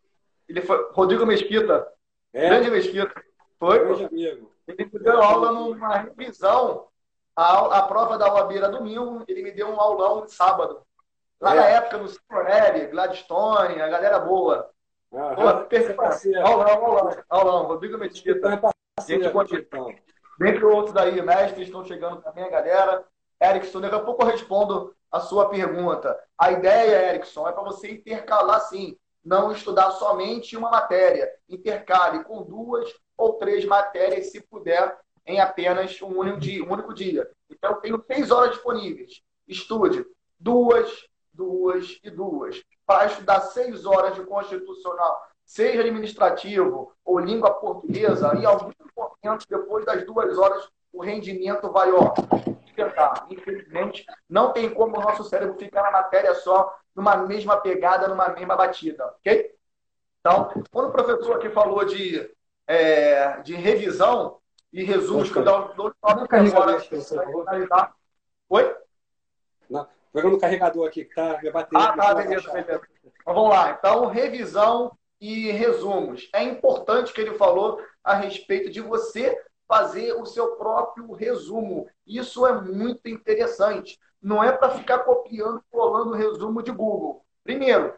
Ele 0.48 0.62
foi 0.62 0.90
Rodrigo 0.92 1.26
Mesquita. 1.26 1.88
É. 2.34 2.50
Grande 2.50 2.72
Mesquita. 2.72 3.24
Foi, 3.60 3.80
Grande 3.80 4.06
amigo. 4.06 4.52
Ele 4.68 4.90
me 4.92 5.00
deu 5.00 5.22
aula 5.22 5.52
numa 5.52 5.98
revisão. 5.98 6.88
A, 7.36 7.80
a 7.80 7.82
prova 7.84 8.18
da 8.18 8.34
UAB 8.34 8.56
era 8.56 8.70
domingo, 8.70 9.24
ele 9.28 9.44
me 9.44 9.52
deu 9.52 9.68
um 9.68 9.80
aulão 9.80 10.26
de 10.26 10.32
sábado. 10.32 10.82
Lá 11.40 11.54
é. 11.54 11.56
na 11.56 11.66
época, 11.66 11.98
no 11.98 12.08
Ciponelli, 12.08 12.88
Gladstone, 12.88 13.82
a 13.82 13.88
galera 13.88 14.20
boa. 14.20 14.70
Ah, 15.14 15.36
Pô, 15.36 15.66
perfeito. 15.66 16.02
Aulão, 16.42 16.68
aulão, 16.68 17.24
aulão. 17.30 17.68
Rodrigo 17.68 17.98
Mesquita. 17.98 18.54
É 18.54 18.76
Gente, 19.06 19.56
então. 19.56 19.94
Dentre 20.40 20.66
outros 20.66 20.96
aí, 20.96 21.22
mestres 21.22 21.68
estão 21.68 21.86
chegando 21.86 22.22
também, 22.22 22.46
a 22.46 22.50
galera. 22.50 23.06
Erickson, 23.42 23.82
daqui 23.82 23.96
a 23.96 24.00
pouco 24.00 24.24
eu 24.24 24.28
respondo 24.28 24.96
a 25.12 25.20
sua 25.20 25.50
pergunta. 25.50 26.18
A 26.38 26.52
ideia, 26.52 27.10
Erickson, 27.10 27.48
é 27.48 27.52
para 27.52 27.64
você 27.64 27.92
intercalar 27.92 28.62
sim. 28.62 28.98
Não 29.26 29.52
estudar 29.52 29.90
somente 29.92 30.56
uma 30.56 30.70
matéria. 30.70 31.28
Intercale 31.50 32.24
com 32.24 32.44
duas 32.44 32.94
ou 33.18 33.34
três 33.34 33.66
matérias, 33.66 34.32
se 34.32 34.40
puder, 34.40 34.96
em 35.26 35.40
apenas 35.40 36.00
um 36.02 36.20
único 36.20 36.40
dia. 36.40 36.64
Um 36.64 36.72
único 36.72 36.94
dia. 36.94 37.28
Então, 37.50 37.72
eu 37.72 37.78
tenho 37.78 38.04
seis 38.06 38.30
horas 38.30 38.52
disponíveis. 38.52 39.22
Estude 39.48 40.06
duas, 40.40 41.08
duas 41.34 42.00
e 42.04 42.10
duas. 42.12 42.62
Para 42.86 43.08
estudar 43.08 43.42
seis 43.42 43.86
horas 43.86 44.14
de 44.14 44.24
constitucional, 44.26 45.20
seja 45.44 45.82
administrativo 45.82 46.92
ou 47.04 47.20
língua 47.20 47.52
portuguesa, 47.52 48.36
em 48.36 48.46
algum 48.46 48.72
momento, 48.96 49.46
depois 49.50 49.84
das 49.86 50.06
duas 50.06 50.38
horas, 50.38 50.70
o 50.94 51.02
rendimento 51.02 51.72
vai 51.72 51.92
ó, 51.92 52.14
despertar. 52.64 53.26
Infelizmente, 53.30 54.06
não 54.30 54.54
tem 54.54 54.70
como 54.72 54.98
o 54.98 55.02
nosso 55.02 55.24
cérebro 55.24 55.58
ficar 55.58 55.84
na 55.84 55.92
matéria 55.92 56.34
só, 56.36 56.74
numa 56.96 57.18
mesma 57.18 57.58
pegada, 57.58 58.08
numa 58.08 58.30
mesma 58.30 58.56
batida, 58.56 59.06
ok? 59.08 59.54
Então, 60.20 60.50
quando 60.72 60.90
o 60.90 60.92
professor 60.92 61.36
aqui 61.36 61.50
falou 61.50 61.84
de, 61.86 62.32
é, 62.66 63.42
de 63.42 63.54
revisão 63.54 64.40
e 64.72 64.84
resumos 64.84 65.32
que 65.32 65.38
eu 65.38 65.44
dou, 65.44 65.74
dou 65.76 65.94
agora. 66.02 66.84
Oi? 68.50 68.76
Não, 69.70 69.88
pegando 70.12 70.36
o 70.36 70.40
carregador 70.40 70.88
aqui, 70.88 71.06
que 71.06 71.14
tá 71.14 71.38
minha 71.40 71.52
bateria. 71.52 71.88
Ah, 71.88 71.96
tá, 71.96 72.16
beleza, 72.16 72.52
beleza. 72.52 72.82
Então, 73.04 73.34
vamos 73.34 73.50
lá. 73.50 73.72
Então, 73.72 74.08
revisão 74.08 74.98
e 75.20 75.52
resumos. 75.52 76.30
É 76.34 76.44
importante 76.44 77.14
que 77.14 77.22
ele 77.22 77.36
falou 77.36 77.80
a 78.04 78.16
respeito 78.16 78.70
de 78.70 78.82
você 78.82 79.40
fazer 79.68 80.14
o 80.14 80.26
seu 80.26 80.56
próprio 80.56 81.12
resumo. 81.12 81.88
Isso 82.06 82.46
é 82.46 82.62
muito 82.62 83.08
interessante. 83.08 84.00
Não 84.26 84.44
é 84.44 84.52
para 84.52 84.72
ficar 84.72 85.00
copiando, 85.04 85.64
colando 85.70 86.10
o 86.10 86.16
resumo 86.16 86.64
de 86.64 86.72
Google. 86.72 87.24
Primeiro, 87.44 87.94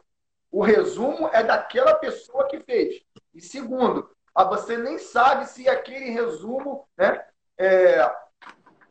o 0.51 0.61
resumo 0.61 1.29
é 1.31 1.41
daquela 1.41 1.95
pessoa 1.95 2.49
que 2.49 2.59
fez. 2.59 3.01
E 3.33 3.39
segundo, 3.39 4.09
você 4.49 4.75
nem 4.75 4.97
sabe 4.97 5.45
se 5.45 5.69
aquele 5.69 6.09
resumo 6.09 6.85
né, 6.97 7.25
é, 7.57 8.13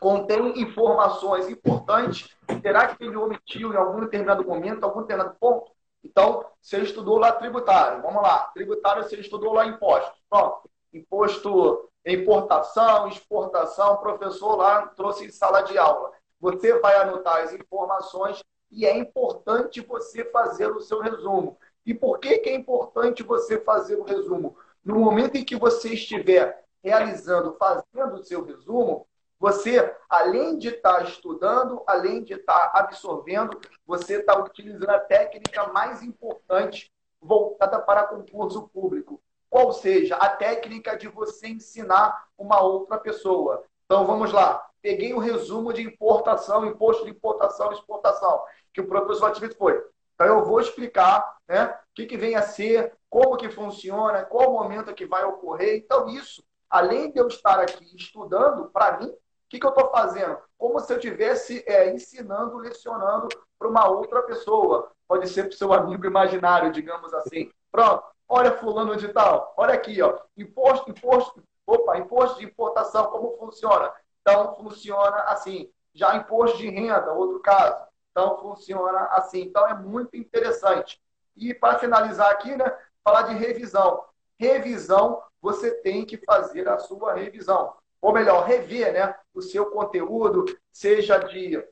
contém 0.00 0.58
informações 0.62 1.46
importantes. 1.50 2.34
Será 2.62 2.94
que 2.94 3.04
ele 3.04 3.18
omitiu 3.18 3.70
em 3.70 3.76
algum 3.76 4.00
determinado 4.00 4.42
momento, 4.42 4.84
algum 4.84 5.02
determinado 5.02 5.36
ponto? 5.38 5.70
Então, 6.02 6.42
você 6.58 6.78
estudou 6.78 7.18
lá 7.18 7.32
tributário. 7.32 8.00
Vamos 8.00 8.22
lá. 8.22 8.50
Tributário, 8.54 9.02
você 9.02 9.16
estudou 9.16 9.52
lá 9.52 9.66
imposto. 9.66 10.10
Pronto. 10.30 10.70
Imposto 10.90 11.90
importação, 12.06 13.08
exportação, 13.08 13.94
o 13.94 13.98
professor 13.98 14.56
lá 14.56 14.86
trouxe 14.86 15.26
em 15.26 15.30
sala 15.30 15.60
de 15.62 15.76
aula. 15.76 16.12
Você 16.46 16.78
vai 16.78 16.94
anotar 16.94 17.42
as 17.42 17.52
informações 17.52 18.40
e 18.70 18.86
é 18.86 18.96
importante 18.96 19.80
você 19.80 20.24
fazer 20.26 20.70
o 20.70 20.78
seu 20.78 21.00
resumo. 21.00 21.58
E 21.84 21.92
por 21.92 22.20
que, 22.20 22.38
que 22.38 22.48
é 22.48 22.54
importante 22.54 23.24
você 23.24 23.58
fazer 23.58 23.96
o 23.96 24.04
resumo? 24.04 24.56
No 24.84 24.94
momento 24.94 25.34
em 25.34 25.44
que 25.44 25.56
você 25.56 25.94
estiver 25.94 26.64
realizando, 26.84 27.56
fazendo 27.58 28.14
o 28.14 28.22
seu 28.22 28.44
resumo, 28.44 29.08
você, 29.40 29.92
além 30.08 30.56
de 30.56 30.68
estar 30.68 31.02
estudando, 31.02 31.82
além 31.84 32.22
de 32.22 32.34
estar 32.34 32.70
absorvendo, 32.74 33.60
você 33.84 34.20
está 34.20 34.38
utilizando 34.38 34.90
a 34.90 35.00
técnica 35.00 35.66
mais 35.72 36.00
importante 36.00 36.92
voltada 37.20 37.80
para 37.80 38.06
concurso 38.06 38.68
público. 38.68 39.20
Qual 39.50 39.72
seja 39.72 40.14
a 40.14 40.28
técnica 40.28 40.96
de 40.96 41.08
você 41.08 41.48
ensinar 41.48 42.28
uma 42.38 42.60
outra 42.60 42.98
pessoa. 42.98 43.64
Então 43.84 44.06
vamos 44.06 44.32
lá. 44.32 44.64
Peguei 44.86 45.12
o 45.12 45.18
resumo 45.18 45.72
de 45.72 45.82
importação, 45.82 46.64
imposto 46.64 47.04
de 47.04 47.10
importação 47.10 47.72
exportação, 47.72 48.40
que 48.72 48.80
o 48.80 48.86
professor 48.86 49.26
Ativito 49.26 49.56
foi. 49.56 49.84
Então 50.14 50.28
eu 50.28 50.44
vou 50.44 50.60
explicar 50.60 51.38
né, 51.48 51.64
o 51.64 51.76
que, 51.92 52.06
que 52.06 52.16
vem 52.16 52.36
a 52.36 52.42
ser, 52.42 52.96
como 53.10 53.36
que 53.36 53.50
funciona, 53.50 54.24
qual 54.24 54.48
o 54.48 54.62
momento 54.62 54.94
que 54.94 55.04
vai 55.04 55.24
ocorrer. 55.24 55.74
Então, 55.74 56.08
isso, 56.08 56.40
além 56.70 57.10
de 57.10 57.18
eu 57.18 57.26
estar 57.26 57.58
aqui 57.58 57.96
estudando, 57.96 58.70
para 58.70 58.96
mim, 58.98 59.08
o 59.08 59.18
que, 59.48 59.58
que 59.58 59.66
eu 59.66 59.70
estou 59.70 59.90
fazendo? 59.90 60.38
Como 60.56 60.78
se 60.78 60.92
eu 60.92 60.98
estivesse 60.98 61.64
é, 61.66 61.92
ensinando, 61.92 62.56
lecionando 62.58 63.26
para 63.58 63.66
uma 63.66 63.88
outra 63.88 64.22
pessoa. 64.22 64.92
Pode 65.08 65.28
ser 65.28 65.48
para 65.48 65.54
o 65.54 65.58
seu 65.58 65.72
amigo 65.72 66.06
imaginário, 66.06 66.70
digamos 66.70 67.12
assim. 67.12 67.50
Pronto, 67.72 68.04
olha 68.28 68.56
fulano 68.56 68.94
de 68.94 69.08
tal, 69.08 69.52
olha 69.56 69.74
aqui, 69.74 70.00
ó. 70.00 70.16
Imposto, 70.36 70.88
imposto, 70.88 71.42
opa, 71.66 71.98
imposto 71.98 72.38
de 72.38 72.44
importação, 72.44 73.06
como 73.06 73.36
funciona? 73.36 73.92
Então, 74.26 74.56
funciona 74.56 75.18
assim. 75.24 75.70
Já 75.94 76.16
imposto 76.16 76.58
de 76.58 76.68
renda, 76.68 77.12
outro 77.12 77.38
caso. 77.40 77.86
Então, 78.10 78.36
funciona 78.40 79.06
assim. 79.12 79.42
Então, 79.42 79.66
é 79.68 79.74
muito 79.74 80.16
interessante. 80.16 81.00
E 81.36 81.54
para 81.54 81.78
finalizar 81.78 82.30
aqui, 82.30 82.56
né, 82.56 82.76
falar 83.04 83.22
de 83.22 83.34
revisão. 83.34 84.02
Revisão, 84.36 85.22
você 85.40 85.70
tem 85.82 86.04
que 86.04 86.16
fazer 86.16 86.68
a 86.68 86.78
sua 86.78 87.14
revisão 87.14 87.72
ou 88.00 88.12
melhor, 88.12 88.44
rever 88.44 88.92
né, 88.92 89.14
o 89.34 89.42
seu 89.42 89.66
conteúdo, 89.66 90.44
seja 90.70 91.18
de 91.18 91.62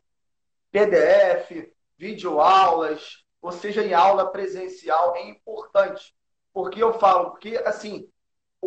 PDF, 0.71 1.73
videoaulas, 1.97 3.25
ou 3.41 3.53
seja, 3.53 3.85
em 3.85 3.95
aula 3.95 4.31
presencial, 4.31 5.15
é 5.17 5.29
importante. 5.29 6.13
Porque 6.53 6.83
eu 6.83 6.99
falo, 6.99 7.31
porque 7.31 7.57
assim, 7.65 8.11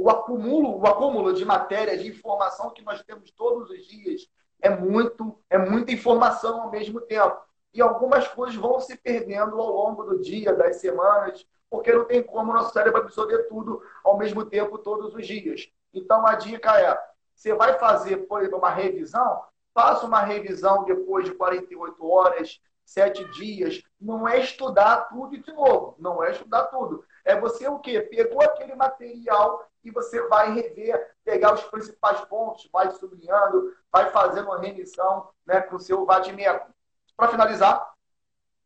o 0.01 0.09
acúmulo, 0.09 0.79
o 0.79 0.87
acúmulo 0.87 1.33
de 1.33 1.43
matéria, 1.43 1.97
de 1.97 2.07
informação 2.07 2.69
que 2.69 2.83
nós 2.83 3.01
temos 3.03 3.31
todos 3.31 3.69
os 3.69 3.85
dias 3.85 4.29
é 4.61 4.69
muito, 4.69 5.39
é 5.49 5.57
muita 5.57 5.91
informação 5.91 6.61
ao 6.61 6.71
mesmo 6.71 7.01
tempo. 7.01 7.37
E 7.73 7.81
algumas 7.81 8.27
coisas 8.27 8.55
vão 8.55 8.79
se 8.79 8.97
perdendo 8.97 9.59
ao 9.59 9.71
longo 9.71 10.03
do 10.03 10.19
dia, 10.19 10.53
das 10.53 10.77
semanas, 10.77 11.45
porque 11.69 11.91
não 11.91 12.05
tem 12.05 12.23
como 12.23 12.51
o 12.51 12.53
nosso 12.53 12.73
cérebro 12.73 13.01
absorver 13.01 13.43
tudo 13.43 13.81
ao 14.03 14.17
mesmo 14.17 14.45
tempo 14.45 14.77
todos 14.77 15.13
os 15.13 15.27
dias. 15.27 15.69
Então 15.93 16.25
a 16.25 16.35
dica 16.35 16.79
é: 16.79 16.97
você 17.35 17.53
vai 17.53 17.77
fazer, 17.77 18.17
por 18.27 18.41
exemplo, 18.41 18.57
uma 18.57 18.69
revisão, 18.69 19.43
faça 19.73 20.05
uma 20.05 20.21
revisão 20.21 20.85
depois 20.85 21.25
de 21.25 21.33
48 21.33 22.05
horas, 22.07 22.59
sete 22.85 23.23
dias. 23.31 23.83
Não 23.99 24.27
é 24.27 24.39
estudar 24.39 25.07
tudo 25.09 25.37
de 25.37 25.51
novo, 25.53 25.95
não 25.99 26.23
é 26.23 26.31
estudar 26.31 26.63
tudo. 26.67 27.03
É 27.27 27.37
você 27.37 27.67
o 27.67 27.77
quê? 27.79 27.99
Pegou 27.99 28.41
aquele 28.41 28.73
material 28.73 29.67
e 29.83 29.91
você 29.91 30.25
vai 30.29 30.53
rever, 30.53 31.13
pegar 31.25 31.53
os 31.53 31.63
principais 31.65 32.21
pontos, 32.21 32.69
vai 32.71 32.89
sublinhando, 32.91 33.75
vai 33.91 34.09
fazendo 34.11 34.45
uma 34.45 34.61
remissão 34.61 35.29
né, 35.45 35.59
com 35.59 35.75
o 35.75 35.79
seu 35.79 36.05
vadimeco. 36.05 36.73
Para 37.17 37.27
finalizar, 37.27 37.93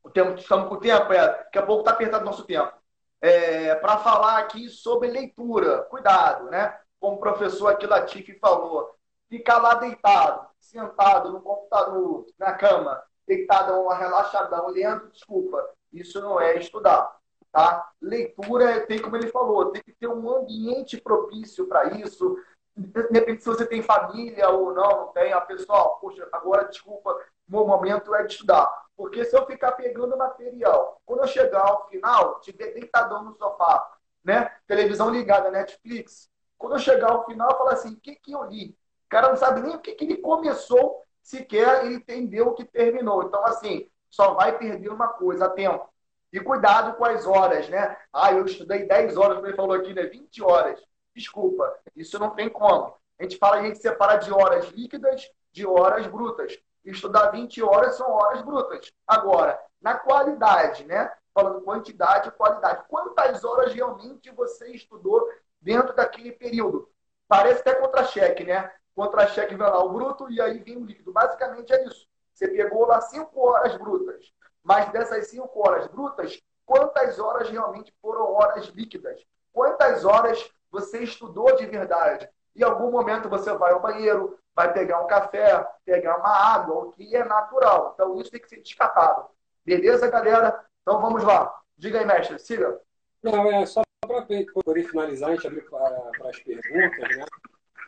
o 0.03 0.11
tempo, 0.11 0.39
estamos 0.39 0.69
com 0.69 0.75
o 0.75 0.79
tempo, 0.79 1.11
é, 1.11 1.27
daqui 1.27 1.57
a 1.57 1.65
pouco 1.65 1.81
está 1.81 1.91
apertado 1.91 2.21
o 2.21 2.25
nosso 2.25 2.43
tempo. 2.43 2.71
É, 3.19 3.73
Para 3.75 3.97
falar 3.97 4.37
aqui 4.37 4.69
sobre 4.69 5.09
leitura, 5.09 5.81
cuidado, 5.85 6.45
né? 6.51 6.79
Como 6.99 7.15
o 7.15 7.19
professor 7.19 7.67
aqui 7.67 7.87
Latifi 7.87 8.37
falou, 8.37 8.95
ficar 9.27 9.57
lá 9.57 9.73
deitado, 9.73 10.47
sentado 10.59 11.31
no 11.31 11.41
computador, 11.41 12.27
na 12.37 12.53
cama, 12.53 13.01
deitadão, 13.27 13.87
relaxadão, 13.87 14.67
lendo, 14.67 15.09
desculpa, 15.09 15.67
isso 15.91 16.21
não 16.21 16.39
é 16.39 16.59
estudar. 16.59 17.20
Tá? 17.51 17.91
Leitura 18.01 18.85
tem, 18.87 19.01
como 19.01 19.17
ele 19.17 19.27
falou, 19.27 19.71
tem 19.71 19.83
que 19.83 19.91
ter 19.93 20.07
um 20.07 20.29
ambiente 20.29 20.99
propício 20.99 21.67
para 21.67 21.97
isso. 21.97 22.37
De 22.75 23.01
repente, 23.11 23.43
se 23.43 23.49
você 23.49 23.65
tem 23.65 23.81
família 23.81 24.49
ou 24.49 24.73
não, 24.73 25.05
não 25.05 25.07
tem, 25.09 25.33
a 25.33 25.41
pessoa, 25.41 25.97
poxa, 25.99 26.27
agora, 26.31 26.63
desculpa, 26.63 27.13
meu 27.47 27.67
momento 27.67 28.15
é 28.15 28.23
de 28.23 28.33
estudar. 28.33 28.71
Porque 28.95 29.25
se 29.25 29.35
eu 29.35 29.45
ficar 29.45 29.73
pegando 29.73 30.17
material, 30.17 31.01
quando 31.05 31.21
eu 31.21 31.27
chegar 31.27 31.67
ao 31.67 31.89
final, 31.89 32.39
tiver 32.39 32.71
deitadão 32.71 33.23
no 33.23 33.35
sofá, 33.35 33.91
né? 34.23 34.49
Televisão 34.67 35.09
ligada, 35.09 35.51
Netflix, 35.51 36.29
quando 36.57 36.73
eu 36.73 36.79
chegar 36.79 37.11
ao 37.11 37.25
final, 37.25 37.49
eu 37.49 37.57
falo 37.57 37.69
assim, 37.69 37.93
o 37.93 37.99
que, 37.99 38.15
que 38.15 38.31
eu 38.31 38.43
li? 38.45 38.77
O 39.05 39.09
cara 39.09 39.29
não 39.29 39.35
sabe 39.35 39.61
nem 39.61 39.75
o 39.75 39.79
que, 39.79 39.93
que 39.93 40.05
ele 40.05 40.17
começou, 40.17 41.03
sequer 41.21 41.85
ele 41.85 41.95
entendeu 41.95 42.47
o 42.47 42.53
que 42.53 42.63
terminou. 42.63 43.23
Então, 43.23 43.43
assim, 43.45 43.89
só 44.09 44.35
vai 44.35 44.57
perder 44.57 44.89
uma 44.89 45.09
coisa, 45.09 45.49
tempo. 45.49 45.90
E 46.31 46.39
cuidado 46.39 46.95
com 46.95 47.05
as 47.05 47.25
horas, 47.25 47.67
né? 47.69 47.97
Ah, 48.13 48.31
eu 48.31 48.45
estudei 48.45 48.87
10 48.87 49.17
horas, 49.17 49.43
ele 49.43 49.55
falou 49.55 49.75
aqui, 49.75 49.93
né? 49.93 50.03
20 50.03 50.41
horas. 50.41 50.81
Desculpa, 51.13 51.77
isso 51.95 52.17
não 52.17 52.29
tem 52.31 52.49
como. 52.49 52.95
A 53.19 53.23
gente 53.23 53.37
fala, 53.37 53.57
a 53.57 53.63
gente 53.63 53.79
separa 53.79 54.15
de 54.17 54.31
horas 54.31 54.69
líquidas 54.69 55.29
de 55.51 55.65
horas 55.65 56.07
brutas. 56.07 56.57
Estudar 56.83 57.31
20 57.31 57.61
horas 57.61 57.95
são 57.95 58.09
horas 58.09 58.41
brutas. 58.41 58.91
Agora, 59.05 59.59
na 59.81 59.95
qualidade, 59.95 60.85
né? 60.85 61.11
Falando 61.33 61.61
quantidade 61.61 62.29
e 62.29 62.31
qualidade. 62.31 62.85
Quantas 62.87 63.43
horas 63.43 63.73
realmente 63.73 64.31
você 64.31 64.69
estudou 64.71 65.29
dentro 65.61 65.93
daquele 65.95 66.31
período? 66.31 66.89
Parece 67.27 67.61
até 67.61 67.75
contra-cheque, 67.75 68.43
né? 68.43 68.71
Contra-cheque 68.95 69.55
vem 69.55 69.67
lá 69.67 69.83
o 69.83 69.89
bruto 69.89 70.29
e 70.31 70.41
aí 70.41 70.59
vem 70.59 70.77
o 70.77 70.85
líquido. 70.85 71.13
Basicamente 71.13 71.71
é 71.71 71.85
isso. 71.85 72.07
Você 72.33 72.47
pegou 72.47 72.87
lá 72.87 72.99
5 73.01 73.39
horas 73.39 73.75
brutas. 73.77 74.33
Mas 74.63 74.91
dessas 74.91 75.27
cinco 75.27 75.67
horas 75.67 75.87
brutas, 75.87 76.41
quantas 76.65 77.19
horas 77.19 77.49
realmente 77.49 77.93
foram 78.01 78.31
horas 78.33 78.67
líquidas? 78.67 79.21
Quantas 79.51 80.05
horas 80.05 80.49
você 80.71 80.99
estudou 80.99 81.55
de 81.55 81.65
verdade? 81.65 82.29
Em 82.55 82.63
algum 82.63 82.91
momento 82.91 83.29
você 83.29 83.51
vai 83.53 83.73
ao 83.73 83.81
banheiro, 83.81 84.37
vai 84.55 84.71
pegar 84.73 85.01
um 85.01 85.07
café, 85.07 85.65
pegar 85.85 86.17
uma 86.17 86.29
água, 86.29 86.85
o 86.85 86.91
que 86.91 87.15
é 87.15 87.23
natural. 87.23 87.91
Então 87.93 88.19
isso 88.19 88.31
tem 88.31 88.41
que 88.41 88.49
ser 88.49 88.61
descartado. 88.61 89.25
Beleza, 89.65 90.09
galera? 90.09 90.63
Então 90.81 91.01
vamos 91.01 91.23
lá. 91.23 91.53
Diga 91.77 91.99
aí, 91.99 92.05
mestre, 92.05 92.39
siga. 92.39 92.79
Não, 93.23 93.51
é 93.51 93.65
só 93.65 93.81
para 94.05 94.25
poder 94.63 94.83
finalizar, 94.83 95.29
a 95.29 95.35
gente 95.35 95.47
abrir 95.47 95.69
para, 95.69 96.29
as 96.29 96.39
perguntas, 96.39 97.17
né? 97.17 97.25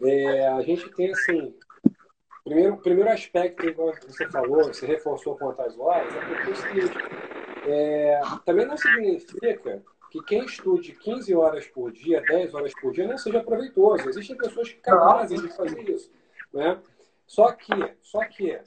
É, 0.04 0.48
a 0.48 0.62
gente 0.62 0.90
tem 0.92 1.12
assim 1.12 1.56
Primeiro, 2.44 2.78
primeiro 2.78 3.10
aspecto 3.10 3.64
que 3.64 3.72
você 4.06 4.30
falou, 4.30 4.66
você 4.66 4.86
reforçou 4.86 5.38
quantas 5.38 5.80
horas, 5.80 6.14
é 6.14 6.20
porque 6.20 6.50
é 6.50 6.52
o 6.52 6.56
seguinte, 6.56 6.98
é, 7.66 8.22
também 8.46 8.66
não 8.66 8.76
significa 8.76 9.82
que 10.12 10.22
quem 10.24 10.46
estude 10.46 10.92
15 10.92 11.34
horas 11.34 11.66
por 11.68 11.92
dia, 11.92 12.22
10 12.22 12.54
horas 12.54 12.74
por 12.80 12.92
dia, 12.92 13.08
não 13.08 13.18
seja 13.18 13.42
proveitoso. 13.42 14.10
Existem 14.10 14.38
pessoas 14.38 14.72
capazes 14.74 15.42
de 15.42 15.48
fazer 15.56 15.90
isso. 15.90 16.12
Né? 16.54 16.80
Só 17.26 17.52
que, 17.54 17.74
só 18.02 18.24
que, 18.26 18.60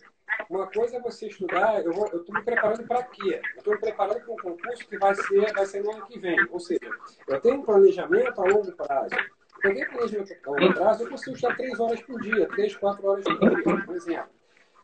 uma 0.51 0.67
coisa 0.67 0.97
é 0.97 1.01
você 1.01 1.29
estudar, 1.29 1.85
eu 1.85 1.93
estou 1.93 2.35
me 2.35 2.43
preparando 2.43 2.87
para 2.87 3.03
quê? 3.05 3.41
Eu 3.55 3.59
estou 3.59 3.75
me 3.75 3.81
preparando 3.81 4.21
para 4.23 4.33
um 4.33 4.37
concurso 4.37 4.89
que 4.89 4.99
vai 4.99 5.15
ser, 5.15 5.53
vai 5.53 5.67
ser 5.67 5.85
no 5.85 5.93
ano 5.93 6.07
que 6.07 6.19
vem. 6.19 6.37
Ou 6.51 6.59
seja, 6.59 6.91
eu 7.29 7.41
tenho 7.41 7.57
um 7.57 7.63
planejamento 7.63 8.41
a 8.41 8.45
longo 8.45 8.73
prazo. 8.73 9.15
Qualquer 9.63 9.89
planejamento 9.89 10.37
a 10.45 10.51
longo 10.51 10.75
prazo, 10.75 11.05
eu 11.05 11.11
consigo 11.11 11.37
estar 11.37 11.57
três 11.57 11.81
horas 11.81 12.01
por 12.03 12.21
dia, 12.21 12.49
três, 12.49 12.77
quatro 12.77 13.07
horas 13.07 13.25
por 13.25 13.39
dia, 13.39 13.85
por 13.85 13.97
exemplo. 13.97 14.31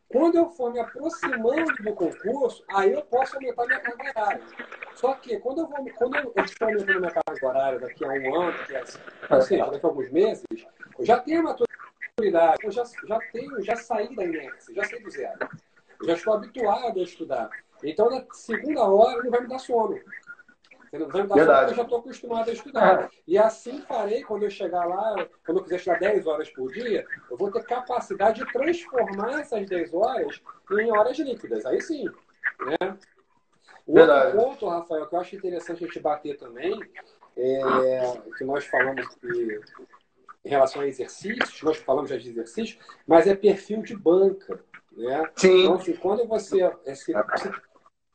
Quando 0.09 0.37
eu 0.37 0.47
for 0.51 0.71
me 0.71 0.79
aproximando 0.79 1.73
do 1.81 1.95
concurso, 1.95 2.63
aí 2.69 2.93
eu 2.93 3.03
posso 3.03 3.35
aumentar 3.37 3.67
minha 3.67 3.81
carga 3.81 4.11
horária. 4.11 4.43
Só 4.95 5.15
que 5.15 5.39
quando 5.39 5.63
eu, 5.63 5.67
vou, 5.67 5.91
quando 5.97 6.17
eu 6.17 6.45
estou 6.45 6.69
aumentando 6.69 7.01
minha 7.01 7.11
carga 7.11 7.47
horária 7.47 7.79
daqui 7.79 8.05
a 8.05 8.09
um 8.09 8.43
ano, 8.43 8.59
é, 8.71 9.35
ou 9.35 9.43
seja, 9.43 9.65
daqui 9.71 9.87
a 9.87 9.89
alguns 9.89 10.11
meses, 10.11 10.45
eu 10.99 11.05
já 11.05 11.19
tenho 11.19 11.41
a 11.41 11.43
maturidade, 11.45 12.59
eu 12.63 12.71
já, 12.71 12.85
já 13.07 13.19
tenho, 13.33 13.63
já 13.63 13.77
saí 13.77 14.15
da 14.15 14.25
inércia, 14.25 14.75
já 14.75 14.85
saí 14.85 15.03
do 15.03 15.11
zero. 15.11 15.39
Eu 16.01 16.07
já 16.07 16.13
estou 16.13 16.35
habituado 16.35 17.01
a 17.01 17.03
estudar. 17.03 17.51
Então, 17.83 18.11
na 18.11 18.25
segunda 18.33 18.85
hora, 18.85 19.23
não 19.23 19.31
vai 19.31 19.41
me 19.41 19.49
dar 19.49 19.59
sono. 19.59 19.99
Me 20.93 20.99
dar 20.99 21.27
Verdade. 21.27 21.71
eu 21.71 21.77
já 21.77 21.83
estou 21.83 21.99
acostumado 22.01 22.51
a 22.51 22.53
estudar. 22.53 23.05
É. 23.05 23.11
E 23.27 23.39
assim 23.39 23.81
farei 23.81 24.23
quando 24.23 24.43
eu 24.43 24.51
chegar 24.51 24.85
lá, 24.85 25.27
quando 25.45 25.59
eu 25.59 25.63
quiser 25.65 25.77
estudar 25.77 25.99
10 25.99 26.27
horas 26.27 26.51
por 26.51 26.71
dia, 26.71 27.07
eu 27.31 27.37
vou 27.37 27.51
ter 27.51 27.65
capacidade 27.65 28.45
de 28.45 28.53
transformar 28.53 29.41
essas 29.41 29.67
10 29.67 29.95
horas 29.95 30.43
em 30.71 30.93
horas 30.93 31.19
líquidas. 31.19 31.65
Aí 31.65 31.81
sim. 31.81 32.05
Né? 32.61 32.99
O 33.87 33.95
Verdade. 33.95 34.37
outro 34.37 34.51
ponto, 34.51 34.69
Rafael, 34.69 35.07
que 35.07 35.15
eu 35.15 35.21
acho 35.21 35.35
interessante 35.35 35.83
a 35.83 35.87
gente 35.87 35.99
bater 35.99 36.37
também, 36.37 36.79
é 37.39 37.61
que 38.37 38.45
nós 38.45 38.67
falamos 38.67 39.09
que, 39.15 39.61
em 40.45 40.49
relação 40.51 40.83
a 40.83 40.87
exercícios, 40.87 41.63
nós 41.63 41.79
falamos 41.79 42.11
já 42.11 42.19
de 42.19 42.29
exercícios, 42.29 42.79
mas 43.07 43.27
é 43.27 43.35
perfil 43.35 43.83
de 43.83 43.97
banca. 43.97 44.63
Né? 44.93 45.25
Sim. 45.37 45.63
Então, 45.63 45.75
assim, 45.75 45.97
quando 45.97 46.27
você 46.27 46.71
se, 46.95 47.15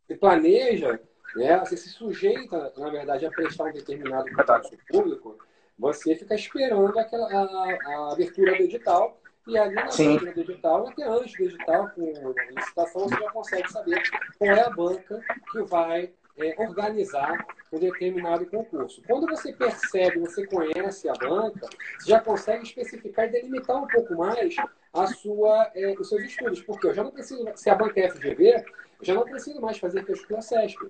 se 0.05 0.15
planeja 0.15 1.01
né? 1.35 1.59
Você 1.59 1.77
se 1.77 1.89
sujeita, 1.89 2.73
na 2.77 2.89
verdade, 2.89 3.25
a 3.25 3.31
prestar 3.31 3.65
um 3.65 3.73
determinado 3.73 4.25
concurso 4.35 4.77
público, 4.89 5.37
você 5.77 6.15
fica 6.15 6.35
esperando 6.35 6.97
aquela, 6.97 7.27
a, 7.27 7.77
a 7.85 8.13
abertura 8.13 8.55
do 8.55 8.63
edital 8.63 9.19
e 9.45 9.57
ali 9.57 9.75
na 9.75 9.89
Sim. 9.89 10.17
abertura 10.17 10.33
do 10.33 10.41
edital, 10.41 10.87
até 10.87 11.03
antes 11.03 11.37
do 11.37 11.43
edital, 11.43 11.89
com 11.89 12.33
licitação, 12.55 13.01
você 13.03 13.15
já 13.15 13.31
consegue 13.31 13.71
saber 13.71 14.03
qual 14.37 14.51
é 14.51 14.61
a 14.61 14.69
banca 14.69 15.21
que 15.51 15.61
vai 15.63 16.11
é, 16.37 16.55
organizar 16.57 17.45
um 17.71 17.79
determinado 17.79 18.45
concurso. 18.45 19.01
Quando 19.05 19.27
você 19.27 19.51
percebe, 19.53 20.19
você 20.19 20.45
conhece 20.47 21.09
a 21.09 21.13
banca, 21.13 21.67
você 21.99 22.09
já 22.09 22.19
consegue 22.19 22.63
especificar 22.63 23.25
e 23.25 23.31
delimitar 23.31 23.81
um 23.81 23.87
pouco 23.87 24.15
mais 24.15 24.55
a 24.93 25.07
sua, 25.07 25.71
é, 25.75 25.93
os 25.99 26.07
seus 26.07 26.23
estudos. 26.23 26.61
Porque 26.61 26.87
eu 26.87 26.93
já 26.93 27.03
não 27.03 27.11
preciso, 27.11 27.45
se 27.55 27.69
a 27.69 27.75
banca 27.75 27.99
é 27.99 28.09
FGV, 28.09 28.65
eu 28.99 29.05
já 29.05 29.13
não 29.13 29.23
preciso 29.23 29.61
mais 29.61 29.77
fazer 29.77 30.03
questões 30.05 30.29
da 30.29 30.41
SESP. 30.41 30.83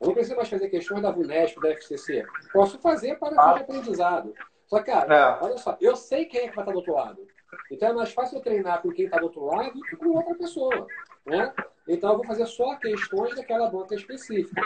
Eu 0.00 0.08
não 0.08 0.14
preciso 0.14 0.36
mais 0.36 0.48
fazer 0.48 0.68
questões 0.68 1.02
da 1.02 1.10
VUNESP, 1.10 1.60
da 1.60 1.70
FCC. 1.70 2.26
Posso 2.52 2.78
fazer 2.78 3.18
para 3.18 3.40
ah. 3.40 3.54
de 3.54 3.60
aprendizado. 3.60 4.34
Só 4.66 4.78
que, 4.80 4.90
cara, 4.90 5.14
é. 5.14 5.44
olha 5.44 5.56
só, 5.56 5.76
eu 5.80 5.94
sei 5.94 6.24
quem 6.24 6.40
é 6.40 6.48
que 6.48 6.56
vai 6.56 6.62
estar 6.62 6.72
do 6.72 6.78
outro 6.78 6.94
lado. 6.94 7.26
Então 7.70 7.88
é 7.88 7.92
mais 7.92 8.12
fácil 8.12 8.38
eu 8.38 8.42
treinar 8.42 8.82
com 8.82 8.90
quem 8.90 9.04
está 9.04 9.18
do 9.18 9.24
outro 9.24 9.44
lado 9.44 9.72
do 9.72 9.82
que 9.82 9.96
com 9.96 10.08
outra 10.08 10.34
pessoa. 10.34 10.86
Né? 11.26 11.52
Então 11.86 12.10
eu 12.10 12.16
vou 12.16 12.26
fazer 12.26 12.46
só 12.46 12.74
questões 12.76 13.36
daquela 13.36 13.70
banca 13.70 13.94
específica. 13.94 14.62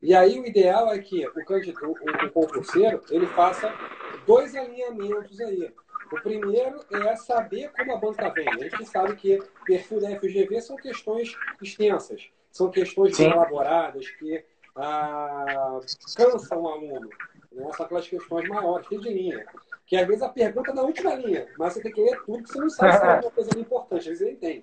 E 0.00 0.14
aí 0.14 0.38
o 0.38 0.46
ideal 0.46 0.92
é 0.92 0.98
que 0.98 1.26
o, 1.26 1.44
candidato, 1.44 1.86
o, 1.86 2.26
o 2.26 2.30
concurseiro 2.30 3.02
ele 3.10 3.26
faça 3.28 3.72
dois 4.26 4.54
alinhamentos 4.54 5.40
aí. 5.40 5.72
O 6.10 6.20
primeiro 6.22 6.80
é 6.90 7.16
saber 7.16 7.70
como 7.72 7.92
a 7.92 7.96
banca 7.96 8.28
vem. 8.30 8.48
A 8.48 8.68
gente 8.68 8.86
sabe 8.86 9.16
que 9.16 9.42
perfil 9.66 10.00
da 10.00 10.18
FGV 10.18 10.60
são 10.60 10.76
questões 10.76 11.36
extensas, 11.60 12.30
são 12.50 12.70
questões 12.70 13.16
Sim. 13.16 13.30
elaboradas 13.30 14.08
que 14.10 14.44
ah, 14.76 15.80
cansam 16.16 16.62
o 16.62 16.68
aluno. 16.68 17.08
Né? 17.52 17.70
São 17.76 17.86
aquelas 17.86 18.08
questões 18.08 18.48
maiores, 18.48 18.88
tem 18.88 19.00
de 19.00 19.12
linha. 19.12 19.46
Que 19.86 19.96
às 19.96 20.06
vezes 20.06 20.22
a 20.22 20.28
pergunta 20.28 20.70
é 20.70 20.74
na 20.74 20.82
última 20.82 21.14
linha, 21.14 21.48
mas 21.58 21.72
você 21.72 21.82
tem 21.82 21.92
que 21.92 22.02
ler 22.02 22.22
tudo, 22.24 22.38
porque 22.38 22.52
você 22.52 22.60
não 22.60 22.70
sabe 22.70 22.92
se 22.92 23.04
é 23.04 23.20
uma 23.20 23.30
coisa 23.30 23.58
importante, 23.58 24.00
às 24.00 24.06
vezes 24.06 24.20
ele 24.20 24.32
entende. 24.32 24.60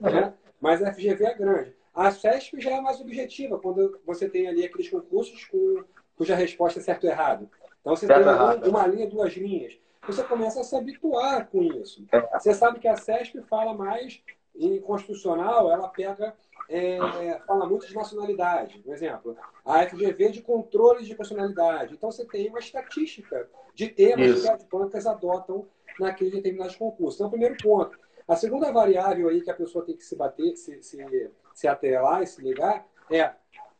Né? 0.00 0.34
Mas 0.60 0.82
a 0.82 0.92
FGV 0.92 1.24
é 1.24 1.34
grande. 1.34 1.76
A 1.94 2.10
CESP 2.10 2.60
já 2.60 2.72
é 2.72 2.80
mais 2.80 3.00
objetiva, 3.00 3.58
quando 3.58 4.00
você 4.04 4.28
tem 4.28 4.48
ali 4.48 4.64
aqueles 4.64 4.90
concursos 4.90 5.44
com, 5.44 5.84
cuja 6.16 6.34
resposta 6.34 6.80
é 6.80 6.82
certo 6.82 7.04
ou 7.04 7.10
errado. 7.10 7.48
Então 7.80 7.94
você 7.94 8.06
certo 8.06 8.24
tem 8.24 8.32
uma, 8.32 8.54
uma 8.80 8.86
linha, 8.88 9.08
duas 9.08 9.32
linhas. 9.34 9.78
Você 10.06 10.22
começa 10.24 10.60
a 10.60 10.64
se 10.64 10.76
habituar 10.76 11.48
com 11.48 11.62
isso. 11.62 12.04
É. 12.12 12.38
Você 12.38 12.54
sabe 12.54 12.78
que 12.78 12.88
a 12.88 12.96
CESP 12.96 13.40
fala 13.42 13.74
mais 13.74 14.22
em 14.54 14.80
constitucional, 14.80 15.70
ela 15.70 15.88
pega, 15.88 16.34
é, 16.68 17.40
fala 17.46 17.66
muito 17.66 17.86
de 17.86 17.94
nacionalidade. 17.94 18.78
Por 18.78 18.92
exemplo, 18.92 19.36
a 19.64 19.86
FGV 19.86 20.30
de 20.30 20.42
controle 20.42 21.04
de 21.04 21.14
personalidade. 21.14 21.94
Então 21.94 22.10
você 22.10 22.24
tem 22.24 22.48
uma 22.48 22.58
estatística 22.58 23.48
de 23.74 23.88
temas 23.88 24.28
isso. 24.28 24.42
que 24.42 24.50
as 24.50 24.64
bancas 24.64 25.06
adotam 25.06 25.66
naqueles 25.98 26.34
determinados 26.34 26.76
concursos. 26.76 27.16
Então, 27.16 27.30
primeiro 27.30 27.56
ponto. 27.62 27.98
A 28.26 28.36
segunda 28.36 28.72
variável 28.72 29.28
aí 29.28 29.42
que 29.42 29.50
a 29.50 29.54
pessoa 29.54 29.84
tem 29.84 29.96
que 29.96 30.04
se 30.04 30.16
bater, 30.16 30.56
se, 30.56 30.82
se, 30.82 31.30
se 31.54 31.68
atrelar 31.68 32.22
e 32.22 32.26
se 32.26 32.40
ligar 32.40 32.86
é, 33.10 33.32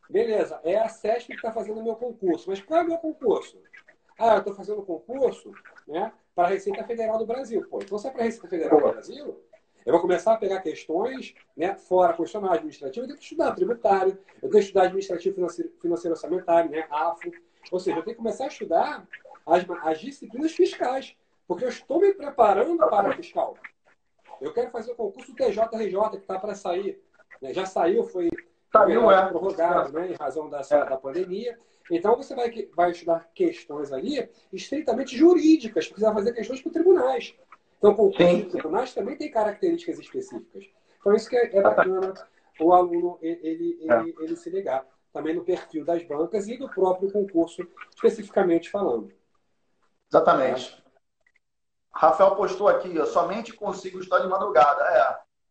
beleza, 0.09 0.61
é 0.63 0.77
a 0.77 0.89
SESP 0.89 1.29
que 1.29 1.35
está 1.35 1.53
fazendo 1.53 1.81
o 1.81 1.85
meu 1.85 1.97
concurso, 1.97 2.51
mas 2.51 2.61
qual 2.61 2.81
é 2.81 2.83
o 2.83 2.89
meu 2.89 2.99
concurso? 2.99 3.59
Ah, 4.19 4.35
eu 4.35 4.39
estou 4.39 4.55
fazendo 4.55 4.83
concurso 4.83 5.53
né, 5.87 6.13
para 6.35 6.49
a 6.49 6.51
Receita 6.51 6.85
Federal 6.85 7.19
do 7.19 7.27
Brasil. 7.27 7.67
Pô, 7.69 7.81
então 7.83 7.99
se 7.99 8.07
é 8.07 8.11
para 8.11 8.23
a 8.23 8.25
Receita 8.25 8.49
Federal 8.49 8.81
do 8.81 8.93
Brasil, 8.93 9.41
eu 9.85 9.93
vou 9.93 10.01
começar 10.01 10.33
a 10.33 10.37
pegar 10.39 10.61
questões 10.61 11.35
né, 11.57 11.75
fora 11.75 12.15
constitucional, 12.15 12.55
administrativo, 12.55 13.05
eu 13.05 13.09
tenho 13.09 13.19
que 13.19 13.25
estudar 13.25 13.53
tributário, 13.53 14.19
eu 14.37 14.41
tenho 14.41 14.53
que 14.53 14.59
estudar 14.59 14.85
administrativo 14.85 15.35
financeiro, 15.35 15.73
financeiro 15.81 16.15
orçamentário, 16.15 16.71
né, 16.71 16.87
AFO. 16.91 17.31
Ou 17.71 17.79
seja, 17.79 17.99
eu 17.99 18.03
tenho 18.03 18.17
que 18.17 18.23
começar 18.23 18.45
a 18.45 18.49
estudar 18.49 19.07
as, 19.47 19.65
as 19.83 20.01
disciplinas 20.01 20.53
fiscais, 20.53 21.15
porque 21.47 21.65
eu 21.65 21.69
estou 21.69 22.01
me 22.01 22.15
preparando 22.15 22.79
para 22.79 23.11
a 23.11 23.13
fiscal. 23.17 23.57
Eu 24.41 24.53
quero 24.53 24.71
fazer 24.71 24.93
o 24.93 24.97
concurso 24.97 25.35
TJRJ, 25.35 26.11
que 26.11 26.17
está 26.17 26.39
para 26.39 26.55
sair. 26.55 27.01
Né? 27.41 27.53
Já 27.53 27.67
saiu, 27.67 28.05
foi 28.05 28.31
saiu, 28.73 29.11
é. 29.11 29.29
prorrogado 29.29 29.93
né? 29.93 30.13
em 30.13 30.15
razão 30.15 30.49
da, 30.49 30.61
é. 30.61 30.85
da 30.85 30.97
pandemia. 30.97 31.59
Então, 31.91 32.17
você 32.17 32.35
vai, 32.35 32.69
vai 32.75 32.91
estudar 32.91 33.29
questões 33.35 33.93
ali 33.93 34.29
estritamente 34.53 35.17
jurídicas, 35.17 35.87
porque 35.87 36.01
você 36.01 36.07
vai 36.07 36.15
fazer 36.15 36.33
questões 36.33 36.63
para 36.63 36.73
tribunais. 36.73 37.35
Então, 37.79 37.95
concurso 37.95 38.37
de 38.37 38.45
tribunais 38.45 38.95
também 38.95 39.17
tem 39.17 39.31
características 39.31 39.99
específicas. 39.99 40.65
Então, 40.99 41.15
isso 41.15 41.29
que 41.29 41.37
é, 41.37 41.57
é 41.57 41.61
bacana 41.61 42.15
o 42.61 42.73
aluno 42.73 43.19
ele, 43.21 43.79
ele, 43.81 43.93
é. 43.93 44.25
ele 44.25 44.37
se 44.37 44.49
ligar. 44.51 44.87
Também 45.13 45.35
no 45.35 45.45
perfil 45.45 45.85
das 45.85 46.03
bancas 46.03 46.49
e 46.49 46.57
do 46.57 46.69
próprio 46.69 47.13
concurso, 47.13 47.67
especificamente 47.95 48.71
falando. 48.71 49.13
Exatamente. 50.11 50.83
Rafael 51.93 52.35
postou 52.35 52.67
aqui, 52.67 52.99
ó, 52.99 53.05
somente 53.05 53.53
consigo 53.53 54.01
estudar 54.01 54.21
de 54.21 54.29
madrugada. 54.29 54.83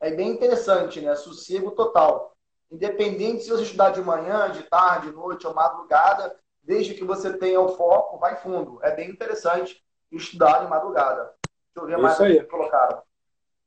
É, 0.01 0.09
é 0.09 0.11
bem 0.11 0.31
interessante, 0.31 0.99
né? 0.99 1.15
Sossego 1.15 1.71
total. 1.71 2.32
Independente 2.72 3.43
se 3.43 3.49
você 3.49 3.64
estudar 3.64 3.91
de 3.91 4.01
manhã, 4.01 4.51
de 4.51 4.64
tarde, 4.64 5.07
de 5.07 5.16
noite 5.16 5.45
ou 5.45 5.53
madrugada, 5.53 6.36
desde 6.64 6.93
que 6.93 7.03
você 7.03 7.38
tenha 7.38 7.59
o 7.59 7.76
foco, 7.76 8.18
vai 8.18 8.36
fundo. 8.36 8.80
É 8.82 8.95
bem 8.95 9.09
interessante 9.09 9.84
estudar 10.11 10.59
de 10.64 10.70
madrugada. 10.70 11.34
Deixa 11.74 11.78
eu 11.78 11.86
ver 11.86 11.97
mais 11.97 12.20
aí. 12.22 12.39
que 12.39 12.45
colocaram. 12.45 13.01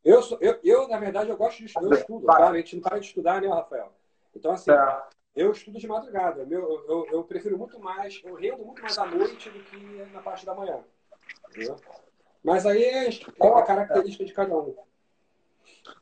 Eu, 0.05 0.21
eu, 0.41 0.61
eu, 0.63 0.89
na 0.89 0.99
verdade, 0.99 1.31
eu 1.31 1.37
gosto 1.37 1.59
de 1.59 1.67
estudar, 1.67 1.87
eu 1.87 1.93
estudo, 1.93 2.27
tá? 2.27 2.49
A 2.49 2.57
gente 2.57 2.77
não 2.77 2.83
para 2.83 2.99
de 3.01 3.07
estudar, 3.07 3.43
né, 3.43 3.49
Rafael? 3.49 3.93
Então, 4.35 4.53
assim, 4.53 4.71
é. 4.71 5.03
eu 5.35 5.51
estudo 5.51 5.79
de 5.79 5.89
madrugada. 5.89 6.47
Meu, 6.47 6.85
eu, 6.89 7.07
eu 7.11 7.25
prefiro 7.25 7.59
muito 7.59 7.81
mais, 7.81 8.21
eu 8.25 8.35
rendo 8.35 8.65
muito 8.65 8.81
mais 8.81 8.97
à 8.99 9.05
noite 9.05 9.51
do 9.51 9.59
que 9.65 9.77
na 10.13 10.23
parte 10.23 10.47
da 10.47 10.55
manhã. 10.55 10.79
Entendeu? 11.49 11.77
Mas 12.45 12.65
aí 12.65 12.85
é, 12.85 13.09
é 13.09 13.49
a 13.49 13.63
característica 13.63 14.25
de 14.25 14.33
cada 14.33 14.57
um. 14.57 14.77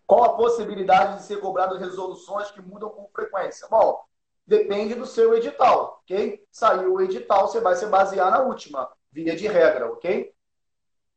Qual 0.06 0.24
a 0.24 0.36
possibilidade 0.36 1.18
de 1.18 1.22
ser 1.24 1.40
cobrado 1.40 1.78
resoluções 1.78 2.50
que 2.50 2.60
mudam 2.60 2.90
com 2.90 3.08
frequência? 3.08 3.66
Bom, 3.68 4.02
depende 4.46 4.94
do 4.94 5.06
seu 5.06 5.34
edital, 5.34 6.00
ok? 6.02 6.44
Saiu 6.50 6.94
o 6.94 7.00
edital, 7.00 7.48
você 7.48 7.60
vai 7.60 7.74
se 7.74 7.86
basear 7.86 8.30
na 8.30 8.42
última, 8.42 8.90
via 9.10 9.34
de 9.34 9.46
regra, 9.46 9.90
ok? 9.90 10.32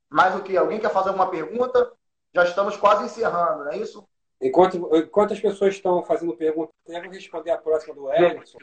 Mais 0.10 0.36
o 0.36 0.44
que? 0.44 0.56
Alguém 0.56 0.80
quer 0.80 0.92
fazer 0.92 1.10
alguma 1.10 1.30
pergunta? 1.30 1.92
Já 2.34 2.44
estamos 2.44 2.78
quase 2.78 3.06
encerrando, 3.06 3.66
não 3.66 3.72
é 3.72 3.78
isso? 3.78 4.08
Enquanto, 4.42 4.96
enquanto 4.96 5.34
as 5.34 5.40
pessoas 5.40 5.74
estão 5.74 6.04
fazendo 6.04 6.36
perguntas, 6.38 6.74
eu 6.88 7.02
vou 7.02 7.12
responder 7.12 7.52
a 7.52 7.58
próxima 7.58 7.96
do 7.96 8.12
Erickson. 8.14 8.60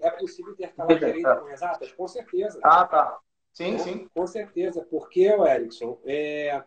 É 0.00 0.10
possível 0.10 0.52
intercalar 0.52 0.98
direito 0.98 1.40
com 1.40 1.48
exatas? 1.48 1.92
Com 1.92 2.08
certeza. 2.08 2.58
Ah, 2.62 2.86
tá. 2.86 3.18
Sim, 3.52 3.72
né? 3.72 3.78
sim. 3.78 4.08
Com 4.14 4.26
certeza, 4.26 4.86
porque, 4.90 5.30
o 5.30 5.46
Erickson, 5.46 5.98
é, 6.06 6.62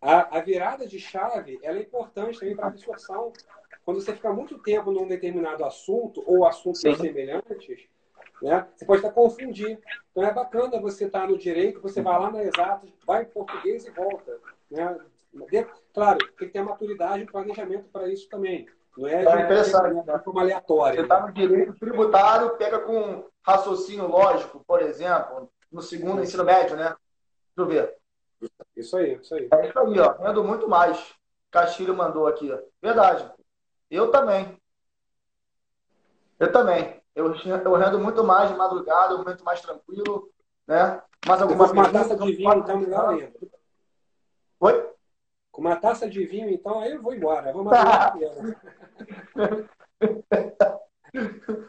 a, 0.00 0.38
a, 0.38 0.40
virada 0.40 0.86
de 0.86 0.98
chave 0.98 1.58
ela 1.62 1.78
é 1.78 1.82
importante 1.82 2.38
também 2.38 2.56
para 2.56 2.66
a 2.66 2.68
absorção. 2.68 3.32
Quando 3.84 4.00
você 4.00 4.14
fica 4.14 4.32
muito 4.32 4.58
tempo 4.58 4.90
num 4.90 5.06
determinado 5.06 5.64
assunto 5.64 6.22
ou 6.26 6.46
assuntos 6.46 6.80
sim. 6.80 6.94
semelhantes, 6.94 7.88
né, 8.42 8.66
você 8.74 8.84
pode 8.84 9.00
estar 9.00 9.12
confundir. 9.12 9.78
Então 10.10 10.24
é 10.24 10.32
bacana 10.32 10.80
você 10.80 11.04
estar 11.04 11.28
no 11.28 11.36
direito, 11.36 11.80
você 11.80 12.00
vai 12.00 12.18
lá 12.18 12.30
na 12.30 12.42
exata, 12.42 12.86
vai 13.06 13.22
em 13.22 13.26
português 13.26 13.86
e 13.86 13.90
volta. 13.90 14.38
Né? 14.70 14.98
Claro, 15.92 16.18
tem 16.18 16.48
que 16.48 16.52
ter 16.52 16.62
maturidade 16.62 17.22
e 17.22 17.26
planejamento 17.26 17.88
para 17.92 18.08
isso 18.08 18.28
também. 18.28 18.66
Não 18.96 19.08
é, 19.08 19.24
é 19.24 19.44
interessante. 19.44 19.94
Né? 19.94 20.02
De 20.02 20.24
forma 20.24 20.40
aleatória. 20.40 20.96
Você 20.96 21.02
está 21.02 21.26
no 21.26 21.32
direito 21.32 21.74
tributário, 21.74 22.56
pega 22.56 22.80
com 22.80 23.24
raciocínio 23.42 24.06
lógico, 24.06 24.62
por 24.66 24.82
exemplo, 24.82 25.50
no 25.70 25.80
segundo 25.80 26.22
ensino 26.22 26.44
médio, 26.44 26.76
né? 26.76 26.94
Deixa 27.56 27.58
eu 27.58 27.66
ver. 27.66 27.99
Isso 28.76 28.96
aí, 28.96 29.14
isso 29.14 29.34
aí. 29.34 29.48
É 29.52 29.68
isso 29.68 29.78
aí, 29.78 30.00
ó. 30.00 30.12
Rendo 30.12 30.42
muito 30.44 30.68
mais. 30.68 31.14
Castilho 31.50 31.94
mandou 31.94 32.26
aqui, 32.26 32.50
ó. 32.50 32.58
Verdade. 32.80 33.30
Eu 33.90 34.10
também. 34.10 34.56
Eu 36.38 36.50
também. 36.50 37.00
Eu, 37.14 37.34
eu 37.34 37.74
rendo 37.74 37.98
muito 37.98 38.24
mais 38.24 38.50
de 38.50 38.56
madrugada, 38.56 39.14
um 39.14 39.18
momento 39.18 39.44
mais 39.44 39.60
tranquilo, 39.60 40.30
né? 40.66 41.02
Mas 41.26 41.42
alguma 41.42 41.68
Com 41.68 41.74
uma 41.74 41.92
taça 41.92 42.16
de 42.16 42.32
vinho, 42.32 42.54
então, 42.54 42.78
melhor 42.78 43.08
ainda. 43.10 43.32
Oi? 44.60 44.90
Com 45.50 45.60
uma 45.60 45.76
taça 45.76 46.08
de 46.08 46.24
vinho, 46.24 46.48
então, 46.48 46.80
aí 46.80 46.92
eu 46.92 47.02
vou 47.02 47.12
embora. 47.12 47.52
Vamos 47.52 47.72
madrugar. 47.72 48.14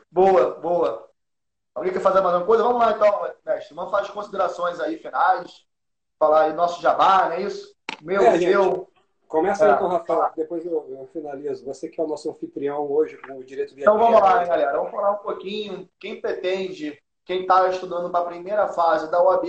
boa, 0.10 0.52
boa. 0.60 1.10
Alguém 1.74 1.92
quer 1.92 2.02
fazer 2.02 2.22
mais 2.22 2.36
uma 2.36 2.46
coisa? 2.46 2.64
Vamos 2.64 2.80
lá 2.80 2.92
então, 2.92 3.34
mestre. 3.46 3.74
Vamos 3.74 3.92
fazer 3.92 4.04
as 4.04 4.12
considerações 4.12 4.80
aí 4.80 4.98
finais. 4.98 5.66
Falar 6.22 6.42
aí 6.42 6.54
nosso 6.54 6.80
jabá, 6.80 7.26
não 7.26 7.32
é 7.32 7.42
isso? 7.42 7.76
Meu, 8.00 8.22
é. 8.22 8.86
Começa 9.28 9.66
aí 9.66 9.72
é. 9.72 9.76
com 9.76 9.86
o 9.86 9.88
Rafael, 9.88 10.32
depois 10.36 10.64
eu, 10.64 10.86
eu, 10.88 11.10
finalizo. 11.12 11.66
Você 11.66 11.90
que 11.90 12.00
é 12.00 12.04
o 12.04 12.08
nosso 12.08 12.30
anfitrião 12.30 12.86
hoje 12.92 13.18
com 13.18 13.40
o 13.40 13.44
direito 13.44 13.74
de 13.74 13.82
Então 13.82 13.98
vamos 13.98 14.22
lá, 14.22 14.44
galera. 14.44 14.78
Vamos 14.78 14.92
falar 14.92 15.14
um 15.14 15.24
pouquinho. 15.24 15.90
Quem 16.00 16.22
pretende, 16.22 16.96
quem 17.26 17.42
está 17.42 17.68
estudando 17.70 18.12
para 18.12 18.20
a 18.20 18.28
primeira 18.28 18.68
fase 18.68 19.10
da 19.10 19.20
OAB, 19.20 19.48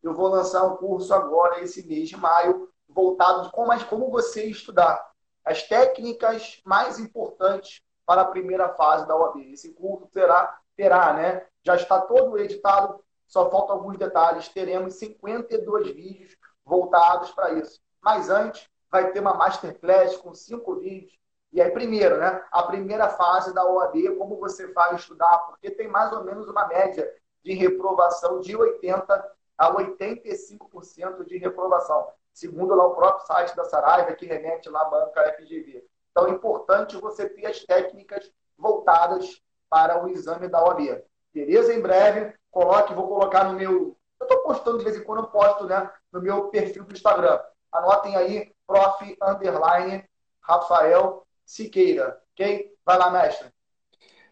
eu 0.00 0.14
vou 0.14 0.28
lançar 0.28 0.62
um 0.62 0.76
curso 0.76 1.12
agora, 1.12 1.60
esse 1.60 1.84
mês 1.88 2.08
de 2.08 2.16
maio, 2.16 2.68
voltado 2.88 3.42
de 3.42 3.50
como, 3.50 3.84
como 3.86 4.08
você 4.08 4.44
estudar. 4.44 5.04
As 5.44 5.64
técnicas 5.64 6.62
mais 6.64 7.00
importantes 7.00 7.82
para 8.06 8.20
a 8.20 8.26
primeira 8.26 8.68
fase 8.68 9.08
da 9.08 9.16
OAB. 9.16 9.40
Esse 9.52 9.72
curso 9.74 10.06
será 10.12 10.56
terá, 10.76 11.14
né? 11.14 11.44
Já 11.64 11.74
está 11.74 12.00
todo 12.00 12.38
editado, 12.38 13.02
só 13.32 13.50
faltam 13.50 13.76
alguns 13.76 13.96
detalhes. 13.96 14.48
Teremos 14.50 14.94
52 14.94 15.90
vídeos 15.92 16.36
voltados 16.66 17.30
para 17.32 17.54
isso. 17.54 17.80
Mas 18.02 18.28
antes, 18.28 18.68
vai 18.90 19.10
ter 19.10 19.20
uma 19.20 19.32
masterclass 19.32 20.18
com 20.18 20.34
cinco 20.34 20.76
vídeos. 20.76 21.18
E 21.50 21.60
aí, 21.60 21.70
primeiro, 21.70 22.18
né? 22.18 22.44
A 22.52 22.62
primeira 22.64 23.08
fase 23.08 23.54
da 23.54 23.64
OAB, 23.64 24.16
como 24.18 24.38
você 24.38 24.70
vai 24.74 24.94
estudar, 24.96 25.38
porque 25.46 25.70
tem 25.70 25.88
mais 25.88 26.12
ou 26.12 26.22
menos 26.24 26.46
uma 26.46 26.66
média 26.66 27.10
de 27.42 27.54
reprovação 27.54 28.38
de 28.38 28.52
80% 28.52 29.24
a 29.56 29.74
85% 29.74 31.24
de 31.24 31.38
reprovação, 31.38 32.08
segundo 32.32 32.74
lá 32.74 32.86
o 32.86 32.94
próprio 32.94 33.26
site 33.26 33.54
da 33.54 33.64
Saraiva, 33.64 34.12
que 34.12 34.26
remete 34.26 34.68
lá 34.68 34.82
à 34.82 34.90
banca 34.90 35.32
FGV. 35.34 35.86
Então, 36.10 36.26
é 36.26 36.30
importante 36.30 36.98
você 36.98 37.28
ter 37.28 37.46
as 37.46 37.60
técnicas 37.64 38.30
voltadas 38.58 39.42
para 39.70 40.04
o 40.04 40.08
exame 40.08 40.48
da 40.48 40.62
OAB. 40.62 41.02
Beleza? 41.32 41.74
Em 41.74 41.80
breve, 41.80 42.34
coloque, 42.50 42.94
vou 42.94 43.08
colocar 43.08 43.44
no 43.44 43.54
meu. 43.54 43.96
Eu 44.20 44.26
estou 44.26 44.42
postando 44.42 44.78
de 44.78 44.84
vez 44.84 44.96
em 44.96 45.02
quando, 45.02 45.20
eu 45.20 45.28
posto 45.28 45.66
né, 45.66 45.90
no 46.12 46.20
meu 46.20 46.48
perfil 46.48 46.84
do 46.84 46.92
Instagram. 46.92 47.40
Anotem 47.72 48.16
aí, 48.16 48.54
prof. 48.66 49.16
underline 49.22 50.04
Rafael 50.40 51.26
Siqueira. 51.44 52.20
Ok? 52.32 52.72
Vai 52.84 52.98
lá, 52.98 53.10
mestre. 53.10 53.48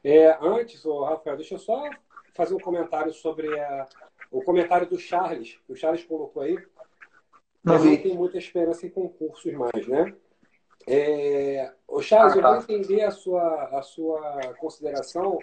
É, 0.02 0.36
antes, 0.40 0.84
ô, 0.84 1.04
Rafael, 1.04 1.36
deixa 1.36 1.54
eu 1.54 1.58
só 1.58 1.82
fazer 2.34 2.54
um 2.54 2.60
comentário 2.60 3.12
sobre 3.12 3.58
a, 3.58 3.86
o 4.30 4.42
comentário 4.42 4.86
do 4.86 4.98
Charles. 4.98 5.58
O 5.68 5.74
Charles 5.74 6.04
colocou 6.04 6.42
aí. 6.42 6.56
Não 7.62 7.78
vi. 7.78 7.98
tem 7.98 8.14
muita 8.14 8.38
esperança 8.38 8.86
em 8.86 8.90
concursos 8.90 9.52
mais, 9.52 9.86
né? 9.86 10.14
É, 10.86 11.72
o 11.86 12.00
Charles, 12.00 12.32
ah, 12.32 12.40
tá. 12.40 12.48
eu 12.48 12.52
vou 12.54 12.62
entender 12.62 13.02
a 13.02 13.10
sua, 13.10 13.78
a 13.78 13.82
sua 13.82 14.54
consideração 14.58 15.38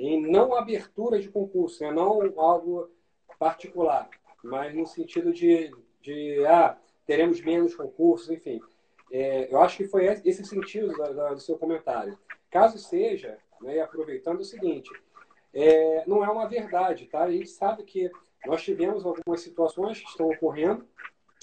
em 0.00 0.20
não 0.22 0.54
abertura 0.54 1.20
de 1.20 1.28
concurso, 1.28 1.82
né? 1.82 1.92
não 1.92 2.20
algo 2.40 2.90
particular, 3.38 4.08
mas 4.42 4.74
no 4.74 4.86
sentido 4.86 5.30
de, 5.30 5.70
de 6.00 6.44
ah, 6.46 6.76
teremos 7.04 7.42
menos 7.42 7.74
concursos, 7.74 8.30
enfim. 8.30 8.60
É, 9.12 9.52
eu 9.52 9.60
acho 9.60 9.76
que 9.76 9.84
foi 9.84 10.06
esse 10.24 10.44
sentido 10.44 10.92
do, 10.92 11.34
do 11.34 11.40
seu 11.40 11.58
comentário. 11.58 12.18
Caso 12.50 12.78
seja, 12.78 13.36
né, 13.60 13.80
aproveitando 13.80 14.40
o 14.40 14.44
seguinte, 14.44 14.90
é, 15.52 16.04
não 16.06 16.24
é 16.24 16.30
uma 16.30 16.48
verdade, 16.48 17.06
tá? 17.06 17.24
A 17.24 17.30
gente 17.30 17.50
sabe 17.50 17.82
que 17.82 18.10
nós 18.46 18.62
tivemos 18.62 19.04
algumas 19.04 19.42
situações 19.42 20.00
que 20.00 20.08
estão 20.08 20.30
ocorrendo, 20.30 20.86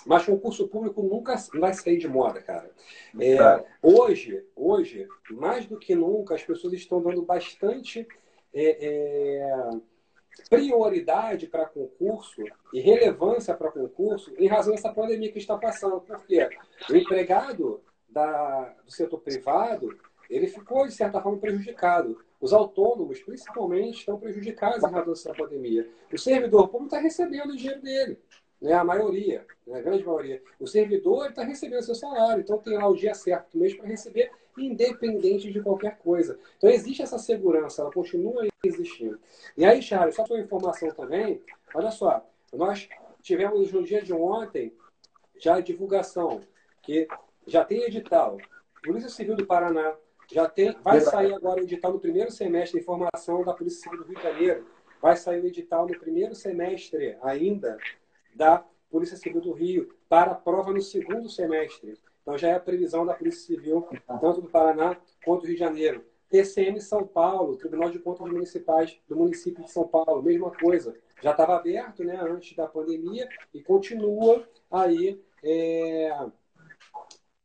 mas 0.06 0.26
concurso 0.26 0.68
público 0.68 1.04
nunca 1.04 1.36
vai 1.60 1.74
sair 1.74 1.98
de 1.98 2.08
moda, 2.08 2.42
cara. 2.42 2.72
É, 3.20 3.66
hoje, 3.84 4.44
hoje, 4.56 5.08
mais 5.30 5.66
do 5.68 5.78
que 5.78 5.94
nunca, 5.94 6.34
as 6.34 6.44
pessoas 6.44 6.74
estão 6.74 7.02
dando 7.02 7.22
bastante 7.22 8.08
é, 8.54 8.86
é, 8.86 9.70
prioridade 10.50 11.48
para 11.48 11.66
concurso 11.66 12.44
e 12.74 12.80
relevância 12.80 13.54
para 13.54 13.72
concurso 13.72 14.34
em 14.38 14.48
razão 14.48 14.74
dessa 14.74 14.94
pandemia 14.94 15.32
que 15.32 15.40
está 15.40 15.58
passando. 15.58 16.02
Por 16.02 16.26
quê? 16.26 16.50
O 16.90 16.96
empregado 16.96 17.82
da, 18.10 18.74
do 18.86 18.92
setor 18.92 19.20
privado, 19.20 19.98
ele 20.30 20.48
ficou, 20.48 20.86
de 20.86 20.94
certa 20.94 21.22
forma, 21.22 21.38
prejudicado. 21.38 22.24
Os 22.40 22.54
autônomos, 22.54 23.20
principalmente, 23.22 24.00
estão 24.00 24.20
prejudicados 24.20 24.84
em 24.84 24.92
razão 24.92 25.14
dessa 25.14 25.34
pandemia. 25.34 25.90
O 26.14 26.18
servidor 26.18 26.68
público 26.68 26.96
está 26.96 27.00
recebendo 27.00 27.52
o 27.52 27.58
dinheiro 27.58 27.82
dele 27.82 28.20
né, 28.62 28.74
a 28.74 28.84
maioria, 28.84 29.46
né, 29.66 29.80
a 29.80 29.82
grande 29.82 30.04
maioria. 30.04 30.42
O 30.60 30.68
servidor 30.68 31.30
está 31.30 31.44
recebendo 31.44 31.84
seu 31.84 31.96
salário, 31.96 32.42
então 32.42 32.58
tem 32.58 32.78
lá 32.78 32.88
o 32.88 32.96
dia 32.96 33.14
certo 33.14 33.52
do 33.54 33.60
mês 33.60 33.74
para 33.74 33.88
receber, 33.88 34.32
independente 34.58 35.52
de 35.52 35.62
qualquer 35.62 35.98
coisa. 36.00 36.40
Então 36.58 36.70
existe 36.70 37.02
essa 37.02 37.18
segurança, 37.18 37.82
ela 37.82 37.92
continua 37.92 38.48
existindo. 38.64 39.20
E 39.56 39.64
aí, 39.64 39.82
Charles, 39.82 40.16
só 40.16 40.24
para 40.24 40.40
informação 40.40 40.90
também, 40.90 41.42
olha 41.74 41.92
só, 41.92 42.28
nós 42.54 42.90
tivemos 43.22 43.72
no 43.72 43.84
dia 43.84 44.02
de 44.02 44.14
ontem 44.14 44.74
já 45.38 45.56
a 45.56 45.62
divulgação, 45.62 46.42
que 46.82 47.08
já 47.46 47.64
tem 47.64 47.84
edital. 47.84 48.38
Polícia 48.84 49.10
Civil 49.10 49.36
do 49.36 49.46
Paraná, 49.46 49.96
já 50.32 50.50
tem, 50.50 50.76
vai 50.82 51.00
sair 51.00 51.34
agora 51.34 51.62
o 51.62 51.64
edital 51.64 51.94
no 51.94 52.00
primeiro 52.00 52.32
semestre 52.32 52.80
de 52.80 52.86
formação 52.86 53.44
da 53.44 53.54
Polícia 53.54 53.84
Civil 53.84 54.00
do 54.00 54.06
Rio 54.06 54.18
de 54.18 54.24
Janeiro. 54.24 54.68
Vai 55.02 55.16
sair 55.16 55.42
o 55.42 55.48
edital 55.48 55.88
no 55.88 55.98
primeiro 55.98 56.34
semestre 56.34 57.16
ainda 57.22 57.78
da 58.38 58.64
Polícia 58.90 59.18
Civil 59.18 59.42
do 59.42 59.52
Rio 59.52 59.94
para 60.08 60.32
a 60.32 60.36
prova 60.36 60.72
no 60.72 60.82
segundo 60.82 61.30
semestre. 61.30 62.00
Então 62.22 62.38
já 62.38 62.50
é 62.50 62.54
a 62.54 62.60
previsão 62.60 63.06
da 63.06 63.14
Polícia 63.14 63.46
Civil, 63.46 63.88
tanto 64.22 64.42
do 64.42 64.50
Paraná 64.50 64.98
quanto 65.26 65.42
do 65.42 65.48
Rio 65.48 65.56
de 65.56 65.60
Janeiro. 65.60 66.06
TCM 66.30 66.80
São 66.82 67.08
Paulo, 67.08 67.56
Tribunal 67.56 67.90
de 67.90 68.00
Contas 68.00 68.28
Municipais 68.30 69.00
do 69.08 69.16
município 69.16 69.64
de 69.64 69.72
São 69.72 69.88
Paulo, 69.88 70.22
mesma 70.22 70.52
coisa. 70.52 70.96
Já 71.22 71.32
estava 71.32 71.56
aberto 71.56 72.04
né, 72.04 72.20
antes 72.22 72.56
da 72.56 72.68
pandemia 72.68 73.28
e 73.54 73.64
continua 73.64 74.48
aí 74.70 75.22
é, 75.44 76.28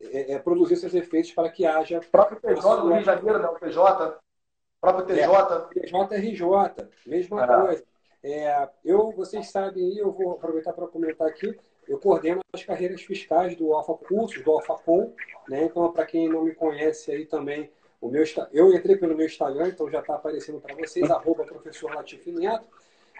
é, 0.00 0.32
é, 0.32 0.38
produzir 0.38 0.76
seus 0.76 0.94
efeitos 0.94 1.32
para 1.32 1.48
que 1.48 1.64
haja. 1.64 2.00
O 2.00 2.10
próprio 2.10 2.40
PJ 2.40 2.82
do 2.82 2.88
Rio 2.88 2.98
de 2.98 3.04
Janeiro, 3.04 3.38
né? 3.38 3.48
O 3.48 3.54
PJ. 3.54 4.08
O 4.08 4.80
próprio 4.80 5.06
TJ. 5.06 5.22
É, 5.22 6.08
PJRJ, 6.08 6.88
mesma 7.06 7.44
é. 7.44 7.46
coisa. 7.46 7.84
É, 8.22 8.68
eu, 8.84 9.10
vocês 9.12 9.50
sabem, 9.50 9.96
eu 9.96 10.12
vou 10.12 10.32
aproveitar 10.32 10.72
para 10.72 10.86
comentar 10.86 11.26
aqui, 11.26 11.58
eu 11.88 11.98
coordeno 11.98 12.40
as 12.52 12.64
carreiras 12.64 13.02
fiscais 13.02 13.56
do 13.56 13.72
Alfa 13.72 13.94
Cursos, 13.94 14.42
do 14.44 14.52
AlfaCom, 14.52 15.12
né? 15.48 15.64
Então, 15.64 15.92
para 15.92 16.06
quem 16.06 16.28
não 16.28 16.44
me 16.44 16.54
conhece 16.54 17.10
aí 17.10 17.26
também, 17.26 17.70
o 18.00 18.08
meu, 18.08 18.24
eu 18.52 18.72
entrei 18.74 18.96
pelo 18.96 19.16
meu 19.16 19.26
Instagram, 19.26 19.68
então 19.68 19.90
já 19.90 20.00
está 20.00 20.14
aparecendo 20.14 20.60
para 20.60 20.74
vocês, 20.74 21.10
arroba 21.10 21.44
professor 21.44 21.92
Latif 21.94 22.30
Neto. 22.30 22.66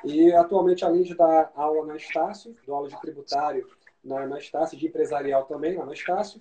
E 0.05 0.33
atualmente, 0.33 0.85
além 0.85 1.03
de 1.03 1.15
dar 1.15 1.53
aula 1.55 1.87
na 1.87 1.97
Estácio, 1.97 2.57
dou 2.67 2.75
aula 2.75 2.89
de 2.89 3.01
tributário 3.01 3.69
na, 4.05 4.27
na 4.27 4.39
Estácio, 4.39 4.77
de 4.77 4.87
empresarial 4.87 5.45
também 5.45 5.77
lá 5.77 5.87
na 5.87 5.93
Estácio, 5.93 6.41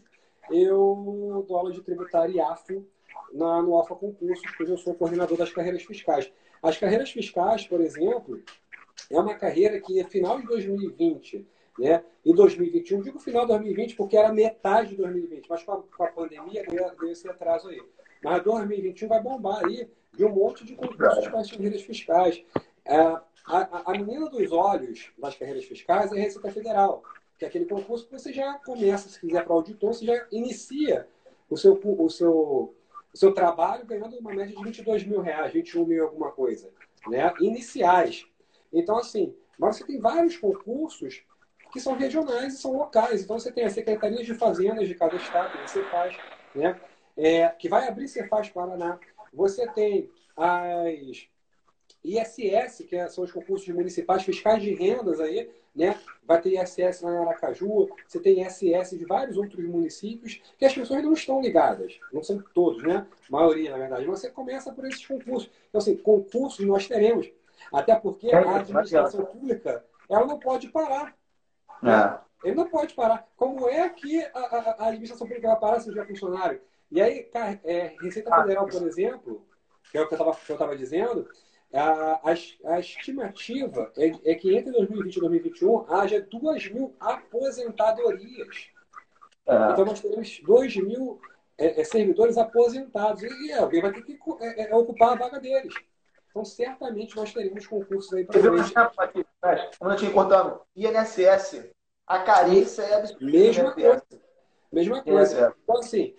eu 0.49 1.45
dou 1.47 1.57
aula 1.57 1.71
de 1.71 1.81
tributário 1.81 2.35
e 2.35 2.41
AFO 2.41 2.85
na, 3.33 3.61
no 3.61 3.75
Alfa 3.75 3.95
Concursos, 3.95 4.51
pois 4.57 4.69
eu 4.69 4.77
sou 4.77 4.95
coordenador 4.95 5.37
das 5.37 5.51
carreiras 5.51 5.83
fiscais. 5.83 6.31
As 6.61 6.77
carreiras 6.77 7.11
fiscais, 7.11 7.65
por 7.65 7.81
exemplo, 7.81 8.41
é 9.09 9.19
uma 9.19 9.35
carreira 9.35 9.79
que 9.81 9.99
é 9.99 10.03
final 10.03 10.39
de 10.39 10.47
2020 10.47 11.47
né, 11.79 12.03
e 12.23 12.33
2021, 12.33 13.01
digo 13.01 13.19
final 13.19 13.43
de 13.43 13.49
2020 13.49 13.95
porque 13.95 14.17
era 14.17 14.31
metade 14.31 14.91
de 14.91 14.97
2020, 14.97 15.49
mas 15.49 15.63
com 15.63 15.71
a, 15.71 15.81
com 15.81 16.03
a 16.03 16.07
pandemia 16.07 16.63
deu 16.99 17.11
esse 17.11 17.27
atraso 17.27 17.69
aí. 17.69 17.81
Mas 18.23 18.43
2021 18.43 19.07
vai 19.07 19.21
bombar 19.21 19.65
aí 19.65 19.89
de 20.13 20.25
um 20.25 20.29
monte 20.29 20.65
de 20.65 20.75
concursos 20.75 21.27
para 21.27 21.39
as 21.39 21.49
carreiras 21.49 21.81
fiscais. 21.81 22.43
É, 22.85 22.97
a, 22.97 23.23
a, 23.45 23.91
a 23.91 23.91
menina 23.93 24.29
dos 24.29 24.51
olhos 24.51 25.11
das 25.17 25.35
carreiras 25.35 25.65
fiscais 25.65 26.11
é 26.11 26.15
a 26.15 26.21
Receita 26.21 26.51
Federal, 26.51 27.03
que 27.39 27.45
é 27.45 27.47
aquele 27.47 27.65
concurso 27.65 28.05
que 28.05 28.13
você 28.13 28.31
já 28.31 28.53
começa, 28.59 29.09
se 29.09 29.19
quiser 29.19 29.43
para 29.43 29.53
auditor, 29.53 29.93
você 29.93 30.05
já 30.05 30.27
inicia 30.31 31.07
o 31.49 31.57
seu, 31.57 31.79
o 31.83 32.09
seu 32.09 32.75
o 33.13 33.17
seu 33.17 33.33
trabalho 33.33 33.85
ganhando 33.85 34.17
uma 34.17 34.33
média 34.33 34.55
de 34.55 34.63
22 34.63 35.05
mil 35.05 35.21
reais, 35.21 35.51
21 35.53 35.85
mil 35.85 36.03
alguma 36.03 36.31
coisa, 36.31 36.69
né? 37.07 37.33
iniciais. 37.39 38.25
Então, 38.71 38.97
assim, 38.97 39.35
mas 39.57 39.75
você 39.75 39.85
tem 39.85 39.99
vários 39.99 40.37
concursos 40.37 41.23
que 41.71 41.79
são 41.79 41.93
regionais 41.95 42.53
e 42.53 42.57
são 42.57 42.73
locais. 42.73 43.23
Então, 43.23 43.39
você 43.39 43.51
tem 43.51 43.63
as 43.63 43.73
secretarias 43.73 44.25
de 44.25 44.33
fazendas 44.33 44.87
de 44.87 44.95
cada 44.95 45.15
estado, 45.15 45.51
que 45.51 45.69
você 45.69 45.83
faz, 45.83 46.17
né? 46.55 46.79
É, 47.17 47.49
que 47.49 47.69
vai 47.69 47.87
abrir 47.87 48.07
Cefaz 48.07 48.49
Paraná. 48.49 48.99
Você 49.33 49.67
tem 49.67 50.09
as 50.35 51.27
ISS, 52.03 52.85
que 52.87 53.09
são 53.09 53.23
os 53.23 53.31
concursos 53.31 53.67
municipais 53.67 54.23
fiscais 54.23 54.61
de 54.61 54.73
rendas 54.73 55.19
aí, 55.19 55.49
né? 55.75 55.97
Vai 56.25 56.41
ter 56.41 56.61
ISS 56.61 57.01
lá 57.01 57.13
em 57.13 57.17
Aracaju, 57.17 57.89
você 58.07 58.19
tem 58.19 58.41
ISS 58.41 58.91
de 58.97 59.05
vários 59.05 59.37
outros 59.37 59.63
municípios 59.65 60.41
que 60.57 60.65
as 60.65 60.73
pessoas 60.73 61.03
não 61.03 61.13
estão 61.13 61.41
ligadas. 61.41 61.99
Não 62.11 62.23
são 62.23 62.41
todos, 62.53 62.83
né? 62.83 63.07
A 63.29 63.31
maioria, 63.31 63.71
na 63.71 63.77
verdade. 63.77 64.05
Você 64.05 64.29
começa 64.29 64.71
por 64.71 64.85
esses 64.85 65.05
concursos. 65.05 65.49
Então, 65.69 65.79
assim, 65.79 65.95
concursos 65.97 66.65
nós 66.65 66.87
teremos. 66.87 67.31
Até 67.73 67.95
porque 67.95 68.31
a 68.31 68.57
administração 68.57 69.25
pública, 69.25 69.85
ela 70.09 70.25
não 70.25 70.39
pode 70.39 70.69
parar. 70.69 71.15
Né? 71.81 72.19
É. 72.43 72.47
Ele 72.47 72.55
não 72.55 72.67
pode 72.67 72.93
parar. 72.93 73.27
Como 73.35 73.67
é 73.69 73.87
que 73.89 74.23
a, 74.23 74.29
a, 74.33 74.75
a 74.79 74.87
administração 74.87 75.27
pública 75.27 75.47
vai 75.47 75.59
parar 75.59 75.79
se 75.79 75.87
não 75.87 75.93
tiver 75.93 76.07
funcionário? 76.07 76.61
E 76.89 77.01
aí, 77.01 77.29
é, 77.63 77.95
Receita 78.01 78.35
Federal, 78.35 78.67
por 78.67 78.85
exemplo, 78.85 79.45
que 79.89 79.97
é 79.97 80.01
o 80.01 80.07
que 80.07 80.15
eu 80.15 80.31
estava 80.53 80.75
dizendo, 80.75 81.27
a, 81.73 82.19
a, 82.23 82.73
a 82.73 82.79
estimativa 82.79 83.91
é, 83.97 84.31
é, 84.31 84.35
que 84.35 84.55
entre 84.55 84.71
2020 84.71 85.15
e 85.15 85.19
2021 85.19 85.93
haja 85.93 86.21
2 86.21 86.71
mil 86.71 86.95
aposentadorias. 86.99 88.69
É. 89.45 89.71
Então, 89.71 89.85
nós 89.85 90.01
teremos 90.01 90.39
2 90.43 90.75
mil 90.77 91.19
é, 91.57 91.81
é, 91.81 91.83
servidores 91.83 92.37
aposentados. 92.37 93.21
E 93.23 93.53
alguém 93.53 93.81
vai 93.81 93.91
ter 93.93 94.01
que 94.01 94.17
é, 94.41 94.69
é, 94.69 94.75
ocupar 94.75 95.13
a 95.13 95.15
vaga 95.15 95.39
deles. 95.39 95.73
Então, 96.29 96.43
certamente, 96.43 97.15
nós 97.15 97.33
teremos 97.33 97.67
concursos 97.67 98.13
aí 98.13 98.25
para 98.25 98.39
frente. 98.39 98.73
Aqui, 98.97 99.25
um 99.81 99.85
minutinho 99.85 100.13
cortando. 100.13 100.61
INSS. 100.75 101.69
A 102.07 102.19
carência 102.19 102.81
é 102.81 102.95
absurda. 102.95 103.25
Mesma 103.25 103.71
coisa. 103.73 104.03
Mesma 104.71 105.03
coisa. 105.03 105.55
Então, 105.63 105.77
assim, 105.77 106.15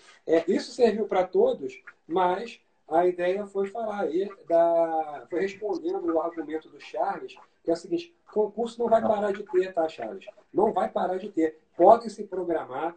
isso 0.46 0.72
serviu 0.72 1.06
para 1.06 1.24
todos, 1.24 1.82
mas 2.06 2.60
a 2.94 3.06
ideia 3.06 3.46
foi 3.46 3.66
falar 3.68 4.02
aí, 4.02 4.28
da, 4.48 5.26
foi 5.28 5.40
respondendo 5.40 6.04
o 6.12 6.20
argumento 6.20 6.68
do 6.68 6.80
Charles, 6.80 7.34
que 7.62 7.70
é 7.70 7.74
o 7.74 7.76
seguinte, 7.76 8.14
concurso 8.32 8.78
não 8.78 8.88
vai 8.88 9.00
parar 9.00 9.32
de 9.32 9.42
ter, 9.44 9.72
tá, 9.72 9.88
Charles? 9.88 10.26
Não 10.52 10.72
vai 10.72 10.88
parar 10.88 11.18
de 11.18 11.28
ter. 11.30 11.58
Podem 11.76 12.08
se 12.08 12.24
programar, 12.24 12.96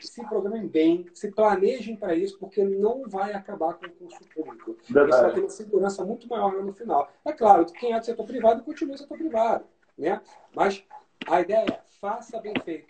se 0.00 0.26
programem 0.26 0.66
bem, 0.66 1.06
se 1.14 1.30
planejem 1.30 1.96
para 1.96 2.14
isso, 2.14 2.38
porque 2.38 2.64
não 2.64 3.08
vai 3.08 3.32
acabar 3.32 3.74
com 3.74 3.86
o 3.86 3.90
concurso 3.90 4.20
público. 4.34 4.76
Verdade. 4.88 5.10
Isso 5.10 5.22
vai 5.22 5.32
ter 5.32 5.40
uma 5.40 5.50
segurança 5.50 6.04
muito 6.04 6.28
maior 6.28 6.52
no 6.62 6.72
final. 6.72 7.10
É 7.24 7.32
claro, 7.32 7.64
quem 7.66 7.92
é 7.92 7.98
do 7.98 8.06
setor 8.06 8.26
privado 8.26 8.62
continua 8.62 8.92
no 8.92 8.98
setor 8.98 9.18
privado, 9.18 9.64
né? 9.96 10.20
Mas 10.54 10.84
a 11.26 11.40
ideia 11.40 11.66
é, 11.68 11.80
faça 12.00 12.40
bem 12.40 12.54
feito, 12.64 12.86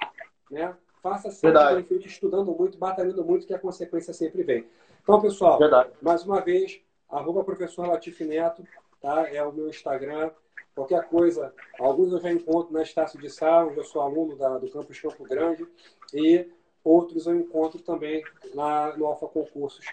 né? 0.50 0.74
Faça 1.02 1.30
sempre 1.32 1.58
Verdade. 1.58 1.74
bem 1.76 1.84
feito, 1.84 2.06
estudando 2.06 2.52
muito, 2.52 2.78
batalhando 2.78 3.24
muito, 3.24 3.46
que 3.46 3.52
a 3.52 3.58
consequência 3.58 4.12
sempre 4.12 4.44
vem. 4.44 4.66
Então, 5.02 5.20
pessoal, 5.20 5.58
Verdade. 5.58 5.90
mais 6.00 6.24
uma 6.24 6.40
vez, 6.40 6.80
arroba 7.08 7.42
professor 7.42 7.88
Latif 7.88 8.20
Neto, 8.24 8.64
tá? 9.00 9.28
É 9.28 9.42
o 9.42 9.52
meu 9.52 9.68
Instagram. 9.68 10.30
Qualquer 10.74 11.06
coisa, 11.08 11.52
alguns 11.78 12.12
eu 12.12 12.20
já 12.20 12.32
encontro 12.32 12.72
na 12.72 12.82
Estácio 12.82 13.20
de 13.20 13.28
Sá, 13.28 13.64
onde 13.64 13.76
eu 13.76 13.84
sou 13.84 14.00
aluno 14.00 14.36
da, 14.36 14.56
do 14.56 14.70
campus 14.70 14.98
Campo 15.00 15.24
Grande, 15.24 15.66
e 16.14 16.48
outros 16.82 17.26
eu 17.26 17.36
encontro 17.36 17.82
também 17.82 18.24
lá 18.54 18.96
no 18.96 19.04
Alfa 19.04 19.26
Concursos, 19.26 19.84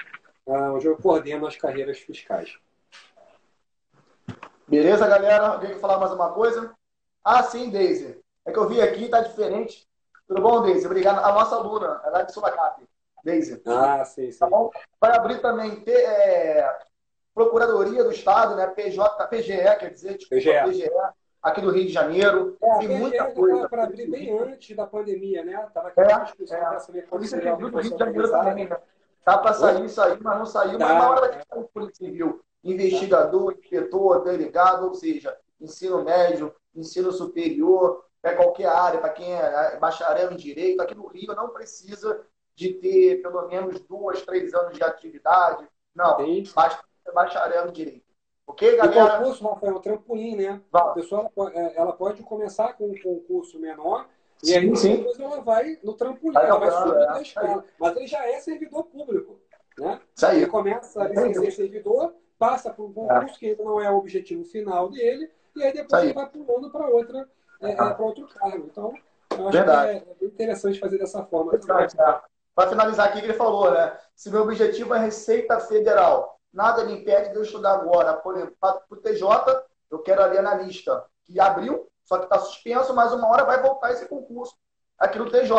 ah, 0.47 0.71
onde 0.73 0.85
eu 0.85 0.95
coordeno 0.95 1.45
as 1.47 1.57
carreiras 1.57 1.99
fiscais. 1.99 2.57
Beleza, 4.67 5.07
galera? 5.07 5.47
Alguém 5.47 5.71
quer 5.71 5.79
falar 5.79 5.97
mais 5.97 6.13
uma 6.13 6.31
coisa? 6.31 6.73
Ah, 7.23 7.43
sim, 7.43 7.69
Deise. 7.69 8.17
É 8.45 8.51
que 8.51 8.59
eu 8.59 8.69
vi 8.69 8.81
aqui, 8.81 9.09
tá 9.09 9.19
diferente. 9.21 9.85
Tudo 10.27 10.41
bom, 10.41 10.61
Deise? 10.61 10.85
Obrigado. 10.85 11.19
A 11.25 11.33
nossa 11.33 11.55
aluna, 11.55 11.99
ela 12.05 12.21
é 12.21 12.25
de 12.25 12.31
Sulacap. 12.31 12.88
Deise. 13.23 13.61
Ah, 13.65 14.03
sim, 14.05 14.31
sim. 14.31 14.39
Tá 14.39 14.49
bom? 14.49 14.69
Vai 14.99 15.15
abrir 15.15 15.41
também 15.41 15.83
é, 15.87 16.77
Procuradoria 17.33 18.03
do 18.03 18.11
Estado, 18.11 18.55
né? 18.55 18.67
PJ, 18.67 19.27
PGE, 19.27 19.77
quer 19.79 19.91
dizer, 19.91 20.17
tipo, 20.17 20.35
PGE. 20.35 20.51
PGE, 20.65 20.89
aqui 21.41 21.61
do 21.61 21.71
Rio 21.71 21.85
de 21.85 21.93
Janeiro. 21.93 22.57
É, 22.61 22.77
tem 22.79 22.89
muita 22.89 23.31
coisa. 23.31 23.69
para 23.69 23.83
abrir 23.83 24.09
bem 24.09 24.37
antes 24.37 24.75
da 24.75 24.85
pandemia, 24.85 25.43
né? 25.43 25.57
Tava 25.73 25.89
aqui 25.89 26.01
é, 26.01 26.23
discussão 26.23 26.57
é. 26.57 26.69
dessa 26.71 26.91
Polícia 27.09 27.37
Civil 27.37 27.69
do 27.69 27.79
Rio 27.79 27.91
de 27.91 27.97
Janeiro 27.97 28.31
também, 28.31 28.67
né? 28.67 28.77
Tá 29.23 29.37
para 29.37 29.53
sair 29.53 29.85
isso 29.85 30.01
aí, 30.01 30.17
mas 30.21 30.37
não 30.37 30.45
saiu. 30.45 30.77
Tá. 30.77 30.87
Mas 30.87 31.03
na 31.03 31.09
hora 31.09 31.29
que 31.29 31.45
sair 31.47 31.63
Polícia 31.73 32.05
Civil. 32.05 32.41
Investigador, 32.61 33.53
inspetor, 33.53 34.21
delegado, 34.25 34.87
ou 34.87 34.93
seja, 34.93 35.33
ensino 35.61 36.03
médio, 36.03 36.53
ensino 36.75 37.09
superior, 37.09 38.03
para 38.21 38.35
qualquer 38.35 38.67
área, 38.67 38.99
para 38.99 39.11
quem 39.11 39.33
é, 39.33 39.73
é 39.73 39.77
bacharel 39.77 40.33
em 40.33 40.35
direito, 40.35 40.81
aqui 40.81 40.93
no 40.93 41.07
Rio 41.07 41.33
não 41.35 41.49
precisa 41.49 42.21
de 42.59 42.73
ter 42.73 43.21
pelo 43.21 43.47
menos 43.47 43.79
duas, 43.79 44.21
três 44.23 44.53
anos 44.53 44.75
de 44.75 44.83
atividade. 44.83 45.65
Não, 45.95 46.17
Sim. 46.17 46.43
basta 46.53 46.83
ser 47.05 47.13
bacharel 47.13 47.69
em 47.69 47.71
direito. 47.71 48.09
Ok, 48.45 48.75
galera? 48.75 49.15
O 49.15 49.17
concurso, 49.19 49.47
Rafael, 49.47 49.73
é 49.73 49.75
um 49.77 49.81
trampolim, 49.81 50.35
né? 50.35 50.61
A 50.73 50.89
pessoa 50.89 51.31
ela, 51.37 51.51
ela 51.53 51.93
pode 51.93 52.21
começar 52.23 52.73
com 52.73 52.89
um 52.89 53.01
concurso 53.01 53.57
menor 53.59 54.09
e 54.43 54.53
aí 54.53 54.75
sim. 54.75 54.97
depois 54.97 55.19
ela 55.19 55.39
vai 55.41 55.77
no 55.83 55.93
trampolim, 55.93 56.33
vai 56.33 56.49
ela 56.49 56.59
vai 56.59 56.71
subir 56.71 57.17
é, 57.17 57.21
escala. 57.21 57.65
Mas 57.79 57.95
ele 57.95 58.07
já 58.07 58.27
é 58.27 58.39
servidor 58.41 58.83
público. 58.85 59.39
Né? 59.77 60.01
Isso 60.13 60.25
aí. 60.25 60.37
Ele 60.37 60.47
começa 60.47 61.01
a 61.01 61.33
ser 61.33 61.51
servidor, 61.51 62.13
passa 62.37 62.73
por 62.73 62.89
um 62.89 62.93
concurso 62.93 63.35
é. 63.35 63.39
que 63.39 63.45
ainda 63.51 63.63
não 63.63 63.79
é 63.79 63.89
o 63.89 63.97
objetivo 63.97 64.43
final 64.43 64.89
dele, 64.89 65.31
e 65.55 65.63
aí 65.63 65.71
depois 65.71 66.01
aí. 66.01 66.07
ele 66.07 66.13
vai 66.13 66.29
pulando 66.29 66.69
para 66.71 66.87
outra, 66.87 67.29
é, 67.61 67.73
ah. 67.73 67.93
para 67.93 68.05
outro 68.05 68.27
cargo. 68.27 68.67
Então, 68.69 68.93
eu 69.31 69.47
acho 69.47 69.57
Verdade. 69.57 70.01
que 70.01 70.25
é 70.25 70.27
interessante 70.27 70.79
fazer 70.79 70.97
dessa 70.97 71.23
forma. 71.23 71.53
É. 71.55 72.29
Para 72.59 72.71
finalizar 72.71 73.07
aqui, 73.07 73.19
ele 73.19 73.31
falou, 73.31 73.71
né? 73.71 73.97
Se 74.13 74.29
meu 74.29 74.41
objetivo 74.41 74.93
é 74.93 74.99
Receita 74.99 75.61
Federal, 75.61 76.37
nada 76.51 76.83
me 76.83 76.91
impede 76.91 77.29
de 77.29 77.37
eu 77.37 77.43
estudar 77.43 77.75
agora. 77.75 78.15
Por 78.15 78.35
exemplo, 78.35 78.53
para 78.59 78.81
o 78.89 78.97
TJ, 78.97 79.63
eu 79.89 79.99
quero 79.99 80.21
ali 80.21 80.37
analista, 80.37 81.05
que 81.23 81.39
abriu, 81.39 81.89
só 82.03 82.17
que 82.17 82.25
está 82.25 82.37
suspenso, 82.37 82.93
mas 82.93 83.13
uma 83.13 83.29
hora 83.29 83.45
vai 83.45 83.61
voltar 83.61 83.93
esse 83.93 84.05
concurso 84.09 84.57
aqui 84.97 85.17
no 85.17 85.31
TJ. 85.31 85.53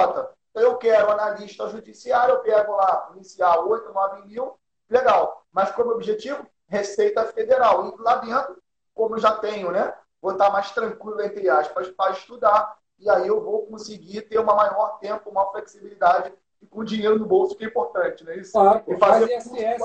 Então, 0.51 0.62
eu 0.62 0.76
quero 0.76 1.11
analista 1.11 1.66
judiciário, 1.68 2.34
eu 2.34 2.40
pego 2.40 2.76
lá, 2.76 3.09
iniciar 3.14 3.59
8, 3.61 3.94
9 3.94 4.26
mil, 4.26 4.59
legal. 4.90 5.46
Mas 5.51 5.70
como 5.70 5.92
objetivo, 5.92 6.46
Receita 6.68 7.24
Federal. 7.24 7.96
E 7.98 8.03
lá 8.03 8.16
dentro, 8.16 8.62
como 8.94 9.14
eu 9.14 9.20
já 9.20 9.32
tenho, 9.38 9.70
né? 9.70 9.94
Vou 10.20 10.32
estar 10.32 10.51
mais 10.51 10.70
tranquilo, 10.72 11.22
entre 11.22 11.48
aspas, 11.48 11.88
para 11.92 12.12
estudar. 12.12 12.76
E 12.98 13.09
aí 13.09 13.26
eu 13.26 13.42
vou 13.42 13.66
conseguir 13.68 14.20
ter 14.20 14.38
uma 14.38 14.55
maior 14.55 14.98
tempo, 14.98 15.30
uma 15.30 15.51
flexibilidade 15.51 16.30
e 16.62 16.66
com 16.66 16.84
dinheiro 16.84 17.18
no 17.18 17.26
bolso, 17.26 17.56
que 17.56 17.64
é 17.64 17.68
importante, 17.68 18.24
né? 18.24 18.36
Isso. 18.36 18.52
Claro, 18.52 18.84
e 18.86 18.96
fazer 18.96 19.36
ISS. 19.36 19.82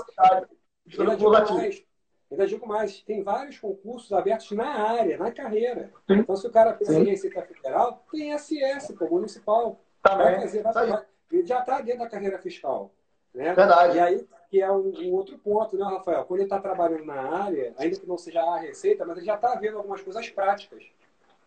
Ainda 0.99 1.15
digo, 1.15 1.31
mais, 1.31 1.83
ainda 2.31 2.47
digo 2.47 2.67
mais, 2.67 3.01
tem 3.01 3.23
vários 3.23 3.57
concursos 3.57 4.11
abertos 4.11 4.51
na 4.51 4.67
área, 4.67 5.17
na 5.17 5.31
carreira. 5.31 5.91
Sim. 6.07 6.19
Então, 6.19 6.35
se 6.35 6.45
o 6.45 6.51
cara 6.51 6.73
pensa 6.73 6.93
em 6.93 7.05
Receita 7.05 7.41
Federal, 7.41 8.05
tem 8.11 8.33
ISS, 8.33 8.93
pô, 8.97 9.07
municipal. 9.09 9.79
Também. 10.03 10.41
Fazer, 10.41 10.61
vai, 10.61 11.05
ele 11.31 11.45
já 11.45 11.59
está 11.59 11.81
dentro 11.81 12.01
da 12.01 12.09
carreira 12.09 12.37
fiscal. 12.37 12.91
Né? 13.33 13.53
Verdade. 13.53 13.97
E 13.97 13.99
aí, 13.99 14.27
que 14.49 14.61
é 14.61 14.71
um, 14.71 14.93
um 14.95 15.13
outro 15.13 15.37
ponto, 15.39 15.75
né, 15.75 15.83
Rafael? 15.83 16.23
Quando 16.25 16.41
ele 16.41 16.45
está 16.45 16.59
trabalhando 16.59 17.05
na 17.05 17.43
área, 17.43 17.73
ainda 17.77 17.99
que 17.99 18.07
não 18.07 18.17
seja 18.17 18.41
a 18.41 18.59
receita, 18.59 19.03
mas 19.05 19.17
ele 19.17 19.25
já 19.25 19.35
está 19.35 19.55
vendo 19.55 19.77
algumas 19.77 20.01
coisas 20.01 20.29
práticas. 20.29 20.83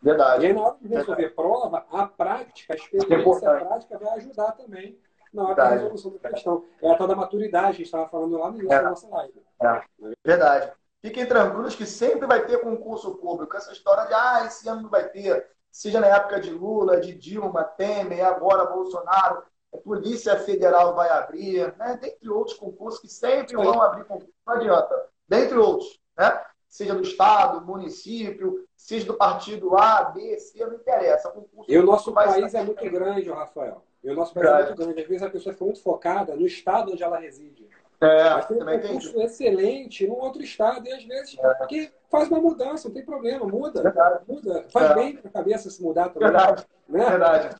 Verdade. 0.02 0.44
E 0.44 0.46
aí, 0.48 0.52
na 0.52 0.62
hora 0.62 0.76
de 0.80 0.88
resolver 0.88 1.14
Verdade. 1.14 1.34
prova, 1.34 1.86
a 1.90 2.06
prática, 2.06 2.74
a 2.74 2.76
experiência 2.76 3.46
é 3.46 3.60
prática 3.60 3.98
vai 3.98 4.16
ajudar 4.16 4.52
também 4.52 4.98
na 5.32 5.42
hora 5.42 5.54
Verdade. 5.54 5.76
da 5.76 5.82
resolução 5.82 6.18
da 6.22 6.30
questão. 6.30 6.64
É 6.82 6.90
a 6.90 6.96
tal 6.96 7.06
da 7.06 7.16
maturidade, 7.16 7.66
a 7.66 7.72
gente 7.72 7.82
estava 7.82 8.08
falando 8.08 8.38
lá 8.38 8.50
no 8.50 8.58
início 8.58 8.72
é. 8.72 8.82
da 8.82 8.90
nossa 8.90 9.08
live. 9.08 9.42
É. 9.62 9.82
Verdade. 10.24 10.72
Fiquem 11.00 11.26
tranquilos 11.26 11.76
que 11.76 11.86
sempre 11.86 12.26
vai 12.26 12.44
ter 12.44 12.58
concurso 12.58 13.14
público. 13.16 13.56
Essa 13.56 13.72
história 13.72 14.06
de, 14.06 14.14
ah, 14.14 14.44
esse 14.46 14.68
ano 14.68 14.82
não 14.82 14.90
vai 14.90 15.08
ter 15.08 15.46
seja 15.70 16.00
na 16.00 16.08
época 16.08 16.40
de 16.40 16.50
Lula, 16.50 17.00
de 17.00 17.14
Dilma, 17.14 17.62
Temer, 17.62 18.24
agora 18.26 18.66
Bolsonaro, 18.66 19.42
a 19.72 19.76
Polícia 19.76 20.36
Federal 20.38 20.94
vai 20.94 21.08
abrir, 21.10 21.72
né? 21.76 21.98
dentre 22.00 22.28
outros 22.28 22.56
concursos 22.56 23.00
que 23.00 23.08
sempre 23.08 23.54
vão 23.54 23.80
abrir 23.80 24.04
concurso, 24.04 24.32
não 24.46 24.54
adianta, 24.54 25.08
dentre 25.28 25.56
outros, 25.58 26.00
né? 26.16 26.42
seja 26.68 26.94
do 26.94 27.02
Estado, 27.02 27.64
município, 27.64 28.66
seja 28.76 29.06
do 29.06 29.14
partido 29.14 29.76
A, 29.76 30.04
B, 30.04 30.38
C, 30.38 30.64
não 30.64 30.74
interessa. 30.74 31.30
Concurso, 31.30 31.70
e 31.70 31.78
o 31.78 31.84
nosso 31.84 32.12
país 32.12 32.54
é 32.54 32.62
muito 32.62 32.90
grande, 32.90 33.30
Rafael. 33.30 33.84
E 34.02 34.10
o 34.10 34.14
nosso 34.14 34.32
país 34.32 34.46
é 34.46 34.66
muito 34.66 34.76
grande. 34.76 35.00
Às 35.00 35.08
vezes 35.08 35.22
a 35.22 35.30
pessoa 35.30 35.52
fica 35.52 35.64
muito 35.64 35.82
focada 35.82 36.36
no 36.36 36.46
estado 36.46 36.92
onde 36.92 37.02
ela 37.02 37.18
reside. 37.18 37.68
É, 38.00 38.30
Mas 38.30 38.46
tem 38.46 38.56
um 38.56 38.64
concurso 38.64 39.08
entendi. 39.08 39.24
excelente 39.24 40.06
num 40.06 40.20
outro 40.20 40.40
estado 40.40 40.86
e 40.86 40.92
às 40.92 41.04
vezes 41.04 41.36
é. 41.36 41.66
que 41.66 41.92
faz 42.08 42.28
uma 42.28 42.40
mudança, 42.40 42.88
não 42.88 42.94
tem 42.94 43.04
problema, 43.04 43.44
muda. 43.44 43.82
Verdade. 43.82 44.24
muda. 44.28 44.64
Faz 44.70 44.90
é. 44.90 44.94
bem 44.94 45.16
para 45.16 45.28
a 45.28 45.32
cabeça 45.32 45.68
se 45.68 45.82
mudar 45.82 46.10
também. 46.10 46.30
Verdade. 46.30 46.66
Né? 46.88 47.04
Verdade. 47.04 47.56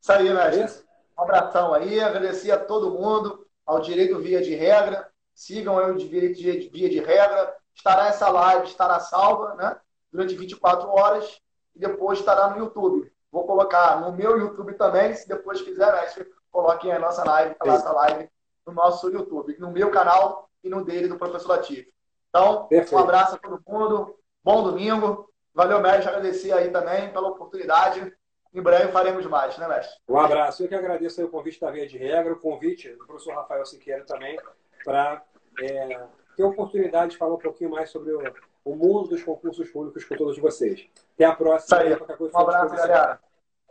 Isso 0.00 0.12
aí, 0.12 0.32
mestre. 0.32 0.84
Um 1.18 1.22
abração 1.22 1.74
aí, 1.74 2.00
agradecer 2.00 2.50
a 2.50 2.58
todo 2.58 2.98
mundo, 2.98 3.46
ao 3.66 3.80
Direito 3.80 4.18
Via 4.18 4.40
de 4.40 4.54
Regra. 4.54 5.06
Sigam 5.34 5.78
aí 5.78 5.90
o 5.90 5.96
Direito 5.96 6.40
Via 6.72 6.88
de 6.88 7.00
Regra. 7.00 7.54
Estará 7.74 8.06
essa 8.06 8.30
live, 8.30 8.66
estará 8.66 8.98
salva, 8.98 9.54
né? 9.56 9.76
Durante 10.10 10.34
24 10.34 10.88
horas 10.88 11.38
e 11.76 11.78
depois 11.78 12.18
estará 12.18 12.48
no 12.48 12.58
YouTube. 12.58 13.12
Vou 13.30 13.46
colocar 13.46 14.00
no 14.00 14.12
meu 14.12 14.38
YouTube 14.38 14.74
também, 14.74 15.14
se 15.14 15.28
depois 15.28 15.62
quiser, 15.62 15.92
mestre, 15.92 16.26
coloquem 16.50 16.92
a 16.92 16.98
nossa 16.98 17.24
live, 17.24 17.54
a 17.60 17.64
nossa 17.64 17.92
live 17.92 18.28
no 18.66 18.72
nosso 18.72 19.10
YouTube, 19.10 19.56
no 19.58 19.70
meu 19.70 19.90
canal 19.90 20.48
e 20.62 20.68
no 20.68 20.84
dele 20.84 21.08
do 21.08 21.16
Professor 21.16 21.48
Latif. 21.48 21.88
Então, 22.28 22.66
Perfeito. 22.66 22.94
um 22.94 22.98
abraço 22.98 23.34
a 23.36 23.38
todo 23.38 23.62
mundo, 23.66 24.16
bom 24.42 24.62
domingo. 24.62 25.28
Valeu, 25.54 25.80
mestre, 25.80 26.08
agradecer 26.08 26.52
aí 26.52 26.70
também 26.70 27.12
pela 27.12 27.28
oportunidade. 27.28 28.12
Em 28.52 28.62
breve 28.62 28.92
faremos 28.92 29.24
mais, 29.26 29.56
né, 29.58 29.68
mestre? 29.68 29.96
Um 30.08 30.18
abraço. 30.18 30.62
Eu 30.62 30.68
que 30.68 30.74
agradeço 30.74 31.24
o 31.24 31.28
convite 31.28 31.60
da 31.60 31.70
Via 31.70 31.86
de 31.86 31.98
Regra, 31.98 32.32
o 32.32 32.40
convite 32.40 32.88
do 32.90 33.06
professor 33.06 33.34
Rafael 33.34 33.64
Siqueira 33.64 34.04
também, 34.04 34.38
para 34.84 35.22
é, 35.60 36.06
ter 36.36 36.42
a 36.42 36.48
oportunidade 36.48 37.12
de 37.12 37.18
falar 37.18 37.34
um 37.34 37.38
pouquinho 37.38 37.70
mais 37.70 37.90
sobre 37.90 38.12
o, 38.12 38.22
o, 38.64 38.74
mundo 38.74 39.08
dos 39.08 39.22
concursos 39.22 39.68
públicos 39.70 40.04
com 40.04 40.16
todos 40.16 40.38
vocês. 40.38 40.86
Até 41.14 41.24
a 41.24 41.34
próxima. 41.34 41.78
Aí. 41.78 41.94
Um 41.94 42.38
abraço, 42.38 42.74
galera. 42.74 43.20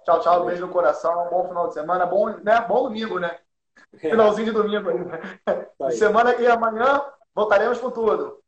Tchau, 0.04 0.20
tchau. 0.22 0.46
Beijo 0.46 0.66
no 0.66 0.74
coração. 0.74 1.28
Bom 1.30 1.48
final 1.48 1.68
de 1.68 1.74
semana. 1.74 2.06
Bom, 2.06 2.30
né? 2.30 2.62
bom 2.68 2.84
domingo, 2.84 3.20
né? 3.20 3.40
É. 3.94 4.10
Finalzinho 4.10 4.48
de 4.48 4.52
domingo. 4.52 4.90
Semana 5.92 6.36
e 6.36 6.48
amanhã 6.48 7.04
voltaremos 7.34 7.80
com 7.80 7.92
tudo. 7.92 8.40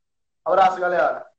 Abraço, 0.43 0.79
galera. 0.79 1.30